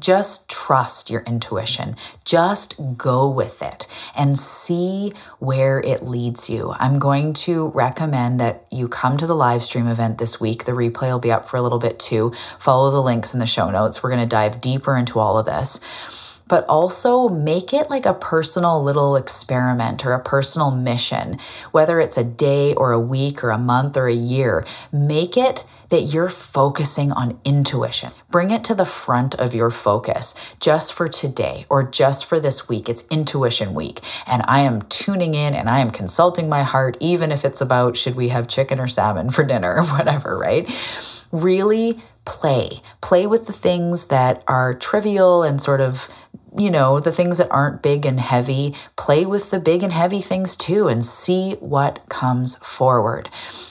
just 0.00 0.48
trust 0.48 1.10
your 1.10 1.22
intuition. 1.22 1.96
Just 2.24 2.74
go 2.96 3.28
with 3.28 3.62
it 3.62 3.86
and 4.14 4.38
see 4.38 5.12
where 5.38 5.80
it 5.80 6.02
leads 6.02 6.48
you. 6.50 6.74
I'm 6.78 6.98
going 6.98 7.32
to 7.34 7.68
recommend 7.68 8.40
that 8.40 8.66
you 8.70 8.88
come 8.88 9.16
to 9.18 9.26
the 9.26 9.36
live 9.36 9.62
stream 9.62 9.86
event 9.86 10.18
this 10.18 10.40
week. 10.40 10.64
The 10.64 10.72
replay 10.72 11.12
will 11.12 11.18
be 11.18 11.32
up 11.32 11.46
for 11.48 11.56
a 11.56 11.62
little 11.62 11.78
bit 11.78 11.98
too. 11.98 12.32
Follow 12.58 12.90
the 12.90 13.02
links 13.02 13.32
in 13.32 13.40
the 13.40 13.46
show 13.46 13.70
notes. 13.70 14.02
We're 14.02 14.10
going 14.10 14.22
to 14.22 14.26
dive 14.26 14.60
deeper 14.60 14.96
into 14.96 15.18
all 15.18 15.38
of 15.38 15.46
this 15.46 15.80
but 16.48 16.64
also 16.68 17.28
make 17.28 17.72
it 17.72 17.90
like 17.90 18.06
a 18.06 18.14
personal 18.14 18.82
little 18.82 19.16
experiment 19.16 20.04
or 20.06 20.12
a 20.12 20.22
personal 20.22 20.70
mission, 20.70 21.38
whether 21.72 22.00
it's 22.00 22.16
a 22.16 22.24
day 22.24 22.72
or 22.74 22.92
a 22.92 23.00
week 23.00 23.42
or 23.42 23.50
a 23.50 23.58
month 23.58 23.96
or 23.96 24.06
a 24.06 24.14
year. 24.14 24.64
Make 24.92 25.36
it 25.36 25.64
that 25.88 26.02
you're 26.02 26.28
focusing 26.28 27.12
on 27.12 27.38
intuition. 27.44 28.10
Bring 28.30 28.50
it 28.50 28.64
to 28.64 28.74
the 28.74 28.84
front 28.84 29.34
of 29.34 29.54
your 29.54 29.70
focus 29.70 30.34
just 30.60 30.92
for 30.92 31.08
today 31.08 31.66
or 31.68 31.82
just 31.82 32.26
for 32.26 32.40
this 32.40 32.68
week. 32.68 32.88
It's 32.88 33.06
intuition 33.08 33.74
week. 33.74 34.00
And 34.26 34.42
I 34.46 34.60
am 34.60 34.82
tuning 34.82 35.34
in 35.34 35.54
and 35.54 35.68
I 35.68 35.80
am 35.80 35.90
consulting 35.90 36.48
my 36.48 36.62
heart, 36.62 36.96
even 37.00 37.32
if 37.32 37.44
it's 37.44 37.60
about 37.60 37.96
should 37.96 38.14
we 38.14 38.28
have 38.28 38.48
chicken 38.48 38.80
or 38.80 38.88
salmon 38.88 39.30
for 39.30 39.44
dinner 39.44 39.76
or 39.76 39.84
whatever, 39.96 40.36
right? 40.36 40.68
Really 41.32 42.00
play. 42.24 42.82
Play 43.00 43.26
with 43.26 43.46
the 43.46 43.52
things 43.52 44.06
that 44.06 44.42
are 44.46 44.74
trivial 44.74 45.42
and 45.42 45.62
sort 45.62 45.80
of 45.80 46.08
you 46.58 46.70
know, 46.70 47.00
the 47.00 47.12
things 47.12 47.38
that 47.38 47.50
aren't 47.50 47.82
big 47.82 48.06
and 48.06 48.20
heavy, 48.20 48.74
play 48.96 49.26
with 49.26 49.50
the 49.50 49.58
big 49.58 49.82
and 49.82 49.92
heavy 49.92 50.20
things 50.20 50.56
too 50.56 50.88
and 50.88 51.04
see 51.04 51.52
what 51.60 52.08
comes 52.08 52.56
forward. 52.56 53.28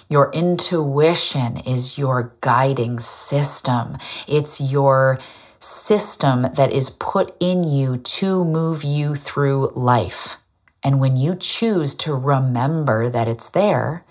Your 0.09 0.31
intuition 0.31 1.57
is 1.57 1.97
your 1.97 2.35
guiding 2.41 2.99
system. 2.99 3.97
It's 4.27 4.61
your 4.61 5.19
system 5.57 6.43
that 6.53 6.71
is 6.71 6.89
put 6.89 7.35
in 7.39 7.63
you 7.63 7.97
to 7.97 8.45
move 8.45 8.83
you 8.83 9.15
through 9.15 9.71
life. 9.75 10.37
And 10.83 10.99
when 10.99 11.17
you 11.17 11.35
choose 11.35 11.95
to 11.95 12.13
remember 12.13 13.09
that 13.09 13.27
it's 13.27 13.49
there, 13.49 14.05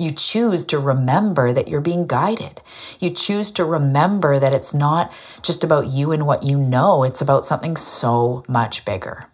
you 0.00 0.10
choose 0.10 0.64
to 0.66 0.78
remember 0.78 1.52
that 1.52 1.68
you're 1.68 1.80
being 1.80 2.06
guided. 2.06 2.60
You 2.98 3.10
choose 3.10 3.50
to 3.52 3.64
remember 3.64 4.38
that 4.38 4.54
it's 4.54 4.74
not 4.74 5.12
just 5.42 5.62
about 5.62 5.86
you 5.86 6.12
and 6.12 6.26
what 6.26 6.42
you 6.42 6.56
know, 6.56 7.04
it's 7.04 7.20
about 7.20 7.44
something 7.44 7.76
so 7.76 8.44
much 8.48 8.84
bigger. 8.84 9.29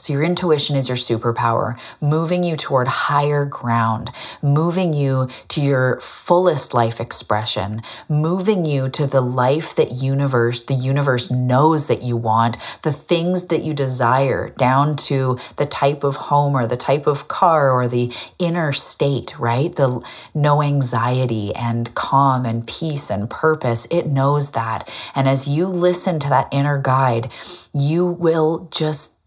So, 0.00 0.14
your 0.14 0.22
intuition 0.22 0.76
is 0.76 0.88
your 0.88 0.96
superpower, 0.96 1.78
moving 2.00 2.42
you 2.42 2.56
toward 2.56 2.88
higher 2.88 3.44
ground, 3.44 4.10
moving 4.40 4.94
you 4.94 5.28
to 5.48 5.60
your 5.60 6.00
fullest 6.00 6.72
life 6.72 7.00
expression, 7.00 7.82
moving 8.08 8.64
you 8.64 8.88
to 8.88 9.06
the 9.06 9.20
life 9.20 9.76
that 9.76 9.92
universe, 9.92 10.62
the 10.62 10.72
universe 10.72 11.30
knows 11.30 11.86
that 11.88 12.02
you 12.02 12.16
want, 12.16 12.56
the 12.80 12.92
things 12.92 13.48
that 13.48 13.62
you 13.62 13.74
desire, 13.74 14.48
down 14.56 14.96
to 14.96 15.38
the 15.56 15.66
type 15.66 16.02
of 16.02 16.16
home 16.16 16.54
or 16.54 16.66
the 16.66 16.78
type 16.78 17.06
of 17.06 17.28
car 17.28 17.70
or 17.70 17.86
the 17.86 18.10
inner 18.38 18.72
state, 18.72 19.38
right? 19.38 19.76
The 19.76 20.02
no 20.32 20.62
anxiety 20.62 21.54
and 21.54 21.94
calm 21.94 22.46
and 22.46 22.66
peace 22.66 23.10
and 23.10 23.28
purpose. 23.28 23.86
It 23.90 24.06
knows 24.06 24.52
that. 24.52 24.88
And 25.14 25.28
as 25.28 25.46
you 25.46 25.66
listen 25.66 26.18
to 26.20 26.30
that 26.30 26.48
inner 26.50 26.78
guide, 26.78 27.30
you 27.74 28.06
will 28.06 28.66
just 28.70 29.19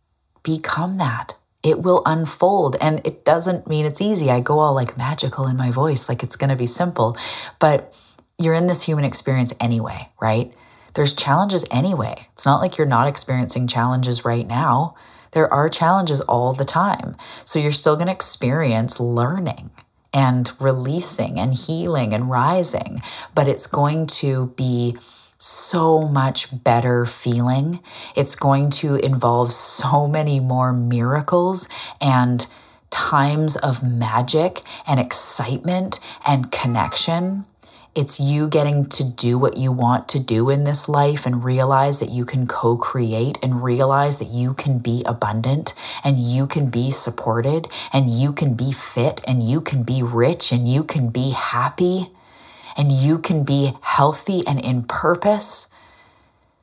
become 0.43 0.97
that. 0.97 1.35
It 1.63 1.81
will 1.81 2.01
unfold. 2.05 2.75
And 2.81 3.01
it 3.05 3.23
doesn't 3.23 3.67
mean 3.67 3.85
it's 3.85 4.01
easy. 4.01 4.29
I 4.29 4.41
go 4.41 4.59
all 4.59 4.73
like 4.73 4.97
magical 4.97 5.47
in 5.47 5.55
my 5.55 5.71
voice, 5.71 6.09
like 6.09 6.21
it's 6.21 6.35
going 6.35 6.49
to 6.49 6.55
be 6.55 6.67
simple. 6.67 7.17
But 7.59 7.93
you're 8.37 8.53
in 8.53 8.67
this 8.67 8.83
human 8.83 9.05
experience 9.05 9.53
anyway, 9.59 10.09
right? 10.19 10.53
There's 10.93 11.13
challenges 11.13 11.65
anyway. 11.71 12.27
It's 12.33 12.45
not 12.45 12.61
like 12.61 12.77
you're 12.77 12.85
not 12.85 13.07
experiencing 13.07 13.67
challenges 13.67 14.25
right 14.25 14.45
now. 14.45 14.95
There 15.31 15.51
are 15.51 15.69
challenges 15.69 16.21
all 16.21 16.53
the 16.53 16.65
time. 16.65 17.15
So 17.45 17.57
you're 17.57 17.71
still 17.71 17.95
going 17.95 18.07
to 18.07 18.13
experience 18.13 18.99
learning 18.99 19.71
and 20.13 20.51
releasing 20.59 21.39
and 21.39 21.55
healing 21.55 22.13
and 22.13 22.29
rising, 22.29 23.01
but 23.33 23.47
it's 23.47 23.65
going 23.65 24.05
to 24.05 24.53
be 24.55 24.95
so 25.43 25.99
much 25.99 26.63
better 26.63 27.05
feeling. 27.05 27.81
It's 28.15 28.35
going 28.35 28.69
to 28.81 28.95
involve 28.95 29.51
so 29.51 30.07
many 30.07 30.39
more 30.39 30.71
miracles 30.71 31.67
and 31.99 32.47
times 32.89 33.57
of 33.57 33.83
magic 33.83 34.61
and 34.87 35.01
excitement 35.01 35.99
and 36.25 36.49
connection. 36.49 37.43
It's 37.93 38.21
you 38.21 38.47
getting 38.47 38.87
to 38.87 39.03
do 39.03 39.37
what 39.37 39.57
you 39.57 39.71
want 39.71 40.07
to 40.09 40.19
do 40.19 40.49
in 40.49 40.63
this 40.63 40.87
life 40.87 41.25
and 41.25 41.43
realize 41.43 41.99
that 41.99 42.09
you 42.09 42.23
can 42.23 42.47
co 42.47 42.77
create 42.77 43.37
and 43.43 43.61
realize 43.63 44.19
that 44.19 44.29
you 44.29 44.53
can 44.53 44.79
be 44.79 45.03
abundant 45.05 45.73
and 46.05 46.19
you 46.19 46.47
can 46.47 46.69
be 46.69 46.89
supported 46.89 47.67
and 47.91 48.09
you 48.09 48.31
can 48.31 48.53
be 48.53 48.71
fit 48.71 49.19
and 49.27 49.43
you 49.43 49.59
can 49.59 49.83
be 49.83 50.01
rich 50.01 50.53
and 50.53 50.71
you 50.71 50.85
can 50.85 51.09
be 51.09 51.31
happy 51.31 52.11
and 52.75 52.91
you 52.91 53.19
can 53.19 53.43
be 53.43 53.73
healthy 53.81 54.45
and 54.47 54.59
in 54.59 54.83
purpose, 54.83 55.67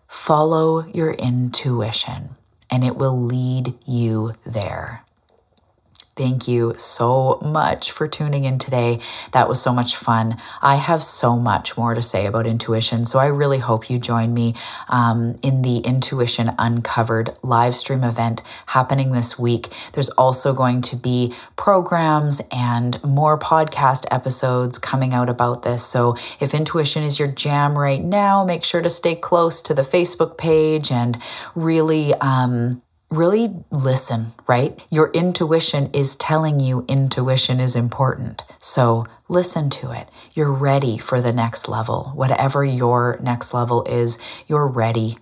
follow 0.08 0.86
your 0.86 1.12
intuition 1.12 2.30
and 2.70 2.84
it 2.84 2.96
will 2.96 3.18
lead 3.20 3.74
you 3.86 4.34
there. 4.44 5.04
Thank 6.16 6.48
you 6.48 6.74
so 6.76 7.38
much 7.40 7.92
for 7.92 8.06
tuning 8.06 8.44
in 8.44 8.58
today. 8.58 9.00
That 9.32 9.48
was 9.48 9.62
so 9.62 9.72
much 9.72 9.96
fun. 9.96 10.36
I 10.60 10.76
have 10.76 11.02
so 11.02 11.38
much 11.38 11.78
more 11.78 11.94
to 11.94 12.02
say 12.02 12.26
about 12.26 12.46
intuition, 12.46 13.06
so 13.06 13.18
I 13.18 13.26
really 13.26 13.58
hope 13.58 13.88
you 13.88 13.98
join 13.98 14.34
me 14.34 14.54
um, 14.88 15.38
in 15.42 15.62
the 15.62 15.78
Intuition 15.78 16.50
Uncovered 16.58 17.30
live 17.42 17.74
stream 17.74 18.04
event 18.04 18.42
happening 18.66 19.12
this 19.12 19.38
week. 19.38 19.68
There's 19.92 20.10
also 20.10 20.52
going 20.52 20.82
to 20.82 20.96
be 20.96 21.32
programs 21.56 22.42
and 22.52 23.02
more 23.02 23.38
podcast 23.38 24.04
episodes 24.10 24.78
coming 24.78 25.14
out 25.14 25.30
about 25.30 25.62
this. 25.62 25.86
So 25.86 26.16
if 26.38 26.52
intuition 26.52 27.02
is 27.02 27.18
your 27.18 27.28
jam 27.28 27.78
right 27.78 28.02
now, 28.02 28.44
make 28.44 28.64
sure 28.64 28.82
to 28.82 28.90
stay 28.90 29.14
close 29.14 29.62
to 29.62 29.74
the 29.74 29.82
Facebook 29.82 30.36
page 30.36 30.90
and 30.90 31.18
really. 31.54 32.12
Um, 32.14 32.82
really 33.10 33.50
listen, 33.70 34.32
right? 34.46 34.80
Your 34.90 35.10
intuition 35.12 35.90
is 35.92 36.16
telling 36.16 36.60
you 36.60 36.84
intuition 36.88 37.58
is 37.60 37.74
important. 37.74 38.44
So 38.58 39.06
listen 39.28 39.68
to 39.70 39.90
it. 39.90 40.08
You're 40.34 40.52
ready 40.52 40.96
for 40.96 41.20
the 41.20 41.32
next 41.32 41.68
level. 41.68 42.12
Whatever 42.14 42.64
your 42.64 43.18
next 43.20 43.52
level 43.52 43.84
is, 43.84 44.18
you're 44.46 44.66
ready. 44.66 45.18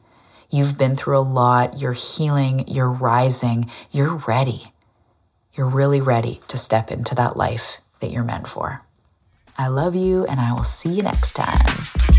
You've 0.51 0.79
been 0.79 0.97
through 0.97 1.19
a 1.19 1.21
lot. 1.21 1.81
You're 1.81 1.93
healing. 1.93 2.69
You're 2.69 2.91
rising. 2.91 3.71
You're 3.91 4.17
ready. 4.27 4.73
You're 5.55 5.67
really 5.67 6.01
ready 6.01 6.41
to 6.49 6.57
step 6.57 6.91
into 6.91 7.15
that 7.15 7.37
life 7.37 7.79
that 8.01 8.11
you're 8.11 8.23
meant 8.23 8.47
for. 8.47 8.83
I 9.57 9.67
love 9.67 9.97
you, 9.97 10.25
and 10.27 10.39
I 10.39 10.53
will 10.53 10.63
see 10.63 10.91
you 10.91 11.03
next 11.03 11.33
time. 11.33 12.18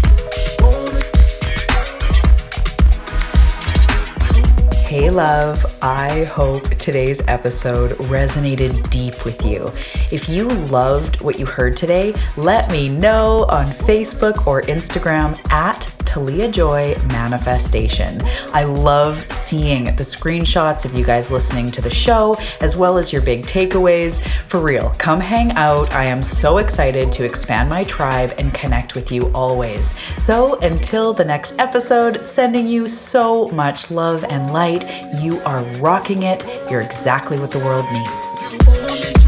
Hey, 4.90 5.12
love. 5.12 5.68
I 5.84 6.24
hope 6.24 6.68
today's 6.78 7.22
episode 7.28 7.92
resonated 8.10 8.90
deep 8.90 9.24
with 9.24 9.46
you. 9.46 9.72
If 10.10 10.28
you 10.28 10.48
loved 10.48 11.22
what 11.22 11.38
you 11.38 11.46
heard 11.46 11.78
today, 11.78 12.16
let 12.38 12.72
me 12.72 12.90
know 12.90 13.46
on 13.50 13.68
Facebook 13.68 14.48
or 14.48 14.64
Instagram 14.64 15.40
at 15.52 15.88
Talia 16.06 16.48
Joy 16.48 16.96
Manifestation. 17.06 18.20
I 18.52 18.64
love 18.64 19.32
seeing 19.32 19.86
the 19.96 20.04
screenshots 20.04 20.84
of 20.84 20.96
you 20.96 21.06
guys 21.06 21.30
listening 21.30 21.70
to 21.70 21.82
the 21.82 21.90
show, 21.92 22.36
as 22.62 22.76
well 22.76 22.98
as 22.98 23.14
your 23.14 23.22
big 23.22 23.46
takeaways. 23.46 24.20
For 24.48 24.60
real, 24.60 24.90
come 24.98 25.20
hang 25.20 25.52
out. 25.52 25.92
I 25.92 26.06
am 26.06 26.24
so 26.24 26.58
excited 26.58 27.12
to 27.12 27.26
expand 27.26 27.70
my 27.70 27.84
tribe 27.84 28.34
and 28.40 28.52
connect 28.56 28.96
with 28.96 29.12
you 29.12 29.32
always. 29.36 29.94
So 30.18 30.58
until 30.62 31.14
the 31.14 31.26
next 31.26 31.60
episode, 31.60 32.26
sending 32.26 32.68
you 32.68 32.88
so 32.88 33.50
much 33.50 33.92
love 33.92 34.24
and 34.24 34.52
light. 34.52 34.79
You 35.22 35.40
are 35.42 35.64
rocking 35.80 36.24
it. 36.24 36.46
You're 36.70 36.82
exactly 36.82 37.40
what 37.40 37.52
the 37.52 37.60
world 37.60 37.86
needs. 37.92 39.19